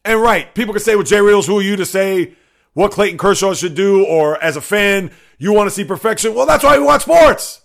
And 0.05 0.21
right, 0.21 0.53
people 0.55 0.75
can 0.75 0.83
say, 0.83 0.97
with 0.97 1.07
Jay 1.07 1.21
Reels, 1.21 1.47
who 1.47 1.59
are 1.59 1.63
you 1.63 1.77
to 1.77 1.87
say 1.87 2.35
what 2.73 2.91
Clayton 2.91 3.19
Kershaw 3.19 3.55
should 3.55 3.75
do? 3.75 4.05
Or 4.05 4.43
as 4.43 4.57
a 4.57 4.61
fan, 4.61 5.13
you 5.39 5.53
want 5.53 5.69
to 5.69 5.75
see 5.75 5.85
perfection? 5.85 6.35
Well, 6.35 6.47
that's 6.47 6.65
why 6.65 6.79
we 6.79 6.85
watch 6.85 7.03
sports. 7.03 7.61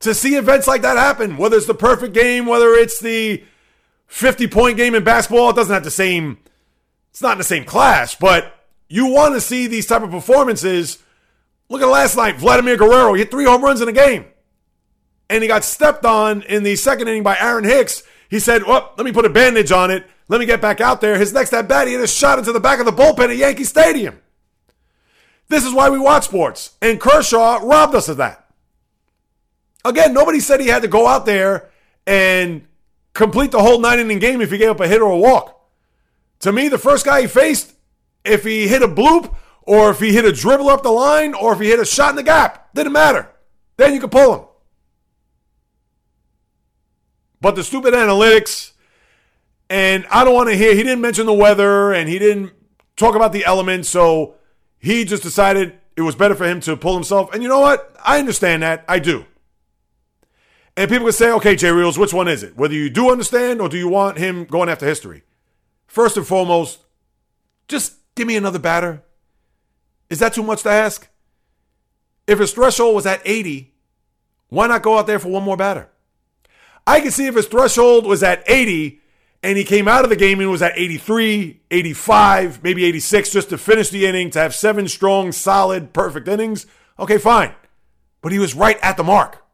To 0.00 0.14
see 0.14 0.36
events 0.36 0.66
like 0.66 0.82
that 0.82 0.96
happen, 0.96 1.36
whether 1.36 1.56
it's 1.56 1.66
the 1.66 1.74
perfect 1.74 2.14
game, 2.14 2.46
whether 2.46 2.74
it's 2.74 3.00
the 3.00 3.42
50 4.06 4.46
point 4.46 4.76
game 4.76 4.94
in 4.94 5.04
basketball, 5.04 5.50
it 5.50 5.56
doesn't 5.56 5.72
have 5.72 5.84
the 5.84 5.90
same, 5.90 6.38
it's 7.10 7.22
not 7.22 7.32
in 7.32 7.38
the 7.38 7.44
same 7.44 7.64
class, 7.64 8.14
but 8.14 8.54
you 8.88 9.06
want 9.06 9.34
to 9.34 9.40
see 9.40 9.66
these 9.66 9.86
type 9.86 10.02
of 10.02 10.10
performances. 10.10 10.98
Look 11.68 11.82
at 11.82 11.86
last 11.86 12.16
night, 12.16 12.36
Vladimir 12.36 12.76
Guerrero 12.76 13.14
he 13.14 13.20
hit 13.20 13.30
three 13.30 13.44
home 13.44 13.62
runs 13.62 13.80
in 13.80 13.88
a 13.88 13.92
game 13.92 14.26
and 15.28 15.42
he 15.42 15.48
got 15.48 15.64
stepped 15.64 16.04
on 16.04 16.42
in 16.42 16.62
the 16.62 16.76
second 16.76 17.08
inning 17.08 17.22
by 17.22 17.36
Aaron 17.38 17.64
Hicks. 17.64 18.02
He 18.28 18.38
said, 18.38 18.64
Well, 18.64 18.92
let 18.96 19.04
me 19.04 19.12
put 19.12 19.24
a 19.24 19.30
bandage 19.30 19.72
on 19.72 19.90
it. 19.90 20.06
Let 20.28 20.40
me 20.40 20.46
get 20.46 20.60
back 20.60 20.80
out 20.80 21.00
there. 21.00 21.18
His 21.18 21.32
next 21.32 21.52
at 21.52 21.68
bat, 21.68 21.86
he 21.86 21.94
hit 21.94 22.02
a 22.02 22.06
shot 22.06 22.38
into 22.38 22.52
the 22.52 22.60
back 22.60 22.80
of 22.80 22.86
the 22.86 22.92
bullpen 22.92 23.30
at 23.30 23.36
Yankee 23.36 23.64
Stadium. 23.64 24.20
This 25.48 25.64
is 25.64 25.72
why 25.72 25.90
we 25.90 25.98
watch 25.98 26.24
sports. 26.24 26.76
And 26.82 27.00
Kershaw 27.00 27.60
robbed 27.62 27.94
us 27.94 28.08
of 28.08 28.16
that. 28.16 28.46
Again, 29.84 30.12
nobody 30.12 30.40
said 30.40 30.60
he 30.60 30.66
had 30.66 30.82
to 30.82 30.88
go 30.88 31.06
out 31.06 31.26
there 31.26 31.70
and 32.06 32.66
complete 33.14 33.52
the 33.52 33.62
whole 33.62 33.80
nine 33.80 34.00
inning 34.00 34.18
game 34.18 34.40
if 34.40 34.50
he 34.50 34.58
gave 34.58 34.70
up 34.70 34.80
a 34.80 34.88
hit 34.88 35.00
or 35.00 35.12
a 35.12 35.16
walk. 35.16 35.52
To 36.40 36.52
me, 36.52 36.68
the 36.68 36.78
first 36.78 37.06
guy 37.06 37.22
he 37.22 37.26
faced, 37.28 37.72
if 38.24 38.42
he 38.42 38.66
hit 38.66 38.82
a 38.82 38.88
bloop 38.88 39.34
or 39.62 39.90
if 39.90 40.00
he 40.00 40.12
hit 40.12 40.24
a 40.24 40.32
dribble 40.32 40.68
up 40.68 40.82
the 40.82 40.90
line 40.90 41.34
or 41.34 41.52
if 41.52 41.60
he 41.60 41.68
hit 41.68 41.78
a 41.78 41.84
shot 41.84 42.10
in 42.10 42.16
the 42.16 42.22
gap, 42.24 42.74
didn't 42.74 42.92
matter. 42.92 43.30
Then 43.76 43.94
you 43.94 44.00
could 44.00 44.10
pull 44.10 44.34
him. 44.34 44.44
But 47.40 47.54
the 47.54 47.64
stupid 47.64 47.94
analytics, 47.94 48.72
and 49.68 50.06
I 50.10 50.24
don't 50.24 50.34
want 50.34 50.48
to 50.48 50.56
hear, 50.56 50.74
he 50.74 50.82
didn't 50.82 51.00
mention 51.00 51.26
the 51.26 51.32
weather 51.32 51.92
and 51.92 52.08
he 52.08 52.18
didn't 52.18 52.52
talk 52.96 53.14
about 53.14 53.32
the 53.32 53.44
elements. 53.44 53.88
So 53.88 54.34
he 54.78 55.04
just 55.04 55.22
decided 55.22 55.78
it 55.96 56.02
was 56.02 56.14
better 56.14 56.34
for 56.34 56.46
him 56.46 56.60
to 56.60 56.76
pull 56.76 56.94
himself. 56.94 57.32
And 57.32 57.42
you 57.42 57.48
know 57.48 57.60
what? 57.60 57.94
I 58.04 58.18
understand 58.18 58.62
that. 58.62 58.84
I 58.88 58.98
do. 58.98 59.26
And 60.76 60.90
people 60.90 61.06
can 61.06 61.12
say, 61.12 61.30
okay, 61.32 61.56
Jay 61.56 61.70
Reels, 61.70 61.98
which 61.98 62.12
one 62.12 62.28
is 62.28 62.42
it? 62.42 62.56
Whether 62.56 62.74
you 62.74 62.90
do 62.90 63.10
understand 63.10 63.60
or 63.60 63.68
do 63.68 63.78
you 63.78 63.88
want 63.88 64.18
him 64.18 64.44
going 64.44 64.68
after 64.68 64.86
history? 64.86 65.22
First 65.86 66.16
and 66.18 66.26
foremost, 66.26 66.80
just 67.68 67.94
give 68.14 68.26
me 68.26 68.36
another 68.36 68.58
batter. 68.58 69.02
Is 70.10 70.18
that 70.18 70.34
too 70.34 70.42
much 70.42 70.62
to 70.64 70.68
ask? 70.68 71.08
If 72.26 72.38
his 72.38 72.52
threshold 72.52 72.94
was 72.94 73.06
at 73.06 73.22
80, 73.24 73.72
why 74.48 74.66
not 74.66 74.82
go 74.82 74.98
out 74.98 75.06
there 75.06 75.18
for 75.18 75.28
one 75.28 75.42
more 75.42 75.56
batter? 75.56 75.88
I 76.86 77.00
can 77.00 77.10
see 77.10 77.26
if 77.26 77.34
his 77.34 77.46
threshold 77.46 78.06
was 78.06 78.22
at 78.22 78.44
80 78.46 79.00
and 79.42 79.58
he 79.58 79.64
came 79.64 79.88
out 79.88 80.04
of 80.04 80.10
the 80.10 80.16
game 80.16 80.40
and 80.40 80.50
was 80.50 80.62
at 80.62 80.72
83, 80.76 81.60
85, 81.70 82.62
maybe 82.62 82.84
86 82.84 83.30
just 83.30 83.50
to 83.50 83.58
finish 83.58 83.90
the 83.90 84.06
inning, 84.06 84.30
to 84.30 84.38
have 84.38 84.54
seven 84.54 84.88
strong, 84.88 85.32
solid, 85.32 85.92
perfect 85.92 86.28
innings. 86.28 86.66
Okay, 86.98 87.18
fine. 87.18 87.54
But 88.22 88.32
he 88.32 88.38
was 88.38 88.54
right 88.54 88.78
at 88.82 88.96
the 88.96 89.04
mark. 89.04 89.44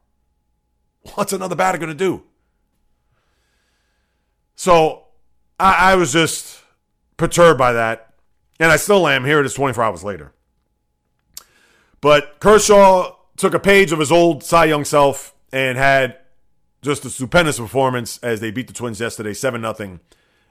What's 1.14 1.32
another 1.32 1.56
batter 1.56 1.78
going 1.78 1.88
to 1.88 1.94
do? 1.94 2.22
So 4.54 5.04
I, 5.58 5.92
I 5.92 5.94
was 5.96 6.12
just 6.12 6.62
perturbed 7.16 7.58
by 7.58 7.72
that. 7.72 8.14
And 8.60 8.70
I 8.70 8.76
still 8.76 9.08
am. 9.08 9.24
Here 9.24 9.40
it 9.40 9.46
is 9.46 9.54
24 9.54 9.82
hours 9.82 10.04
later. 10.04 10.32
But 12.00 12.38
Kershaw 12.38 13.16
took 13.36 13.54
a 13.54 13.58
page 13.58 13.92
of 13.92 13.98
his 13.98 14.12
old 14.12 14.44
Cy 14.44 14.66
Young 14.66 14.84
self 14.84 15.34
and 15.52 15.76
had 15.76 16.18
just 16.82 17.04
a 17.04 17.10
stupendous 17.10 17.58
performance 17.58 18.18
as 18.18 18.40
they 18.40 18.50
beat 18.50 18.66
the 18.66 18.72
Twins 18.72 19.00
yesterday, 19.00 19.32
7 19.32 19.60
0, 19.60 20.00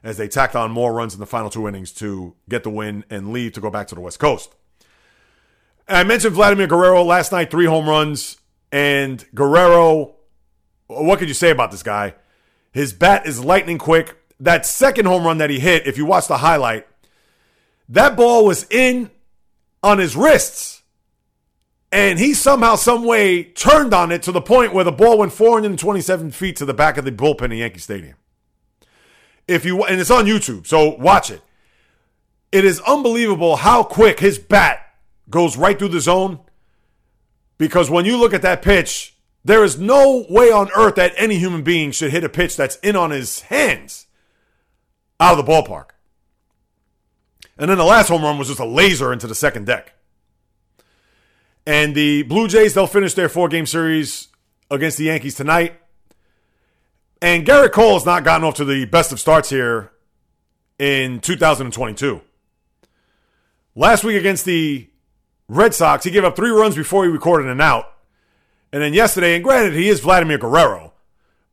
as 0.04 0.18
they 0.18 0.28
tacked 0.28 0.56
on 0.56 0.72
more 0.72 0.94
runs 0.94 1.14
in 1.14 1.20
the 1.20 1.26
final 1.26 1.50
two 1.50 1.68
innings 1.68 1.92
to 1.94 2.36
get 2.50 2.64
the 2.64 2.70
win 2.70 3.04
and 3.10 3.32
leave 3.34 3.54
to 3.54 3.62
go 3.62 3.70
back 3.70 3.88
to 3.88 3.96
the 3.96 4.02
West 4.02 4.20
Coast. 4.20 4.56
I 5.88 6.04
mentioned 6.04 6.34
Vladimir 6.34 6.68
Guerrero 6.68 7.04
last 7.04 7.32
night, 7.32 7.52
three 7.52 7.66
home 7.66 7.88
runs. 7.88 8.38
And 8.72 9.26
Guerrero, 9.36 10.16
what 10.88 11.20
could 11.20 11.28
you 11.28 11.34
say 11.34 11.50
about 11.50 11.72
this 11.72 11.84
guy? 11.84 12.16
His 12.72 12.94
bat 12.94 13.28
is 13.28 13.44
lightning 13.44 13.78
quick. 13.78 14.18
That 14.40 14.66
second 14.66 15.06
home 15.06 15.26
run 15.26 15.38
that 15.40 15.50
he 15.50 15.60
hit, 15.60 15.86
if 15.86 15.98
you 15.98 16.06
watch 16.06 16.28
the 16.28 16.38
highlight, 16.38 16.88
that 17.90 18.16
ball 18.16 18.46
was 18.46 18.66
in 18.70 19.12
on 19.84 19.98
his 19.98 20.16
wrists 20.16 20.81
and 21.92 22.20
he 22.20 22.34
somehow, 22.34 22.76
some 22.76 23.04
way 23.04 23.44
turned 23.44 23.94
on 23.94 24.12
it 24.12 24.24
to 24.24 24.32
the 24.32 24.42
point 24.42 24.74
where 24.74 24.86
the 24.86 24.92
ball 24.92 25.18
went 25.18 25.34
427 25.34 26.32
feet 26.32 26.56
to 26.58 26.66
the 26.66 26.74
back 26.74 26.98
of 26.98 27.04
the 27.04 27.12
bullpen 27.12 27.52
in 27.52 27.58
Yankee 27.58 27.80
Stadium. 27.80 28.16
If 29.48 29.66
you 29.66 29.84
and 29.84 30.00
it's 30.00 30.12
on 30.12 30.26
YouTube, 30.26 30.66
so 30.66 30.96
watch 30.96 31.30
it. 31.30 31.42
It 32.52 32.64
is 32.64 32.80
unbelievable 32.82 33.58
how 33.58 33.84
quick 33.84 34.20
his 34.20 34.40
bat 34.40 34.96
goes 35.30 35.58
right 35.58 35.78
through 35.78 35.90
the 35.90 36.00
zone. 36.00 36.40
Because 37.58 37.90
when 37.90 38.06
you 38.06 38.18
look 38.18 38.34
at 38.34 38.42
that 38.42 38.62
pitch, 38.62 39.16
there 39.44 39.64
is 39.64 39.78
no 39.80 40.26
way 40.30 40.52
on 40.52 40.70
earth 40.76 40.96
that 40.96 41.14
any 41.18 41.38
human 41.38 41.64
being 41.64 41.92
should 41.92 42.12
hit 42.12 42.24
a 42.24 42.30
pitch 42.30 42.56
that's 42.56 42.78
in 42.78 42.96
on 42.96 43.12
his 43.12 43.42
hands 43.42 44.08
out 45.20 45.38
of 45.38 45.46
the 45.46 45.52
ballpark. 45.52 45.90
And 47.58 47.70
then 47.70 47.78
the 47.78 47.84
last 47.84 48.08
home 48.08 48.24
run 48.24 48.38
was 48.38 48.48
just 48.48 48.60
a 48.60 48.66
laser 48.66 49.14
into 49.14 49.28
the 49.28 49.36
second 49.36 49.66
deck. 49.66 49.94
And 51.66 51.96
the 51.96 52.24
Blue 52.24 52.48
Jays, 52.48 52.74
they'll 52.74 52.88
finish 52.88 53.14
their 53.14 53.30
four 53.30 53.48
game 53.48 53.66
series 53.66 54.30
against 54.70 54.98
the 54.98 55.06
Yankees 55.06 55.36
tonight. 55.36 55.80
And 57.22 57.46
Gerrit 57.46 57.72
Cole 57.72 57.94
has 57.94 58.06
not 58.06 58.24
gotten 58.24 58.46
off 58.46 58.56
to 58.56 58.66
the 58.66 58.86
best 58.86 59.12
of 59.12 59.20
starts 59.20 59.50
here 59.50 59.92
in 60.80 61.20
2022. 61.20 62.22
Last 63.76 64.04
week 64.04 64.18
against 64.18 64.46
the 64.46 64.90
Red 65.48 65.76
Sox, 65.76 66.04
he 66.04 66.12
gave 66.12 66.24
up 66.24 66.36
three 66.36 66.50
runs 66.50 66.76
before 66.76 67.04
he 67.04 67.12
recorded 67.12 67.48
an 67.48 67.62
out. 67.62 67.94
And 68.74 68.82
then 68.82 68.94
yesterday, 68.94 69.36
and 69.36 69.44
granted, 69.44 69.74
he 69.74 69.90
is 69.90 70.00
Vladimir 70.00 70.38
Guerrero, 70.38 70.94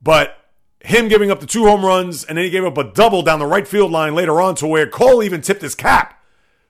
but 0.01 0.37
him 0.81 1.09
giving 1.09 1.31
up 1.31 1.41
the 1.41 1.47
two 1.47 1.65
home 1.65 1.85
runs 1.85 2.25
and 2.25 2.39
then 2.39 2.45
he 2.45 2.51
gave 2.51 2.65
up 2.65 2.79
a 2.79 2.85
double 2.85 3.23
down 3.23 3.41
the 3.41 3.47
right 3.47 3.67
field 3.67 3.91
line 3.91 4.15
later 4.15 4.41
on 4.41 4.55
to 4.55 4.67
where 4.67 4.87
Cole 4.87 5.23
even 5.23 5.41
tipped 5.41 5.63
his 5.63 5.75
cap 5.75 6.23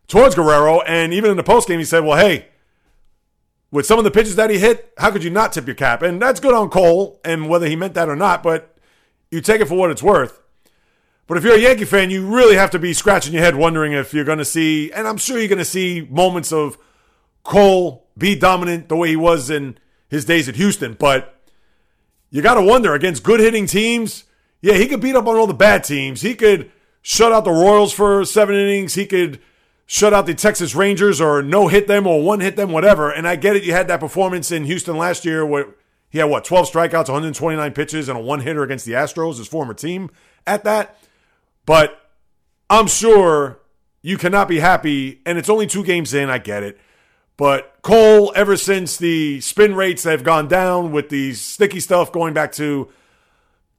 towards 0.08 0.34
Guerrero. 0.34 0.80
And 0.80 1.12
even 1.12 1.30
in 1.30 1.36
the 1.36 1.44
postgame, 1.44 1.78
he 1.78 1.84
said, 1.84 2.04
Well, 2.04 2.18
hey, 2.18 2.48
with 3.70 3.86
some 3.86 3.98
of 3.98 4.04
the 4.04 4.10
pitches 4.10 4.36
that 4.36 4.50
he 4.50 4.58
hit, 4.58 4.92
how 4.98 5.10
could 5.10 5.22
you 5.22 5.30
not 5.30 5.52
tip 5.52 5.66
your 5.66 5.74
cap? 5.74 6.02
And 6.02 6.20
that's 6.20 6.40
good 6.40 6.54
on 6.54 6.70
Cole, 6.70 7.20
and 7.24 7.48
whether 7.48 7.66
he 7.66 7.76
meant 7.76 7.94
that 7.94 8.08
or 8.08 8.16
not, 8.16 8.42
but 8.42 8.76
you 9.30 9.40
take 9.40 9.60
it 9.60 9.68
for 9.68 9.74
what 9.74 9.90
it's 9.90 10.02
worth. 10.02 10.40
But 11.26 11.36
if 11.36 11.44
you're 11.44 11.56
a 11.56 11.60
Yankee 11.60 11.84
fan, 11.84 12.08
you 12.08 12.26
really 12.26 12.56
have 12.56 12.70
to 12.70 12.78
be 12.78 12.94
scratching 12.94 13.34
your 13.34 13.42
head 13.42 13.54
wondering 13.54 13.92
if 13.92 14.14
you're 14.14 14.24
going 14.24 14.38
to 14.38 14.44
see, 14.44 14.90
and 14.92 15.06
I'm 15.06 15.18
sure 15.18 15.38
you're 15.38 15.48
going 15.48 15.58
to 15.58 15.64
see 15.64 16.06
moments 16.10 16.52
of 16.52 16.78
Cole 17.42 18.06
be 18.16 18.34
dominant 18.34 18.88
the 18.88 18.96
way 18.96 19.08
he 19.08 19.16
was 19.16 19.50
in 19.50 19.78
his 20.08 20.24
days 20.24 20.48
at 20.48 20.56
Houston. 20.56 20.94
But 20.94 21.38
you 22.30 22.40
got 22.40 22.54
to 22.54 22.62
wonder 22.62 22.94
against 22.94 23.22
good 23.22 23.40
hitting 23.40 23.66
teams, 23.66 24.24
yeah, 24.60 24.74
he 24.74 24.88
could 24.88 25.00
beat 25.00 25.14
up 25.14 25.26
on 25.26 25.36
all 25.36 25.46
the 25.46 25.54
bad 25.54 25.84
teams. 25.84 26.22
He 26.22 26.34
could 26.34 26.70
shut 27.02 27.32
out 27.32 27.44
the 27.44 27.50
Royals 27.50 27.92
for 27.92 28.24
seven 28.24 28.56
innings. 28.56 28.94
He 28.94 29.06
could 29.06 29.40
shut 29.90 30.12
out 30.12 30.26
the 30.26 30.34
Texas 30.34 30.74
Rangers 30.74 31.18
or 31.18 31.42
no 31.42 31.66
hit 31.66 31.88
them 31.88 32.06
or 32.06 32.22
one 32.22 32.40
hit 32.40 32.56
them, 32.56 32.70
whatever. 32.70 33.10
And 33.10 33.26
I 33.26 33.36
get 33.36 33.56
it. 33.56 33.64
You 33.64 33.72
had 33.72 33.88
that 33.88 34.00
performance 34.00 34.52
in 34.52 34.64
Houston 34.64 34.98
last 34.98 35.24
year 35.24 35.44
where 35.44 35.74
he 36.10 36.18
had 36.18 36.26
what, 36.26 36.44
12 36.44 36.70
strikeouts, 36.70 37.08
129 37.08 37.72
pitches, 37.72 38.08
and 38.08 38.18
a 38.18 38.20
one 38.20 38.40
hitter 38.40 38.62
against 38.62 38.84
the 38.84 38.92
Astros, 38.92 39.38
his 39.38 39.48
former 39.48 39.72
team 39.72 40.10
at 40.46 40.62
that. 40.64 40.98
But 41.64 41.98
I'm 42.68 42.86
sure 42.86 43.60
you 44.02 44.18
cannot 44.18 44.46
be 44.46 44.60
happy. 44.60 45.22
And 45.24 45.38
it's 45.38 45.48
only 45.48 45.66
two 45.66 45.82
games 45.82 46.12
in. 46.12 46.28
I 46.28 46.36
get 46.36 46.62
it. 46.62 46.78
But 47.38 47.78
Cole, 47.80 48.30
ever 48.36 48.58
since 48.58 48.98
the 48.98 49.40
spin 49.40 49.74
rates 49.74 50.04
have 50.04 50.22
gone 50.22 50.48
down 50.48 50.92
with 50.92 51.08
the 51.08 51.32
sticky 51.32 51.80
stuff 51.80 52.12
going 52.12 52.34
back 52.34 52.52
to 52.52 52.88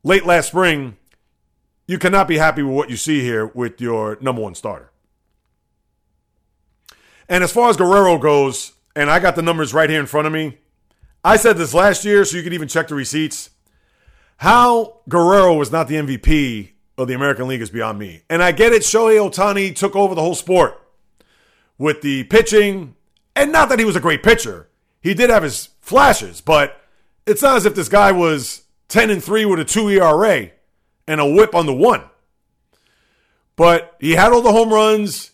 late 0.02 0.26
last 0.26 0.48
spring, 0.48 0.98
you 1.86 2.00
cannot 2.00 2.28
be 2.28 2.40
happy 2.40 2.64
with 2.64 2.76
what 2.76 2.90
you 2.90 2.98
see 2.98 3.22
here 3.22 3.46
with 3.46 3.80
your 3.80 4.18
number 4.22 4.42
one 4.42 4.56
starter. 4.56 4.90
And 7.30 7.44
as 7.44 7.54
far 7.54 7.70
as 7.70 7.78
Guerrero 7.78 8.18
goes, 8.18 8.74
and 8.96 9.10
I 9.10 9.20
got 9.20 9.36
the 9.36 9.42
numbers 9.44 9.74
right 9.74 9.90
here 9.90 10.00
in 10.00 10.08
front 10.08 10.28
of 10.28 10.34
me, 10.34 10.58
I 11.24 11.38
said 11.38 11.58
this 11.58 11.74
last 11.74 12.04
year, 12.04 12.26
so 12.26 12.36
you 12.36 12.44
could 12.44 12.54
even 12.54 12.68
check 12.68 12.88
the 12.88 12.96
receipts. 12.96 13.52
How 14.38 15.02
Guerrero 15.08 15.54
was 15.54 15.72
not 15.72 15.88
the 15.88 15.96
MVP 15.96 16.72
of 16.98 17.08
the 17.08 17.14
American 17.14 17.48
League 17.48 17.62
is 17.62 17.70
beyond 17.70 18.00
me. 18.00 18.24
And 18.30 18.42
I 18.42 18.52
get 18.52 18.74
it, 18.74 18.82
Shohei 18.82 19.18
Ohtani 19.18 19.76
took 19.76 19.96
over 19.96 20.16
the 20.16 20.22
whole 20.22 20.36
sport 20.36 20.82
with 21.78 22.02
the 22.02 22.24
pitching, 22.26 22.96
and 23.36 23.52
not 23.52 23.70
that 23.70 23.80
he 23.80 23.86
was 23.86 23.96
a 23.96 24.02
great 24.02 24.24
pitcher. 24.24 24.68
He 25.02 25.14
did 25.14 25.30
have 25.30 25.44
his 25.44 25.70
flashes, 25.82 26.42
but 26.42 26.82
it's 27.26 27.42
not 27.42 27.58
as 27.58 27.66
if 27.66 27.76
this 27.76 27.90
guy 27.90 28.12
was 28.12 28.64
10 28.90 29.10
and 29.10 29.24
3 29.24 29.46
with 29.46 29.60
a 29.60 29.66
2 29.66 29.90
ERA 29.90 30.50
and 31.08 31.22
a 31.22 31.26
whip 31.26 31.54
on 31.54 31.66
the 31.66 31.74
one. 31.74 32.04
But 33.56 33.96
he 34.00 34.12
had 34.12 34.32
all 34.32 34.42
the 34.42 34.52
home 34.52 34.74
runs. 34.74 35.32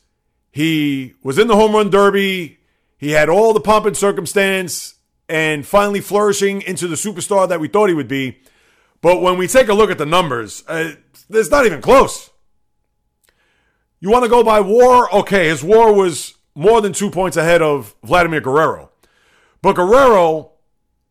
He 0.56 1.16
was 1.22 1.38
in 1.38 1.48
the 1.48 1.58
home 1.58 1.74
run 1.74 1.90
derby. 1.90 2.60
He 2.98 3.12
had 3.12 3.28
all 3.28 3.52
the 3.52 3.60
pomp 3.60 3.86
and 3.88 3.98
circumstance 3.98 4.96
and 5.28 5.68
finally 5.68 6.00
flourishing 6.00 6.62
into 6.62 6.88
the 6.88 6.96
superstar 6.96 7.50
that 7.50 7.60
we 7.60 7.68
thought 7.68 7.90
he 7.90 7.94
would 7.94 8.08
be. 8.08 8.40
But 9.02 9.22
when 9.22 9.38
we 9.38 9.50
take 9.50 9.68
a 9.68 9.74
look 9.74 9.92
at 9.92 9.98
the 9.98 10.06
numbers, 10.06 10.64
uh, 10.70 10.94
it's 11.30 11.52
not 11.52 11.66
even 11.66 11.82
close. 11.82 12.30
You 14.00 14.10
want 14.10 14.24
to 14.24 14.30
go 14.30 14.46
by 14.46 14.62
war? 14.62 15.14
Okay, 15.14 15.50
his 15.50 15.62
war 15.62 15.94
was 15.94 16.36
more 16.56 16.80
than 16.80 16.94
two 16.94 17.12
points 17.12 17.36
ahead 17.36 17.62
of 17.62 17.94
Vladimir 18.02 18.40
Guerrero. 18.40 18.92
But 19.62 19.76
Guerrero 19.76 20.52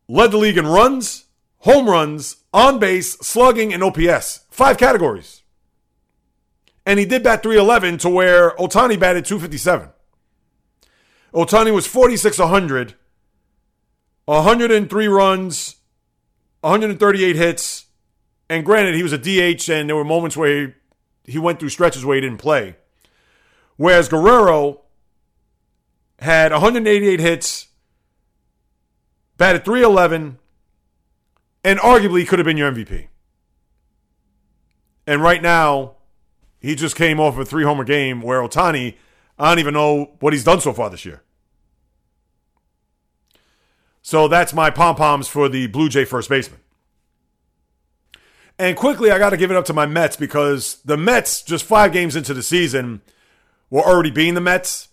led 0.07 0.31
the 0.31 0.37
league 0.37 0.57
in 0.57 0.65
runs, 0.65 1.25
home 1.59 1.87
runs, 1.87 2.37
on 2.51 2.79
base, 2.79 3.11
slugging, 3.19 3.75
and 3.75 3.83
OPS. 3.83 4.45
Five 4.49 4.79
categories 4.79 5.43
and 6.85 6.99
he 6.99 7.05
did 7.05 7.23
bat 7.23 7.41
311 7.43 7.97
to 7.99 8.09
where 8.09 8.51
Ohtani 8.51 8.99
batted 8.99 9.25
257. 9.25 9.89
Ohtani 11.33 11.73
was 11.73 11.87
46 11.87 12.37
100, 12.37 12.95
103 14.25 15.07
runs, 15.07 15.75
138 16.61 17.35
hits, 17.35 17.85
and 18.49 18.63
granted, 18.65 18.95
he 18.95 19.03
was 19.03 19.13
a 19.13 19.17
DH, 19.17 19.69
and 19.69 19.89
there 19.89 19.95
were 19.95 20.03
moments 20.03 20.37
where 20.37 20.67
he, 20.67 20.73
he 21.33 21.39
went 21.39 21.59
through 21.59 21.69
stretches 21.69 22.05
where 22.05 22.15
he 22.15 22.21
didn't 22.21 22.37
play. 22.37 22.75
Whereas 23.75 24.07
Guerrero 24.07 24.81
had 26.19 26.51
188 26.51 27.19
hits, 27.19 27.67
batted 29.37 29.65
311, 29.65 30.37
and 31.63 31.79
arguably 31.79 32.27
could 32.27 32.39
have 32.39 32.45
been 32.45 32.57
your 32.57 32.71
MVP. 32.71 33.07
And 35.07 35.21
right 35.21 35.41
now, 35.41 35.94
he 36.65 36.73
just 36.73 36.95
came 36.95 37.19
off 37.19 37.37
a 37.37 37.45
three 37.45 37.63
homer 37.63 37.83
game 37.83 38.21
where 38.21 38.41
Ohtani, 38.41 38.95
I 39.37 39.49
don't 39.49 39.59
even 39.59 39.75
know 39.75 40.15
what 40.19 40.33
he's 40.33 40.43
done 40.43 40.59
so 40.59 40.73
far 40.73 40.89
this 40.89 41.05
year. 41.05 41.21
So 44.01 44.27
that's 44.27 44.51
my 44.51 44.71
pom 44.71 44.95
poms 44.95 45.27
for 45.27 45.47
the 45.47 45.67
Blue 45.67 45.89
Jay 45.89 46.05
first 46.05 46.27
baseman. 46.27 46.59
And 48.57 48.75
quickly, 48.75 49.11
I 49.11 49.19
got 49.19 49.29
to 49.31 49.37
give 49.37 49.51
it 49.51 49.57
up 49.57 49.65
to 49.65 49.73
my 49.73 49.85
Mets 49.85 50.15
because 50.15 50.77
the 50.85 50.97
Mets, 50.97 51.43
just 51.43 51.65
five 51.65 51.91
games 51.91 52.15
into 52.15 52.33
the 52.33 52.41
season, 52.41 53.01
were 53.69 53.83
already 53.83 54.11
being 54.11 54.33
the 54.33 54.41
Mets. 54.41 54.87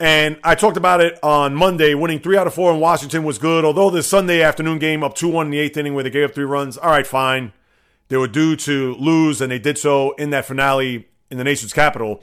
And 0.00 0.38
I 0.42 0.54
talked 0.54 0.76
about 0.78 1.02
it 1.02 1.18
on 1.22 1.54
Monday. 1.54 1.92
Winning 1.92 2.20
three 2.20 2.38
out 2.38 2.46
of 2.46 2.54
four 2.54 2.72
in 2.72 2.80
Washington 2.80 3.24
was 3.24 3.36
good. 3.36 3.66
Although 3.66 3.90
the 3.90 4.02
Sunday 4.02 4.40
afternoon 4.40 4.78
game 4.78 5.02
up 5.02 5.14
2 5.14 5.28
1 5.28 5.46
in 5.46 5.50
the 5.50 5.58
eighth 5.58 5.76
inning 5.76 5.94
where 5.94 6.04
they 6.04 6.10
gave 6.10 6.30
up 6.30 6.34
three 6.34 6.44
runs, 6.44 6.78
all 6.78 6.90
right, 6.90 7.06
fine. 7.06 7.52
They 8.08 8.16
were 8.16 8.28
due 8.28 8.56
to 8.56 8.94
lose, 8.94 9.42
and 9.42 9.52
they 9.52 9.58
did 9.58 9.76
so 9.76 10.12
in 10.12 10.30
that 10.30 10.46
finale 10.46 11.07
in 11.30 11.38
the 11.38 11.44
nation's 11.44 11.72
capital. 11.72 12.22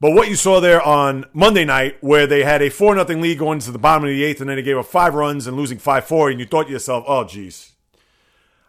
But 0.00 0.12
what 0.12 0.28
you 0.28 0.36
saw 0.36 0.60
there 0.60 0.80
on 0.80 1.24
Monday 1.32 1.64
night, 1.64 1.96
where 2.00 2.26
they 2.26 2.44
had 2.44 2.62
a 2.62 2.70
4 2.70 2.94
0 2.94 3.20
lead 3.20 3.38
going 3.38 3.58
to 3.60 3.72
the 3.72 3.78
bottom 3.78 4.04
of 4.04 4.10
the 4.10 4.22
eighth, 4.22 4.40
and 4.40 4.48
then 4.48 4.56
they 4.56 4.62
gave 4.62 4.78
up 4.78 4.86
five 4.86 5.14
runs 5.14 5.46
and 5.46 5.56
losing 5.56 5.78
5 5.78 6.04
4, 6.04 6.30
and 6.30 6.40
you 6.40 6.46
thought 6.46 6.66
to 6.66 6.72
yourself, 6.72 7.04
oh, 7.08 7.24
geez, 7.24 7.72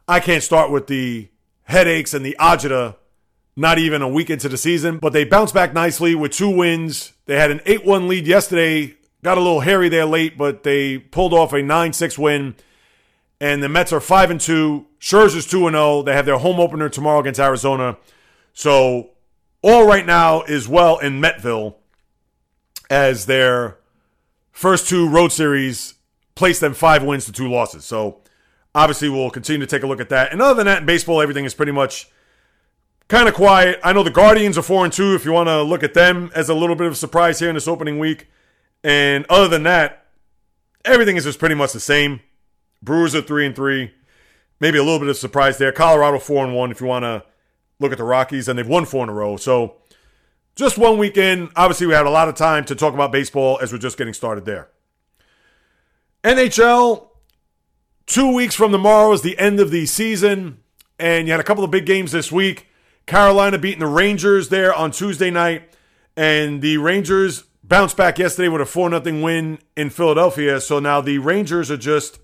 I 0.07 0.19
can't 0.19 0.41
start 0.41 0.71
with 0.71 0.87
the 0.87 1.29
headaches 1.63 2.15
and 2.15 2.25
the 2.25 2.35
agita 2.39 2.95
not 3.55 3.77
even 3.77 4.01
a 4.01 4.07
week 4.07 4.29
into 4.29 4.47
the 4.49 4.57
season. 4.57 4.97
But 4.97 5.13
they 5.13 5.25
bounced 5.25 5.53
back 5.53 5.73
nicely 5.73 6.15
with 6.15 6.31
two 6.31 6.49
wins. 6.49 7.13
They 7.25 7.37
had 7.37 7.51
an 7.51 7.61
8 7.65 7.85
1 7.85 8.07
lead 8.07 8.25
yesterday, 8.25 8.95
got 9.23 9.37
a 9.37 9.41
little 9.41 9.59
hairy 9.59 9.89
there 9.89 10.05
late, 10.05 10.37
but 10.37 10.63
they 10.63 10.97
pulled 10.97 11.33
off 11.33 11.53
a 11.53 11.61
9 11.61 11.93
6 11.93 12.17
win. 12.17 12.55
And 13.41 13.61
the 13.61 13.69
Mets 13.69 13.93
are 13.93 13.99
5 13.99 14.31
and 14.31 14.41
2. 14.41 14.85
Scherzer's 14.99 15.45
2 15.45 15.69
0. 15.69 16.01
They 16.03 16.13
have 16.13 16.25
their 16.25 16.37
home 16.37 16.59
opener 16.59 16.89
tomorrow 16.89 17.19
against 17.19 17.39
Arizona. 17.39 17.97
So 18.53 19.11
all 19.61 19.85
right 19.85 20.05
now 20.05 20.43
is 20.43 20.67
well 20.67 20.97
in 20.99 21.21
Metville 21.21 21.75
as 22.89 23.25
their 23.25 23.77
first 24.51 24.87
two 24.87 25.07
road 25.07 25.31
series 25.31 25.95
place 26.35 26.59
them 26.59 26.73
five 26.73 27.03
wins 27.03 27.25
to 27.25 27.31
two 27.31 27.49
losses. 27.49 27.85
So 27.85 28.21
obviously 28.73 29.09
we'll 29.09 29.29
continue 29.29 29.65
to 29.65 29.69
take 29.69 29.83
a 29.83 29.87
look 29.87 29.99
at 29.99 30.09
that. 30.09 30.31
And 30.31 30.41
other 30.41 30.55
than 30.55 30.65
that, 30.67 30.79
in 30.79 30.85
baseball, 30.85 31.21
everything 31.21 31.45
is 31.45 31.53
pretty 31.53 31.71
much 31.71 32.09
kind 33.07 33.27
of 33.27 33.33
quiet. 33.33 33.79
I 33.83 33.93
know 33.93 34.03
the 34.03 34.09
Guardians 34.09 34.57
are 34.57 34.61
four 34.61 34.85
and 34.85 34.93
two. 34.93 35.15
If 35.15 35.25
you 35.25 35.31
want 35.31 35.47
to 35.47 35.61
look 35.61 35.83
at 35.83 35.93
them 35.93 36.31
as 36.33 36.49
a 36.49 36.53
little 36.53 36.75
bit 36.75 36.87
of 36.87 36.93
a 36.93 36.95
surprise 36.95 37.39
here 37.39 37.49
in 37.49 37.55
this 37.55 37.67
opening 37.67 37.99
week, 37.99 38.27
and 38.83 39.25
other 39.29 39.49
than 39.49 39.63
that, 39.63 40.05
everything 40.85 41.17
is 41.17 41.25
just 41.25 41.39
pretty 41.39 41.55
much 41.55 41.73
the 41.73 41.79
same. 41.81 42.21
Brewers 42.81 43.13
are 43.13 43.21
three 43.21 43.45
and 43.45 43.55
three. 43.55 43.91
Maybe 44.61 44.77
a 44.77 44.83
little 44.83 44.99
bit 44.99 45.09
of 45.09 45.17
surprise 45.17 45.57
there. 45.57 45.71
Colorado 45.71 46.19
four 46.19 46.45
and 46.45 46.55
one. 46.55 46.71
If 46.71 46.79
you 46.79 46.87
want 46.87 47.03
to 47.03 47.23
look 47.79 47.91
at 47.91 47.97
the 47.97 48.03
Rockies, 48.03 48.47
and 48.47 48.57
they've 48.57 48.67
won 48.67 48.85
four 48.85 49.03
in 49.03 49.09
a 49.09 49.13
row. 49.13 49.37
So 49.37 49.75
just 50.55 50.77
one 50.77 50.97
weekend. 50.97 51.49
Obviously, 51.55 51.87
we 51.87 51.93
had 51.93 52.05
a 52.05 52.09
lot 52.09 52.27
of 52.27 52.35
time 52.35 52.65
to 52.65 52.75
talk 52.75 52.93
about 52.93 53.11
baseball 53.11 53.59
as 53.61 53.71
we're 53.71 53.79
just 53.79 53.97
getting 53.97 54.13
started 54.13 54.45
there. 54.45 54.69
NHL, 56.23 57.07
two 58.05 58.33
weeks 58.33 58.55
from 58.55 58.71
tomorrow 58.71 59.11
is 59.13 59.21
the 59.21 59.39
end 59.39 59.59
of 59.59 59.71
the 59.71 59.85
season, 59.85 60.59
and 60.99 61.27
you 61.27 61.31
had 61.31 61.39
a 61.39 61.45
couple 61.45 61.63
of 61.63 61.71
big 61.71 61.85
games 61.85 62.11
this 62.11 62.31
week. 62.31 62.67
Carolina 63.05 63.57
beating 63.57 63.79
the 63.79 63.87
Rangers 63.87 64.49
there 64.49 64.73
on 64.73 64.91
Tuesday 64.91 65.31
night, 65.31 65.63
and 66.17 66.61
the 66.61 66.77
Rangers 66.77 67.43
bounced 67.63 67.95
back 67.95 68.19
yesterday 68.19 68.49
with 68.49 68.61
a 68.61 68.65
4 68.65 68.89
0 68.89 69.23
win 69.23 69.59
in 69.77 69.89
Philadelphia. 69.89 70.59
So 70.59 70.79
now 70.79 70.99
the 70.99 71.19
Rangers 71.19 71.71
are 71.71 71.77
just 71.77 72.19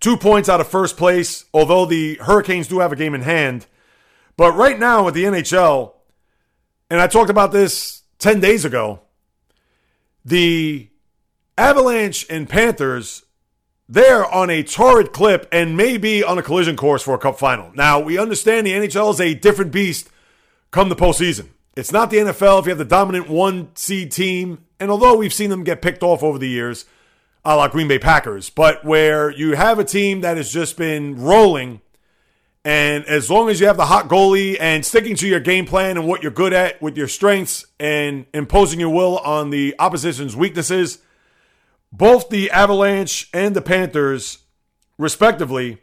two 0.00 0.16
points 0.16 0.48
out 0.48 0.60
of 0.60 0.68
first 0.68 0.96
place, 0.96 1.44
although 1.52 1.84
the 1.84 2.14
Hurricanes 2.22 2.68
do 2.68 2.78
have 2.78 2.92
a 2.92 2.96
game 2.96 3.14
in 3.14 3.22
hand. 3.22 3.66
But 4.40 4.52
right 4.52 4.78
now 4.78 5.04
with 5.04 5.12
the 5.12 5.24
NHL, 5.24 5.92
and 6.88 6.98
I 6.98 7.08
talked 7.08 7.28
about 7.28 7.52
this 7.52 8.04
10 8.20 8.40
days 8.40 8.64
ago, 8.64 9.00
the 10.24 10.88
Avalanche 11.58 12.24
and 12.30 12.48
Panthers, 12.48 13.26
they're 13.86 14.24
on 14.24 14.48
a 14.48 14.62
torrid 14.62 15.12
clip 15.12 15.46
and 15.52 15.76
maybe 15.76 16.24
on 16.24 16.38
a 16.38 16.42
collision 16.42 16.74
course 16.74 17.02
for 17.02 17.14
a 17.14 17.18
cup 17.18 17.38
final. 17.38 17.70
Now, 17.74 18.00
we 18.00 18.16
understand 18.16 18.66
the 18.66 18.72
NHL 18.72 19.12
is 19.12 19.20
a 19.20 19.34
different 19.34 19.72
beast 19.72 20.08
come 20.70 20.88
the 20.88 20.96
postseason. 20.96 21.48
It's 21.76 21.92
not 21.92 22.08
the 22.08 22.16
NFL 22.16 22.60
if 22.60 22.64
you 22.64 22.70
have 22.70 22.78
the 22.78 22.86
dominant 22.86 23.28
one 23.28 23.76
seed 23.76 24.10
team, 24.10 24.64
and 24.80 24.90
although 24.90 25.18
we've 25.18 25.34
seen 25.34 25.50
them 25.50 25.64
get 25.64 25.82
picked 25.82 26.02
off 26.02 26.22
over 26.22 26.38
the 26.38 26.48
years, 26.48 26.86
a 27.44 27.56
la 27.56 27.68
Green 27.68 27.88
Bay 27.88 27.98
Packers, 27.98 28.48
but 28.48 28.86
where 28.86 29.30
you 29.30 29.54
have 29.56 29.78
a 29.78 29.84
team 29.84 30.22
that 30.22 30.38
has 30.38 30.50
just 30.50 30.78
been 30.78 31.20
rolling, 31.20 31.82
and 32.64 33.04
as 33.06 33.30
long 33.30 33.48
as 33.48 33.60
you 33.60 33.66
have 33.66 33.78
the 33.78 33.86
hot 33.86 34.08
goalie 34.08 34.56
and 34.60 34.84
sticking 34.84 35.16
to 35.16 35.26
your 35.26 35.40
game 35.40 35.64
plan 35.64 35.96
and 35.96 36.06
what 36.06 36.22
you're 36.22 36.30
good 36.30 36.52
at 36.52 36.80
with 36.82 36.96
your 36.96 37.08
strengths 37.08 37.64
and 37.78 38.26
imposing 38.34 38.78
your 38.78 38.90
will 38.90 39.18
on 39.18 39.50
the 39.50 39.74
opposition's 39.78 40.36
weaknesses, 40.36 40.98
both 41.90 42.28
the 42.28 42.50
Avalanche 42.50 43.30
and 43.32 43.56
the 43.56 43.62
Panthers, 43.62 44.38
respectively, 44.98 45.78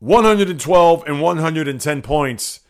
112 0.00 1.04
and 1.06 1.22
110 1.22 2.02
points 2.02 2.60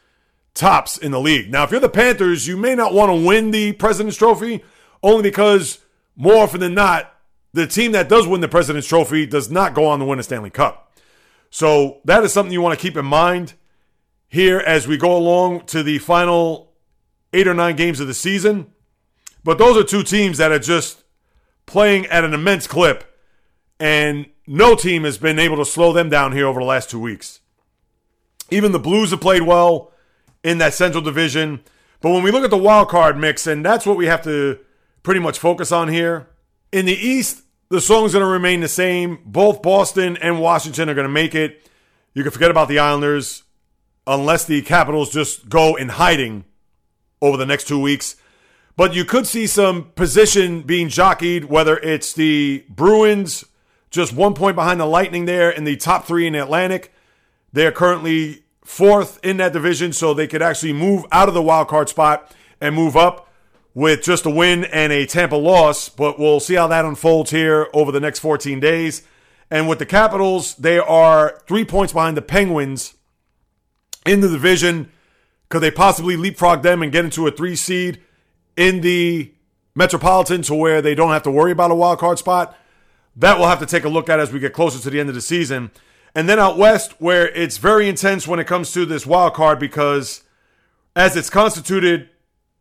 tops 0.54 0.96
in 0.96 1.10
the 1.10 1.20
league. 1.20 1.50
Now, 1.50 1.64
if 1.64 1.72
you're 1.72 1.80
the 1.80 1.88
Panthers, 1.88 2.46
you 2.46 2.56
may 2.56 2.76
not 2.76 2.94
want 2.94 3.10
to 3.10 3.26
win 3.26 3.50
the 3.50 3.72
President's 3.72 4.16
Trophy 4.16 4.62
only 5.02 5.22
because 5.22 5.80
more 6.14 6.36
often 6.36 6.60
than 6.60 6.74
not, 6.74 7.12
the 7.52 7.66
team 7.66 7.92
that 7.92 8.08
does 8.08 8.28
win 8.28 8.40
the 8.40 8.48
President's 8.48 8.86
Trophy 8.86 9.26
does 9.26 9.50
not 9.50 9.74
go 9.74 9.86
on 9.86 9.98
to 9.98 10.04
win 10.04 10.20
a 10.20 10.22
Stanley 10.22 10.50
Cup. 10.50 10.83
So 11.54 12.00
that 12.04 12.24
is 12.24 12.32
something 12.32 12.52
you 12.52 12.60
want 12.60 12.76
to 12.76 12.82
keep 12.82 12.96
in 12.96 13.04
mind 13.04 13.52
here 14.26 14.58
as 14.58 14.88
we 14.88 14.96
go 14.96 15.16
along 15.16 15.66
to 15.66 15.84
the 15.84 15.98
final 15.98 16.72
eight 17.32 17.46
or 17.46 17.54
nine 17.54 17.76
games 17.76 18.00
of 18.00 18.08
the 18.08 18.12
season. 18.12 18.72
But 19.44 19.58
those 19.58 19.76
are 19.76 19.84
two 19.84 20.02
teams 20.02 20.38
that 20.38 20.50
are 20.50 20.58
just 20.58 21.04
playing 21.64 22.06
at 22.06 22.24
an 22.24 22.34
immense 22.34 22.66
clip, 22.66 23.04
and 23.78 24.26
no 24.48 24.74
team 24.74 25.04
has 25.04 25.16
been 25.16 25.38
able 25.38 25.56
to 25.58 25.64
slow 25.64 25.92
them 25.92 26.10
down 26.10 26.32
here 26.32 26.48
over 26.48 26.58
the 26.58 26.66
last 26.66 26.90
two 26.90 26.98
weeks. 26.98 27.38
Even 28.50 28.72
the 28.72 28.80
Blues 28.80 29.12
have 29.12 29.20
played 29.20 29.42
well 29.42 29.92
in 30.42 30.58
that 30.58 30.74
Central 30.74 31.04
Division. 31.04 31.60
But 32.00 32.10
when 32.10 32.24
we 32.24 32.32
look 32.32 32.42
at 32.42 32.50
the 32.50 32.56
wild 32.56 32.88
card 32.88 33.16
mix, 33.16 33.46
and 33.46 33.64
that's 33.64 33.86
what 33.86 33.96
we 33.96 34.06
have 34.06 34.24
to 34.24 34.58
pretty 35.04 35.20
much 35.20 35.38
focus 35.38 35.70
on 35.70 35.86
here. 35.86 36.26
In 36.72 36.84
the 36.84 36.96
East, 36.96 37.43
the 37.74 37.80
song's 37.80 38.12
going 38.12 38.24
to 38.24 38.30
remain 38.30 38.60
the 38.60 38.68
same. 38.68 39.18
Both 39.24 39.60
Boston 39.60 40.16
and 40.16 40.40
Washington 40.40 40.88
are 40.88 40.94
going 40.94 41.06
to 41.06 41.12
make 41.12 41.34
it. 41.34 41.68
You 42.14 42.22
can 42.22 42.30
forget 42.30 42.50
about 42.50 42.68
the 42.68 42.78
Islanders 42.78 43.42
unless 44.06 44.44
the 44.44 44.62
Capitals 44.62 45.10
just 45.10 45.48
go 45.48 45.74
in 45.74 45.88
hiding 45.88 46.44
over 47.20 47.36
the 47.36 47.46
next 47.46 47.66
two 47.66 47.80
weeks. 47.80 48.16
But 48.76 48.94
you 48.94 49.04
could 49.04 49.26
see 49.26 49.46
some 49.46 49.92
position 49.92 50.62
being 50.62 50.88
jockeyed, 50.88 51.46
whether 51.46 51.76
it's 51.78 52.12
the 52.12 52.64
Bruins, 52.68 53.44
just 53.90 54.12
one 54.12 54.34
point 54.34 54.56
behind 54.56 54.80
the 54.80 54.86
Lightning 54.86 55.24
there 55.24 55.50
in 55.50 55.64
the 55.64 55.76
top 55.76 56.06
three 56.06 56.26
in 56.26 56.32
the 56.32 56.42
Atlantic. 56.42 56.92
They're 57.52 57.72
currently 57.72 58.44
fourth 58.64 59.18
in 59.24 59.36
that 59.38 59.52
division, 59.52 59.92
so 59.92 60.14
they 60.14 60.26
could 60.26 60.42
actually 60.42 60.72
move 60.72 61.04
out 61.12 61.28
of 61.28 61.34
the 61.34 61.42
wild 61.42 61.68
card 61.68 61.88
spot 61.88 62.32
and 62.60 62.74
move 62.74 62.96
up 62.96 63.28
with 63.74 64.02
just 64.02 64.24
a 64.24 64.30
win 64.30 64.64
and 64.64 64.92
a 64.92 65.04
Tampa 65.04 65.36
loss. 65.36 65.88
But 65.88 66.18
we'll 66.18 66.40
see 66.40 66.54
how 66.54 66.68
that 66.68 66.84
unfolds 66.84 67.30
here 67.30 67.68
over 67.74 67.92
the 67.92 68.00
next 68.00 68.20
14 68.20 68.60
days. 68.60 69.02
And 69.50 69.68
with 69.68 69.78
the 69.78 69.86
Capitals, 69.86 70.54
they 70.54 70.78
are 70.78 71.42
three 71.46 71.64
points 71.64 71.92
behind 71.92 72.16
the 72.16 72.22
Penguins 72.22 72.94
in 74.06 74.20
the 74.20 74.28
division. 74.28 74.90
Could 75.48 75.60
they 75.60 75.70
possibly 75.70 76.16
leapfrog 76.16 76.62
them 76.62 76.82
and 76.82 76.90
get 76.90 77.04
into 77.04 77.26
a 77.26 77.30
three 77.30 77.56
seed 77.56 78.00
in 78.56 78.80
the 78.80 79.32
Metropolitan 79.74 80.42
to 80.42 80.54
where 80.54 80.80
they 80.80 80.94
don't 80.94 81.10
have 81.10 81.24
to 81.24 81.30
worry 81.30 81.52
about 81.52 81.70
a 81.70 81.74
wild 81.74 81.98
card 81.98 82.18
spot? 82.18 82.56
That 83.16 83.38
we'll 83.38 83.48
have 83.48 83.60
to 83.60 83.66
take 83.66 83.84
a 83.84 83.88
look 83.88 84.08
at 84.08 84.18
as 84.18 84.32
we 84.32 84.40
get 84.40 84.52
closer 84.52 84.80
to 84.80 84.90
the 84.90 84.98
end 84.98 85.08
of 85.08 85.14
the 85.14 85.20
season. 85.20 85.70
And 86.14 86.28
then 86.28 86.38
out 86.38 86.56
west, 86.56 87.00
where 87.00 87.28
it's 87.28 87.58
very 87.58 87.88
intense 87.88 88.26
when 88.26 88.38
it 88.38 88.46
comes 88.46 88.72
to 88.72 88.86
this 88.86 89.06
wild 89.06 89.34
card 89.34 89.58
because 89.58 90.22
as 90.96 91.16
it's 91.16 91.30
constituted, 91.30 92.08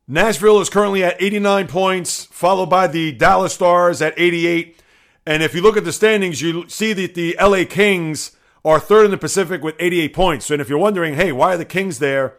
Nashville 0.07 0.59
is 0.59 0.69
currently 0.69 1.03
at 1.03 1.21
89 1.21 1.67
points, 1.67 2.25
followed 2.25 2.69
by 2.69 2.87
the 2.87 3.13
Dallas 3.13 3.53
Stars 3.53 4.01
at 4.01 4.13
88. 4.17 4.77
And 5.25 5.41
if 5.41 5.55
you 5.55 5.61
look 5.61 5.77
at 5.77 5.85
the 5.85 5.93
standings, 5.93 6.41
you 6.41 6.67
see 6.67 6.91
that 6.91 7.15
the 7.15 7.37
LA 7.41 7.63
Kings 7.63 8.35
are 8.65 8.81
third 8.81 9.05
in 9.05 9.11
the 9.11 9.17
Pacific 9.17 9.63
with 9.63 9.75
88 9.79 10.13
points. 10.13 10.51
And 10.51 10.61
if 10.61 10.67
you're 10.67 10.77
wondering, 10.77 11.13
hey, 11.13 11.31
why 11.31 11.53
are 11.53 11.57
the 11.57 11.63
Kings 11.63 11.99
there 11.99 12.35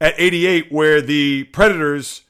at 0.00 0.14
88 0.18 0.70
where 0.70 1.00
the 1.00 1.44
Predators 1.44 2.24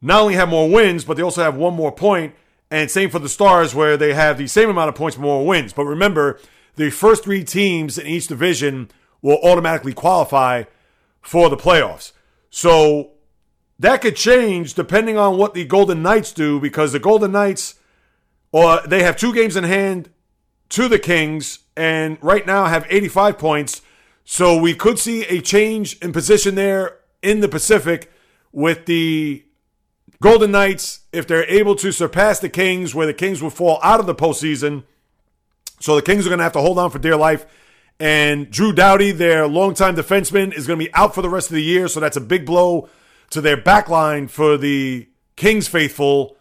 not 0.00 0.22
only 0.22 0.34
have 0.34 0.48
more 0.48 0.70
wins, 0.70 1.04
but 1.04 1.16
they 1.16 1.22
also 1.22 1.42
have 1.42 1.56
one 1.56 1.74
more 1.74 1.92
point, 1.92 2.34
and 2.70 2.88
same 2.88 3.10
for 3.10 3.18
the 3.18 3.28
Stars 3.28 3.74
where 3.74 3.96
they 3.96 4.14
have 4.14 4.38
the 4.38 4.46
same 4.46 4.70
amount 4.70 4.88
of 4.88 4.94
points, 4.94 5.16
but 5.16 5.22
more 5.22 5.44
wins. 5.44 5.72
But 5.72 5.86
remember, 5.86 6.38
the 6.76 6.90
first 6.90 7.24
three 7.24 7.42
teams 7.42 7.98
in 7.98 8.06
each 8.06 8.28
division 8.28 8.90
will 9.22 9.40
automatically 9.42 9.92
qualify 9.92 10.64
for 11.20 11.50
the 11.50 11.56
playoffs. 11.56 12.12
So 12.48 13.10
that 13.80 14.02
could 14.02 14.14
change 14.14 14.74
depending 14.74 15.16
on 15.16 15.38
what 15.38 15.54
the 15.54 15.64
Golden 15.64 16.02
Knights 16.02 16.32
do 16.32 16.60
because 16.60 16.92
the 16.92 16.98
Golden 16.98 17.32
Knights 17.32 17.74
or 18.52 18.80
they 18.86 19.02
have 19.02 19.16
two 19.16 19.32
games 19.32 19.56
in 19.56 19.64
hand 19.64 20.10
to 20.68 20.86
the 20.86 20.98
Kings 20.98 21.60
and 21.76 22.18
right 22.20 22.46
now 22.46 22.66
have 22.66 22.86
85 22.88 23.38
points. 23.38 23.82
So 24.24 24.56
we 24.56 24.74
could 24.74 24.98
see 24.98 25.24
a 25.24 25.40
change 25.40 25.98
in 25.98 26.12
position 26.12 26.54
there 26.54 26.98
in 27.22 27.40
the 27.40 27.48
Pacific 27.48 28.12
with 28.52 28.86
the 28.86 29.44
Golden 30.20 30.50
Knights 30.50 31.00
if 31.12 31.26
they're 31.26 31.48
able 31.48 31.74
to 31.76 31.90
surpass 31.90 32.38
the 32.38 32.50
Kings 32.50 32.94
where 32.94 33.06
the 33.06 33.14
Kings 33.14 33.42
will 33.42 33.50
fall 33.50 33.80
out 33.82 33.98
of 33.98 34.06
the 34.06 34.14
postseason 34.14 34.84
so 35.80 35.96
the 35.96 36.02
Kings 36.02 36.26
are 36.26 36.28
going 36.28 36.38
to 36.38 36.44
have 36.44 36.52
to 36.52 36.60
hold 36.60 36.78
on 36.78 36.90
for 36.90 36.98
dear 36.98 37.16
life. 37.16 37.46
And 37.98 38.50
Drew 38.50 38.72
Doughty, 38.72 39.12
their 39.12 39.46
longtime 39.46 39.96
defenseman, 39.96 40.52
is 40.52 40.66
going 40.66 40.78
to 40.78 40.84
be 40.84 40.92
out 40.94 41.14
for 41.14 41.22
the 41.22 41.30
rest 41.30 41.48
of 41.48 41.54
the 41.54 41.62
year. 41.62 41.88
So 41.88 42.00
that's 42.00 42.16
a 42.16 42.20
big 42.20 42.44
blow 42.44 42.88
to 43.30 43.40
their 43.40 43.56
back 43.56 43.88
line 43.88 44.28
for 44.28 44.56
the 44.56 45.08
Kings 45.36 45.68
faithful. 45.68 46.36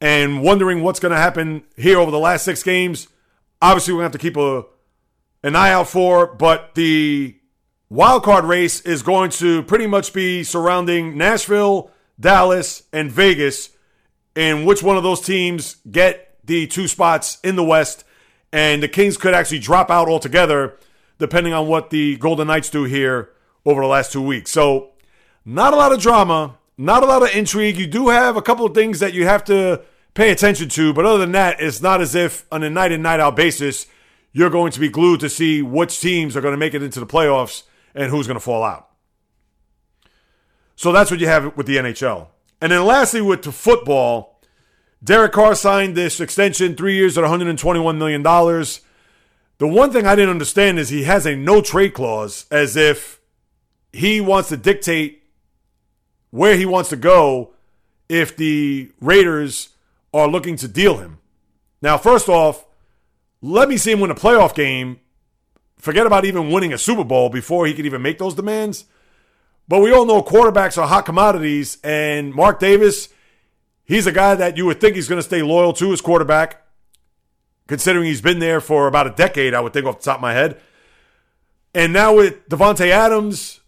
And 0.00 0.42
wondering 0.42 0.82
what's 0.82 1.00
going 1.00 1.10
to 1.10 1.18
happen 1.18 1.64
here 1.76 1.98
over 1.98 2.12
the 2.12 2.18
last 2.20 2.44
six 2.44 2.62
games. 2.62 3.08
Obviously, 3.60 3.92
we're 3.92 4.02
going 4.02 4.12
to 4.12 4.16
have 4.16 4.20
to 4.20 4.28
keep 4.28 4.36
a, 4.36 4.64
an 5.42 5.56
eye 5.56 5.72
out 5.72 5.88
for. 5.88 6.26
But 6.26 6.76
the 6.76 7.36
wild 7.88 8.22
card 8.22 8.44
race 8.44 8.80
is 8.82 9.02
going 9.02 9.30
to 9.30 9.64
pretty 9.64 9.88
much 9.88 10.12
be 10.12 10.44
surrounding 10.44 11.18
Nashville, 11.18 11.90
Dallas, 12.20 12.84
and 12.92 13.10
Vegas. 13.10 13.70
And 14.36 14.66
which 14.66 14.84
one 14.84 14.96
of 14.96 15.02
those 15.02 15.20
teams 15.20 15.78
get 15.90 16.36
the 16.44 16.68
two 16.68 16.86
spots 16.86 17.38
in 17.42 17.56
the 17.56 17.64
West 17.64 18.04
and 18.52 18.82
the 18.82 18.88
Kings 18.88 19.16
could 19.16 19.34
actually 19.34 19.58
drop 19.58 19.90
out 19.90 20.08
altogether, 20.08 20.76
depending 21.18 21.52
on 21.52 21.66
what 21.66 21.90
the 21.90 22.16
Golden 22.16 22.46
Knights 22.46 22.70
do 22.70 22.84
here 22.84 23.30
over 23.66 23.82
the 23.82 23.86
last 23.86 24.12
two 24.12 24.22
weeks. 24.22 24.50
So, 24.50 24.90
not 25.48 25.72
a 25.72 25.76
lot 25.76 25.92
of 25.92 26.00
drama, 26.00 26.58
not 26.76 27.02
a 27.02 27.06
lot 27.06 27.22
of 27.22 27.34
intrigue. 27.34 27.78
You 27.78 27.86
do 27.86 28.08
have 28.08 28.36
a 28.36 28.42
couple 28.42 28.66
of 28.66 28.74
things 28.74 29.00
that 29.00 29.14
you 29.14 29.24
have 29.24 29.44
to 29.44 29.82
pay 30.12 30.30
attention 30.30 30.68
to, 30.68 30.92
but 30.92 31.06
other 31.06 31.18
than 31.18 31.32
that, 31.32 31.58
it's 31.58 31.80
not 31.80 32.02
as 32.02 32.14
if 32.14 32.44
on 32.52 32.62
a 32.62 32.68
night 32.68 32.92
in, 32.92 33.00
night 33.00 33.18
out 33.18 33.34
basis, 33.34 33.86
you're 34.32 34.50
going 34.50 34.72
to 34.72 34.78
be 34.78 34.90
glued 34.90 35.20
to 35.20 35.30
see 35.30 35.62
which 35.62 36.00
teams 36.00 36.36
are 36.36 36.42
going 36.42 36.52
to 36.52 36.58
make 36.58 36.74
it 36.74 36.82
into 36.82 37.00
the 37.00 37.06
playoffs 37.06 37.62
and 37.94 38.10
who's 38.10 38.26
going 38.26 38.36
to 38.36 38.44
fall 38.44 38.62
out. 38.62 38.90
So 40.76 40.92
that's 40.92 41.10
what 41.10 41.18
you 41.18 41.28
have 41.28 41.56
with 41.56 41.66
the 41.66 41.76
NHL. 41.76 42.28
And 42.60 42.70
then 42.70 42.84
lastly, 42.84 43.22
with 43.22 43.42
football, 43.54 44.42
Derek 45.02 45.32
Carr 45.32 45.54
signed 45.54 45.96
this 45.96 46.20
extension, 46.20 46.76
three 46.76 46.94
years 46.94 47.16
at 47.16 47.24
$121 47.24 47.96
million. 47.96 48.22
The 48.22 49.66
one 49.66 49.92
thing 49.92 50.06
I 50.06 50.14
didn't 50.14 50.30
understand 50.30 50.78
is 50.78 50.90
he 50.90 51.04
has 51.04 51.24
a 51.24 51.34
no 51.34 51.62
trade 51.62 51.94
clause 51.94 52.44
as 52.50 52.76
if 52.76 53.18
he 53.92 54.20
wants 54.20 54.50
to 54.50 54.56
dictate 54.58 55.17
where 56.30 56.56
he 56.56 56.66
wants 56.66 56.90
to 56.90 56.96
go 56.96 57.52
if 58.08 58.36
the 58.36 58.90
Raiders 59.00 59.70
are 60.12 60.28
looking 60.28 60.56
to 60.56 60.68
deal 60.68 60.98
him. 60.98 61.18
Now, 61.82 61.98
first 61.98 62.28
off, 62.28 62.66
let 63.40 63.68
me 63.68 63.76
see 63.76 63.92
him 63.92 64.00
win 64.00 64.10
a 64.10 64.14
playoff 64.14 64.54
game. 64.54 65.00
Forget 65.78 66.06
about 66.06 66.24
even 66.24 66.50
winning 66.50 66.72
a 66.72 66.78
Super 66.78 67.04
Bowl 67.04 67.28
before 67.28 67.66
he 67.66 67.74
could 67.74 67.86
even 67.86 68.02
make 68.02 68.18
those 68.18 68.34
demands. 68.34 68.84
But 69.68 69.80
we 69.80 69.92
all 69.92 70.06
know 70.06 70.22
quarterbacks 70.22 70.78
are 70.78 70.88
hot 70.88 71.04
commodities, 71.04 71.78
and 71.84 72.34
Mark 72.34 72.58
Davis 72.58 73.10
He's 73.88 74.06
a 74.06 74.12
guy 74.12 74.34
that 74.34 74.58
you 74.58 74.66
would 74.66 74.82
think 74.82 74.96
he's 74.96 75.08
going 75.08 75.18
to 75.18 75.26
stay 75.26 75.40
loyal 75.40 75.72
to 75.72 75.90
his 75.90 76.02
quarterback, 76.02 76.62
considering 77.66 78.04
he's 78.04 78.20
been 78.20 78.38
there 78.38 78.60
for 78.60 78.86
about 78.86 79.06
a 79.06 79.10
decade, 79.10 79.54
I 79.54 79.60
would 79.60 79.72
think, 79.72 79.86
off 79.86 80.00
the 80.00 80.04
top 80.04 80.18
of 80.18 80.20
my 80.20 80.34
head. 80.34 80.60
And 81.74 81.94
now 81.94 82.14
with 82.14 82.46
Davante 82.50 82.90
Adams 82.90 83.60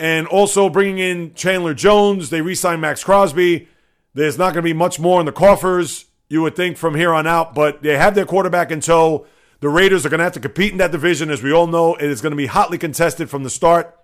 and 0.00 0.26
also 0.26 0.70
bringing 0.70 0.98
in 0.98 1.34
Chandler 1.34 1.74
Jones, 1.74 2.30
they 2.30 2.40
re 2.40 2.54
signed 2.54 2.80
Maxx 2.80 3.04
Crosby. 3.04 3.68
There's 4.14 4.38
not 4.38 4.54
going 4.54 4.62
to 4.64 4.68
be 4.68 4.72
much 4.72 4.98
more 4.98 5.20
in 5.20 5.26
the 5.26 5.32
coffers, 5.32 6.06
you 6.28 6.42
would 6.42 6.56
think, 6.56 6.76
from 6.76 6.94
here 6.94 7.12
on 7.12 7.26
out, 7.26 7.54
but 7.54 7.82
they 7.82 7.96
have 7.96 8.14
their 8.14 8.24
quarterback 8.26 8.70
in 8.70 8.80
tow. 8.80 9.26
The 9.60 9.68
Raiders 9.68 10.04
are 10.04 10.08
going 10.08 10.18
to 10.18 10.24
have 10.24 10.32
to 10.32 10.40
compete 10.40 10.72
in 10.72 10.78
that 10.78 10.90
division. 10.90 11.30
As 11.30 11.42
we 11.42 11.52
all 11.52 11.66
know, 11.66 11.94
it 11.94 12.04
is 12.10 12.22
going 12.22 12.30
to 12.30 12.36
be 12.36 12.46
hotly 12.46 12.78
contested 12.78 13.28
from 13.28 13.44
the 13.44 13.50
start 13.50 13.96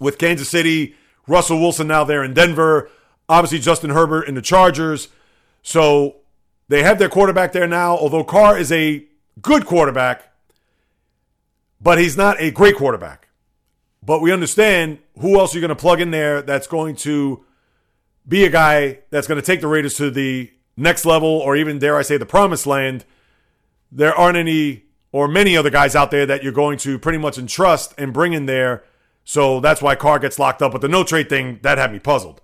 with 0.00 0.18
Kansas 0.18 0.48
City, 0.48 0.96
Russell 1.28 1.60
Wilson 1.60 1.86
now 1.86 2.04
there 2.04 2.24
in 2.24 2.34
Denver, 2.34 2.90
Obviously, 3.28 3.58
Justin 3.58 3.90
Herbert 3.90 4.28
in 4.28 4.34
the 4.34 4.42
Chargers. 4.42 5.08
So 5.62 6.16
they 6.68 6.82
have 6.82 6.98
their 6.98 7.08
quarterback 7.08 7.52
there 7.52 7.66
now, 7.66 7.96
although 7.96 8.24
Carr 8.24 8.58
is 8.58 8.70
a 8.70 9.06
good 9.40 9.64
quarterback, 9.64 10.30
but 11.80 11.98
he's 11.98 12.16
not 12.16 12.38
a 12.38 12.50
great 12.50 12.76
quarterback. 12.76 13.28
But 14.02 14.20
we 14.20 14.30
understand 14.30 14.98
who 15.20 15.38
else 15.38 15.54
are 15.54 15.58
you're 15.58 15.66
going 15.66 15.76
to 15.76 15.80
plug 15.80 16.00
in 16.00 16.10
there 16.10 16.42
that's 16.42 16.66
going 16.66 16.96
to 16.96 17.44
be 18.26 18.44
a 18.44 18.50
guy 18.50 19.00
that's 19.10 19.26
going 19.26 19.40
to 19.40 19.46
take 19.46 19.60
the 19.60 19.68
Raiders 19.68 19.96
to 19.96 20.10
the 20.10 20.50
next 20.76 21.04
level 21.04 21.28
or 21.28 21.56
even, 21.56 21.78
dare 21.78 21.96
I 21.96 22.02
say, 22.02 22.16
the 22.16 22.26
promised 22.26 22.66
land, 22.66 23.04
there 23.92 24.14
aren't 24.14 24.36
any 24.36 24.84
or 25.12 25.28
many 25.28 25.56
other 25.56 25.70
guys 25.70 25.94
out 25.94 26.10
there 26.10 26.26
that 26.26 26.42
you're 26.42 26.52
going 26.52 26.76
to 26.78 26.98
pretty 26.98 27.18
much 27.18 27.38
entrust 27.38 27.94
and 27.96 28.12
bring 28.12 28.32
in 28.32 28.46
there. 28.46 28.82
So 29.24 29.60
that's 29.60 29.80
why 29.80 29.94
Carr 29.94 30.18
gets 30.18 30.38
locked 30.38 30.60
up. 30.60 30.72
But 30.72 30.80
the 30.80 30.88
no 30.88 31.04
trade 31.04 31.28
thing, 31.28 31.60
that 31.62 31.78
had 31.78 31.92
me 31.92 32.00
puzzled. 32.00 32.40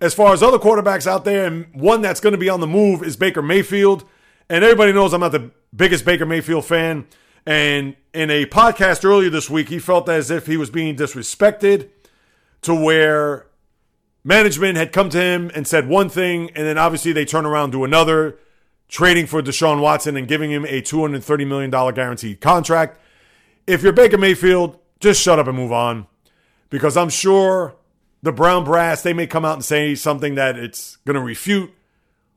As 0.00 0.12
far 0.14 0.32
as 0.32 0.42
other 0.42 0.58
quarterbacks 0.58 1.06
out 1.06 1.24
there, 1.24 1.46
and 1.46 1.74
one 1.74 2.02
that's 2.02 2.20
going 2.20 2.32
to 2.32 2.38
be 2.38 2.50
on 2.50 2.60
the 2.60 2.66
move 2.66 3.02
is 3.02 3.16
Baker 3.16 3.42
Mayfield. 3.42 4.04
And 4.48 4.64
everybody 4.64 4.92
knows 4.92 5.12
I'm 5.14 5.20
not 5.20 5.32
the 5.32 5.52
biggest 5.74 6.04
Baker 6.04 6.26
Mayfield 6.26 6.64
fan. 6.64 7.06
And 7.46 7.96
in 8.12 8.30
a 8.30 8.46
podcast 8.46 9.04
earlier 9.04 9.30
this 9.30 9.48
week, 9.48 9.68
he 9.68 9.78
felt 9.78 10.08
as 10.08 10.30
if 10.30 10.46
he 10.46 10.56
was 10.56 10.70
being 10.70 10.96
disrespected 10.96 11.88
to 12.62 12.74
where 12.74 13.46
management 14.24 14.76
had 14.76 14.92
come 14.92 15.08
to 15.10 15.20
him 15.20 15.50
and 15.54 15.66
said 15.66 15.88
one 15.88 16.08
thing, 16.08 16.50
and 16.54 16.66
then 16.66 16.78
obviously 16.78 17.12
they 17.12 17.24
turn 17.24 17.46
around 17.46 17.70
do 17.70 17.84
another, 17.84 18.38
trading 18.88 19.26
for 19.26 19.40
Deshaun 19.40 19.80
Watson 19.80 20.16
and 20.16 20.28
giving 20.28 20.50
him 20.50 20.64
a 20.66 20.82
$230 20.82 21.46
million 21.46 21.70
guaranteed 21.70 22.40
contract. 22.40 22.98
If 23.66 23.82
you're 23.82 23.92
Baker 23.92 24.18
Mayfield, 24.18 24.78
just 24.98 25.22
shut 25.22 25.38
up 25.38 25.46
and 25.46 25.56
move 25.56 25.72
on. 25.72 26.06
Because 26.68 26.96
I'm 26.96 27.08
sure 27.08 27.76
the 28.22 28.32
Brown 28.32 28.64
brass, 28.64 29.02
they 29.02 29.12
may 29.12 29.26
come 29.26 29.44
out 29.44 29.54
and 29.54 29.64
say 29.64 29.94
something 29.94 30.34
that 30.34 30.58
it's 30.58 30.96
going 31.06 31.14
to 31.14 31.20
refute 31.20 31.72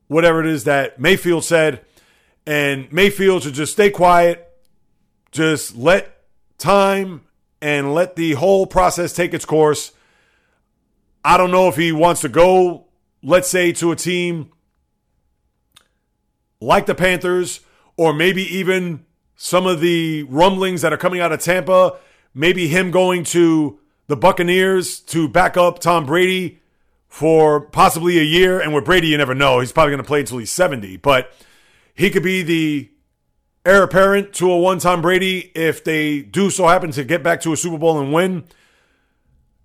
whatever 0.08 0.40
it 0.40 0.46
is 0.46 0.64
that 0.64 1.00
Mayfield 1.00 1.44
said. 1.44 1.84
And 2.46 2.92
Mayfield 2.92 3.44
should 3.44 3.54
just 3.54 3.74
stay 3.74 3.90
quiet, 3.90 4.50
just 5.34 5.76
let 5.76 6.22
time 6.58 7.22
and 7.62 7.94
let 7.94 8.16
the 8.16 8.34
whole 8.34 8.66
process 8.66 9.12
take 9.12 9.34
its 9.34 9.46
course. 9.46 9.92
I 11.26 11.38
don't 11.38 11.52
know 11.52 11.68
if 11.68 11.76
he 11.76 11.92
wants 11.92 12.22
to 12.22 12.30
go, 12.30 12.86
let's 13.22 13.50
say, 13.50 13.72
to 13.74 13.92
a 13.92 13.96
team 13.96 14.52
like 16.62 16.86
the 16.86 16.96
Panthers, 16.96 17.60
or 17.98 18.14
maybe 18.14 18.44
even 18.44 19.06
some 19.36 19.68
of 19.68 19.82
the 19.82 20.24
rumblings 20.24 20.82
that 20.82 20.94
are 20.94 20.98
coming 20.98 21.20
out 21.20 21.32
of 21.32 21.42
Tampa, 21.42 21.98
maybe 22.34 22.68
him 22.68 22.92
going 22.92 23.24
to 23.26 23.80
the 24.08 24.16
Buccaneers 24.16 25.00
to 25.02 25.28
back 25.28 25.58
up 25.58 25.80
Tom 25.80 26.06
Brady 26.06 26.62
for 27.08 27.62
possibly 27.62 28.20
a 28.20 28.24
year. 28.24 28.60
And 28.60 28.74
with 28.74 28.86
Brady, 28.86 29.08
you 29.08 29.18
never 29.18 29.36
know. 29.36 29.60
He's 29.60 29.72
probably 29.72 29.92
going 29.92 30.04
to 30.04 30.08
play 30.08 30.22
until 30.22 30.38
he's 30.38 30.52
70, 30.52 30.98
but 30.98 31.34
he 31.94 32.10
could 32.10 32.24
be 32.24 32.42
the 32.42 32.90
heir 33.66 33.84
apparent 33.84 34.34
to 34.34 34.52
a 34.52 34.58
one 34.58 34.80
Tom 34.80 35.02
Brady 35.02 35.52
if 35.56 35.84
they 35.84 36.22
do 36.22 36.50
so 36.50 36.68
happen 36.68 36.92
to 36.92 37.04
get 37.04 37.24
back 37.24 37.42
to 37.42 37.54
a 37.54 37.58
Super 37.58 37.78
Bowl 37.78 38.00
and 38.00 38.14
win. 38.14 38.44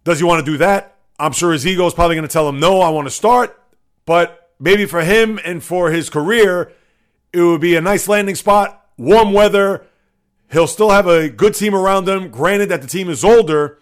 Does 0.05 0.19
he 0.19 0.25
want 0.25 0.45
to 0.45 0.51
do 0.51 0.59
that? 0.59 0.97
I'm 1.19 1.33
sure 1.33 1.53
his 1.53 1.67
ego 1.67 1.87
is 1.87 1.95
probably 1.95 2.17
going 2.17 2.29
to 2.29 2.33
tell 2.33 2.49
him, 2.49 2.61
no, 2.61 2.81
I 2.81 2.91
want 2.91 3.07
to 3.07 3.11
start. 3.11 3.61
But 4.07 4.53
maybe 4.59 4.87
for 4.87 5.03
him 5.03 5.39
and 5.45 5.63
for 5.63 5.91
his 5.91 6.09
career, 6.09 6.73
it 7.33 7.43
would 7.43 7.61
be 7.61 7.75
a 7.77 7.81
nice 7.81 8.09
landing 8.09 8.37
spot, 8.37 8.87
warm 8.97 9.33
weather. 9.33 9.85
He'll 10.51 10.67
still 10.67 10.91
have 10.91 11.07
a 11.07 11.29
good 11.29 11.55
team 11.55 11.75
around 11.75 12.09
him. 12.09 12.31
Granted 12.31 12.69
that 12.71 12.81
the 12.81 12.89
team 12.89 13.11
is 13.11 13.25
older, 13.25 13.79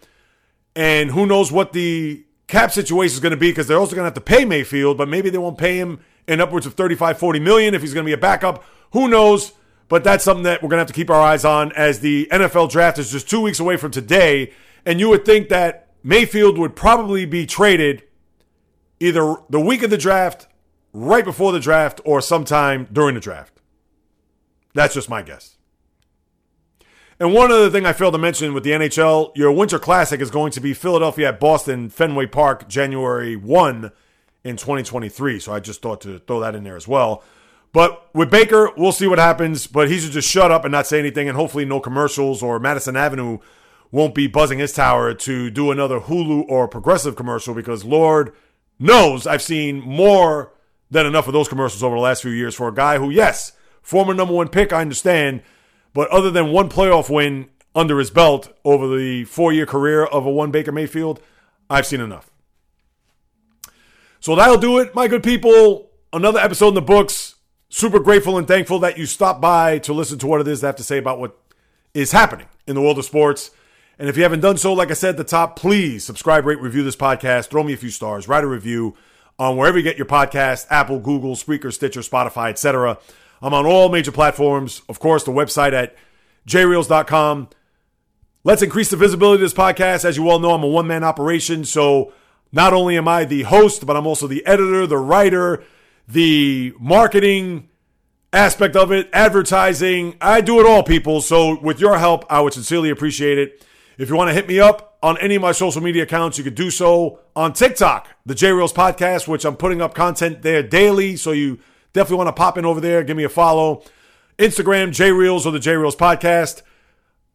and 0.74 1.10
who 1.10 1.26
knows 1.26 1.52
what 1.52 1.72
the 1.72 2.24
cap 2.48 2.72
situation 2.72 3.14
is 3.14 3.20
going 3.20 3.30
to 3.30 3.36
be 3.36 3.50
because 3.50 3.68
they're 3.68 3.78
also 3.78 3.94
going 3.94 4.04
to 4.04 4.08
have 4.08 4.14
to 4.14 4.20
pay 4.20 4.44
Mayfield, 4.44 4.98
but 4.98 5.08
maybe 5.08 5.30
they 5.30 5.38
won't 5.38 5.58
pay 5.58 5.78
him 5.78 6.00
in 6.26 6.40
upwards 6.40 6.66
of 6.66 6.74
35, 6.74 7.18
40 7.18 7.38
million 7.40 7.74
if 7.74 7.82
he's 7.82 7.94
going 7.94 8.04
to 8.04 8.08
be 8.08 8.14
a 8.14 8.18
backup. 8.18 8.64
Who 8.92 9.08
knows? 9.08 9.52
But 9.88 10.02
that's 10.02 10.24
something 10.24 10.44
that 10.44 10.62
we're 10.62 10.68
going 10.68 10.78
to 10.78 10.82
have 10.82 10.88
to 10.88 10.92
keep 10.92 11.10
our 11.10 11.20
eyes 11.20 11.44
on 11.44 11.72
as 11.72 12.00
the 12.00 12.28
NFL 12.32 12.70
draft 12.70 12.98
is 12.98 13.12
just 13.12 13.30
two 13.30 13.40
weeks 13.40 13.60
away 13.60 13.76
from 13.76 13.92
today. 13.92 14.52
And 14.84 14.98
you 14.98 15.08
would 15.08 15.24
think 15.24 15.48
that 15.48 15.90
Mayfield 16.02 16.58
would 16.58 16.74
probably 16.74 17.24
be 17.24 17.46
traded 17.46 18.02
either 18.98 19.36
the 19.48 19.60
week 19.60 19.82
of 19.82 19.90
the 19.90 19.98
draft, 19.98 20.48
right 20.92 21.24
before 21.24 21.52
the 21.52 21.60
draft, 21.60 22.00
or 22.04 22.20
sometime 22.20 22.88
during 22.92 23.14
the 23.14 23.20
draft. 23.20 23.60
That's 24.74 24.94
just 24.94 25.08
my 25.08 25.22
guess. 25.22 25.56
And 27.18 27.32
one 27.32 27.50
other 27.50 27.70
thing 27.70 27.86
I 27.86 27.94
failed 27.94 28.12
to 28.12 28.18
mention 28.18 28.52
with 28.52 28.62
the 28.62 28.72
NHL, 28.72 29.34
your 29.34 29.50
Winter 29.50 29.78
Classic 29.78 30.20
is 30.20 30.30
going 30.30 30.52
to 30.52 30.60
be 30.60 30.74
Philadelphia 30.74 31.28
at 31.28 31.40
Boston, 31.40 31.88
Fenway 31.88 32.26
Park, 32.26 32.68
January 32.68 33.36
1 33.36 33.90
in 34.44 34.56
2023. 34.56 35.40
So 35.40 35.52
I 35.52 35.60
just 35.60 35.80
thought 35.80 36.02
to 36.02 36.18
throw 36.18 36.40
that 36.40 36.54
in 36.54 36.62
there 36.62 36.76
as 36.76 36.86
well. 36.86 37.24
But 37.76 38.08
with 38.14 38.30
Baker, 38.30 38.70
we'll 38.78 38.90
see 38.90 39.06
what 39.06 39.18
happens. 39.18 39.66
But 39.66 39.90
he 39.90 39.98
should 39.98 40.12
just 40.12 40.30
shut 40.30 40.50
up 40.50 40.64
and 40.64 40.72
not 40.72 40.86
say 40.86 40.98
anything, 40.98 41.28
and 41.28 41.36
hopefully 41.36 41.66
no 41.66 41.78
commercials 41.78 42.42
or 42.42 42.58
Madison 42.58 42.96
Avenue 42.96 43.36
won't 43.90 44.14
be 44.14 44.26
buzzing 44.26 44.60
his 44.60 44.72
tower 44.72 45.12
to 45.12 45.50
do 45.50 45.70
another 45.70 46.00
Hulu 46.00 46.46
or 46.48 46.68
progressive 46.68 47.16
commercial 47.16 47.52
because 47.52 47.84
Lord 47.84 48.32
knows 48.78 49.26
I've 49.26 49.42
seen 49.42 49.82
more 49.82 50.54
than 50.90 51.04
enough 51.04 51.26
of 51.26 51.34
those 51.34 51.48
commercials 51.48 51.82
over 51.82 51.96
the 51.96 52.00
last 52.00 52.22
few 52.22 52.30
years 52.30 52.54
for 52.54 52.66
a 52.66 52.74
guy 52.74 52.96
who, 52.96 53.10
yes, 53.10 53.52
former 53.82 54.14
number 54.14 54.32
one 54.32 54.48
pick, 54.48 54.72
I 54.72 54.80
understand, 54.80 55.42
but 55.92 56.08
other 56.08 56.30
than 56.30 56.52
one 56.52 56.70
playoff 56.70 57.14
win 57.14 57.50
under 57.74 57.98
his 57.98 58.10
belt 58.10 58.56
over 58.64 58.96
the 58.96 59.24
four 59.24 59.52
year 59.52 59.66
career 59.66 60.06
of 60.06 60.24
a 60.24 60.30
one 60.30 60.50
Baker 60.50 60.72
Mayfield, 60.72 61.20
I've 61.68 61.84
seen 61.84 62.00
enough. 62.00 62.30
So 64.18 64.34
that'll 64.34 64.56
do 64.56 64.78
it, 64.78 64.94
my 64.94 65.08
good 65.08 65.22
people. 65.22 65.90
Another 66.10 66.40
episode 66.40 66.68
in 66.68 66.74
the 66.74 66.80
books. 66.80 67.35
Super 67.68 67.98
grateful 67.98 68.38
and 68.38 68.46
thankful 68.46 68.78
that 68.80 68.96
you 68.96 69.06
stopped 69.06 69.40
by 69.40 69.78
to 69.80 69.92
listen 69.92 70.18
to 70.20 70.26
what 70.26 70.40
it 70.40 70.48
is 70.48 70.62
I 70.62 70.68
have 70.68 70.76
to 70.76 70.84
say 70.84 70.98
about 70.98 71.18
what 71.18 71.36
is 71.94 72.12
happening 72.12 72.46
in 72.66 72.74
the 72.74 72.80
world 72.80 72.98
of 72.98 73.04
sports. 73.04 73.50
And 73.98 74.08
if 74.08 74.16
you 74.16 74.22
haven't 74.22 74.40
done 74.40 74.58
so, 74.58 74.72
like 74.72 74.90
I 74.90 74.94
said 74.94 75.10
at 75.10 75.16
the 75.16 75.24
top, 75.24 75.56
please 75.56 76.04
subscribe, 76.04 76.44
rate, 76.44 76.60
review 76.60 76.82
this 76.84 76.96
podcast, 76.96 77.48
throw 77.48 77.62
me 77.62 77.72
a 77.72 77.76
few 77.76 77.90
stars, 77.90 78.28
write 78.28 78.44
a 78.44 78.48
review 78.48 78.94
on 79.38 79.56
wherever 79.56 79.76
you 79.76 79.82
get 79.82 79.96
your 79.96 80.06
podcast, 80.06 80.66
Apple, 80.70 80.98
Google, 80.98 81.34
Spreaker, 81.34 81.72
Stitcher, 81.72 82.00
Spotify, 82.00 82.50
etc. 82.50 82.98
I'm 83.42 83.54
on 83.54 83.66
all 83.66 83.88
major 83.88 84.12
platforms. 84.12 84.82
Of 84.88 84.98
course, 84.98 85.24
the 85.24 85.32
website 85.32 85.72
at 85.72 85.96
jreels.com. 86.46 87.48
Let's 88.44 88.62
increase 88.62 88.90
the 88.90 88.96
visibility 88.96 89.42
of 89.42 89.50
this 89.50 89.58
podcast. 89.58 90.04
As 90.04 90.16
you 90.16 90.28
all 90.30 90.38
know, 90.38 90.52
I'm 90.52 90.62
a 90.62 90.68
one 90.68 90.86
man 90.86 91.02
operation. 91.02 91.64
So 91.64 92.12
not 92.52 92.72
only 92.72 92.96
am 92.96 93.08
I 93.08 93.24
the 93.24 93.42
host, 93.42 93.84
but 93.84 93.96
I'm 93.96 94.06
also 94.06 94.26
the 94.26 94.46
editor, 94.46 94.86
the 94.86 94.98
writer, 94.98 95.64
the 96.08 96.74
marketing 96.78 97.68
aspect 98.32 98.76
of 98.76 98.92
it, 98.92 99.08
advertising. 99.12 100.16
I 100.20 100.40
do 100.40 100.60
it 100.60 100.66
all, 100.66 100.82
people. 100.82 101.20
So 101.20 101.58
with 101.60 101.80
your 101.80 101.98
help, 101.98 102.24
I 102.30 102.40
would 102.40 102.52
sincerely 102.52 102.90
appreciate 102.90 103.38
it. 103.38 103.64
If 103.98 104.08
you 104.08 104.16
want 104.16 104.28
to 104.28 104.34
hit 104.34 104.46
me 104.46 104.60
up 104.60 104.98
on 105.02 105.18
any 105.18 105.36
of 105.36 105.42
my 105.42 105.52
social 105.52 105.80
media 105.80 106.02
accounts, 106.02 106.36
you 106.36 106.44
could 106.44 106.54
do 106.54 106.70
so 106.70 107.20
on 107.34 107.52
TikTok, 107.52 108.08
the 108.26 108.34
J 108.34 108.52
Reels 108.52 108.72
Podcast, 108.72 109.26
which 109.26 109.44
I'm 109.44 109.56
putting 109.56 109.80
up 109.80 109.94
content 109.94 110.42
there 110.42 110.62
daily. 110.62 111.16
So 111.16 111.32
you 111.32 111.58
Definitely 111.96 112.18
want 112.18 112.28
to 112.28 112.38
pop 112.38 112.58
in 112.58 112.66
over 112.66 112.78
there. 112.78 113.02
Give 113.02 113.16
me 113.16 113.24
a 113.24 113.30
follow. 113.30 113.82
Instagram, 114.38 114.92
J 114.92 115.12
Reels 115.12 115.46
or 115.46 115.50
the 115.50 115.58
J 115.58 115.76
Reels 115.76 115.96
Podcast. 115.96 116.60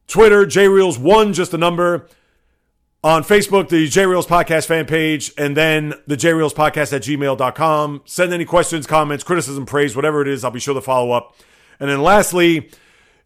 Twitter, 0.05 0.45
J 0.45 0.67
Reels 0.67 0.99
one, 0.99 1.33
just 1.33 1.51
a 1.55 1.57
number. 1.57 2.07
On 3.03 3.23
Facebook, 3.23 3.69
the 3.69 3.87
J 3.87 4.05
Reels 4.05 4.27
Podcast 4.27 4.67
fan 4.67 4.85
page, 4.85 5.31
and 5.37 5.57
then 5.57 5.95
the 6.05 6.15
J 6.15 6.33
Reels 6.33 6.53
Podcast 6.53 6.93
at 6.93 7.01
gmail.com. 7.01 8.03
Send 8.05 8.31
any 8.31 8.45
questions, 8.45 8.85
comments, 8.85 9.23
criticism, 9.23 9.65
praise, 9.65 9.95
whatever 9.95 10.21
it 10.21 10.27
is. 10.27 10.43
I'll 10.43 10.51
be 10.51 10.59
sure 10.59 10.75
to 10.75 10.81
follow 10.81 11.09
up. 11.11 11.35
And 11.79 11.89
then 11.89 12.03
lastly, 12.03 12.69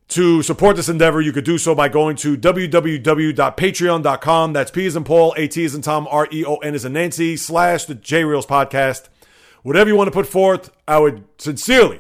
to 0.10 0.44
support 0.44 0.76
this 0.78 0.88
endeavor, 0.88 1.20
you 1.20 1.34
could 1.34 1.44
do 1.44 1.58
so 1.58 1.76
by 1.76 1.90
going 1.90 2.16
to 2.18 2.38
www.patreon.com. 2.38 4.54
That's 4.54 4.70
P 4.72 4.86
as 4.86 4.96
in 4.96 5.04
Paul, 5.04 5.34
A 5.36 5.50
T 5.50 5.66
as 5.66 5.76
in 5.76 5.82
Tom, 5.82 6.08
R 6.10 6.30
E 6.32 6.46
O 6.46 6.56
N 6.58 6.74
as 6.74 6.86
in 6.86 6.94
Nancy, 6.94 7.36
slash 7.36 7.84
the 7.84 7.96
J 7.96 8.24
Reels 8.24 8.46
Podcast 8.46 9.10
whatever 9.66 9.90
you 9.90 9.96
want 9.96 10.08
to 10.08 10.12
put 10.12 10.28
forth, 10.28 10.70
I 10.88 11.00
would 11.00 11.24
sincerely 11.40 12.00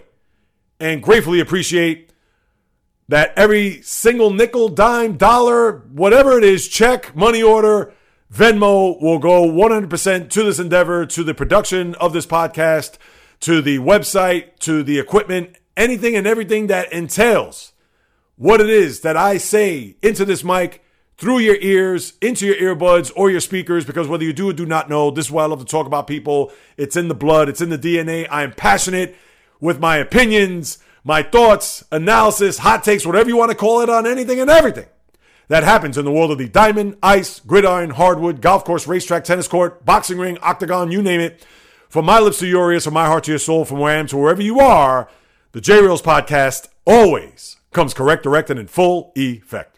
and 0.80 1.02
gratefully 1.02 1.40
appreciate 1.40 2.12
that 3.08 3.34
every 3.36 3.82
single 3.82 4.32
nickel, 4.32 4.70
dime, 4.70 5.18
dollar, 5.18 5.84
whatever 5.92 6.38
it 6.38 6.44
is, 6.44 6.68
check, 6.68 7.16
money 7.16 7.44
order, 7.44 7.94
Venmo 8.34 9.00
will 9.02 9.20
go 9.20 9.44
100% 9.48 10.30
to 10.30 10.44
this 10.44 10.60
endeavor, 10.60 11.06
to 11.06 11.24
the 11.24 11.34
production 11.34 11.96
of 11.96 12.14
this 12.14 12.26
podcast, 12.26 12.98
to 13.42 13.62
the 13.62 13.78
website, 13.78 14.58
to 14.60 14.82
the 14.82 15.00
equipment, 15.00 15.56
anything 15.78 16.16
and 16.16 16.26
everything 16.26 16.68
that 16.68 16.92
entails 16.92 17.74
what 18.38 18.60
it 18.60 18.70
is 18.70 19.02
that 19.02 19.16
I 19.16 19.38
say 19.38 19.96
into 20.02 20.26
this 20.26 20.44
mic 20.44 20.84
through 21.18 21.40
your 21.40 21.56
ears, 21.62 22.14
into 22.22 22.46
your 22.46 22.56
earbuds 22.56 23.12
or 23.16 23.30
your 23.30 23.40
speakers, 23.40 23.86
because 23.86 24.08
whether 24.08 24.24
you 24.24 24.34
do 24.34 24.50
or 24.50 24.54
do 24.54 24.66
not 24.66 24.90
know, 24.90 25.12
this 25.12 25.28
is 25.28 25.32
why 25.32 25.44
I 25.44 25.48
love 25.48 25.60
to 25.60 25.66
talk 25.66 25.88
about 25.88 26.08
people. 26.08 26.52
It's 26.76 26.98
in 26.98 27.08
the 27.08 27.16
blood, 27.16 27.48
it's 27.48 27.62
in 27.62 27.70
the 27.70 27.78
DNA. 27.78 28.28
I 28.30 28.44
am 28.44 28.52
passionate 28.52 29.16
with 29.62 29.80
my 29.80 29.98
opinions, 29.98 30.80
my 31.06 31.22
thoughts, 31.22 31.86
analysis, 31.92 32.58
hot 32.58 32.84
takes, 32.84 33.06
whatever 33.06 33.30
you 33.30 33.38
want 33.38 33.52
to 33.52 33.58
call 33.58 33.82
it, 33.82 33.90
on 33.90 34.08
anything 34.08 34.40
and 34.42 34.50
everything 34.50 34.88
that 35.48 35.64
happens 35.64 35.98
in 36.00 36.04
the 36.04 36.12
world 36.12 36.32
of 36.32 36.40
the 36.40 36.50
diamond, 36.50 36.98
ice, 37.04 37.40
gridiron, 37.40 37.92
hardwood, 37.92 38.42
golf 38.42 38.66
course, 38.66 38.88
racetrack, 38.88 39.24
tennis 39.24 39.48
court, 39.48 39.86
boxing 39.86 40.18
ring, 40.18 40.40
octagon, 40.42 40.92
you 40.92 41.04
name 41.04 41.22
it. 41.22 41.46
From 41.90 42.06
my 42.06 42.20
lips 42.20 42.40
to 42.40 42.48
your 42.48 42.74
ears, 42.74 42.84
from 42.84 42.96
my 42.96 43.06
heart 43.06 43.26
to 43.26 43.32
your 43.32 43.40
soul, 43.40 43.64
from 43.64 43.80
where 43.80 43.96
I 43.96 44.00
am 44.00 44.08
to 44.08 44.18
wherever 44.18 44.42
you 44.42 44.60
are, 44.60 45.08
the 45.52 45.62
J 45.62 45.82
Reels 45.82 46.02
podcast 46.02 46.68
always 46.86 47.58
comes 47.72 47.94
correct, 47.94 48.24
direct, 48.24 48.50
and 48.50 48.60
in 48.60 48.68
full 48.68 49.14
effect. 49.16 49.75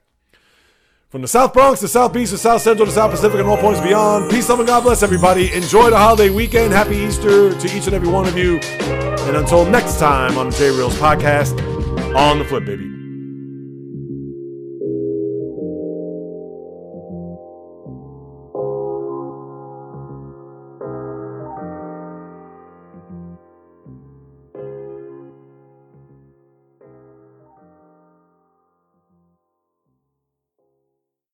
From 1.10 1.22
the 1.22 1.28
South 1.28 1.54
Bronx, 1.54 1.80
the 1.80 1.88
South 1.88 2.12
Beach, 2.12 2.32
the 2.32 2.38
South 2.38 2.62
Central, 2.62 2.86
to 2.86 2.92
South 2.92 3.12
Pacific, 3.12 3.40
and 3.40 3.48
all 3.48 3.56
points 3.56 3.80
beyond. 3.80 4.30
Peace, 4.30 4.50
love, 4.50 4.60
and 4.60 4.68
God 4.68 4.84
bless 4.84 5.04
everybody. 5.04 5.54
Enjoy 5.54 5.90
the 5.90 5.98
holiday 5.98 6.30
weekend. 6.30 6.74
Happy 6.74 6.98
Easter 6.98 7.58
to 7.58 7.78
each 7.78 7.86
and 7.86 7.96
every 7.96 8.10
one 8.10 8.28
of 8.28 8.38
you. 8.38 8.60
And 8.60 9.38
until 9.38 9.66
next 9.66 10.00
time 10.00 10.38
on 10.38 10.50
the 10.50 10.58
J 10.58 10.70
Reels 10.72 10.96
podcast, 10.98 11.58
on 12.14 12.40
the 12.40 12.46
flip, 12.46 12.66
baby. 12.66 12.97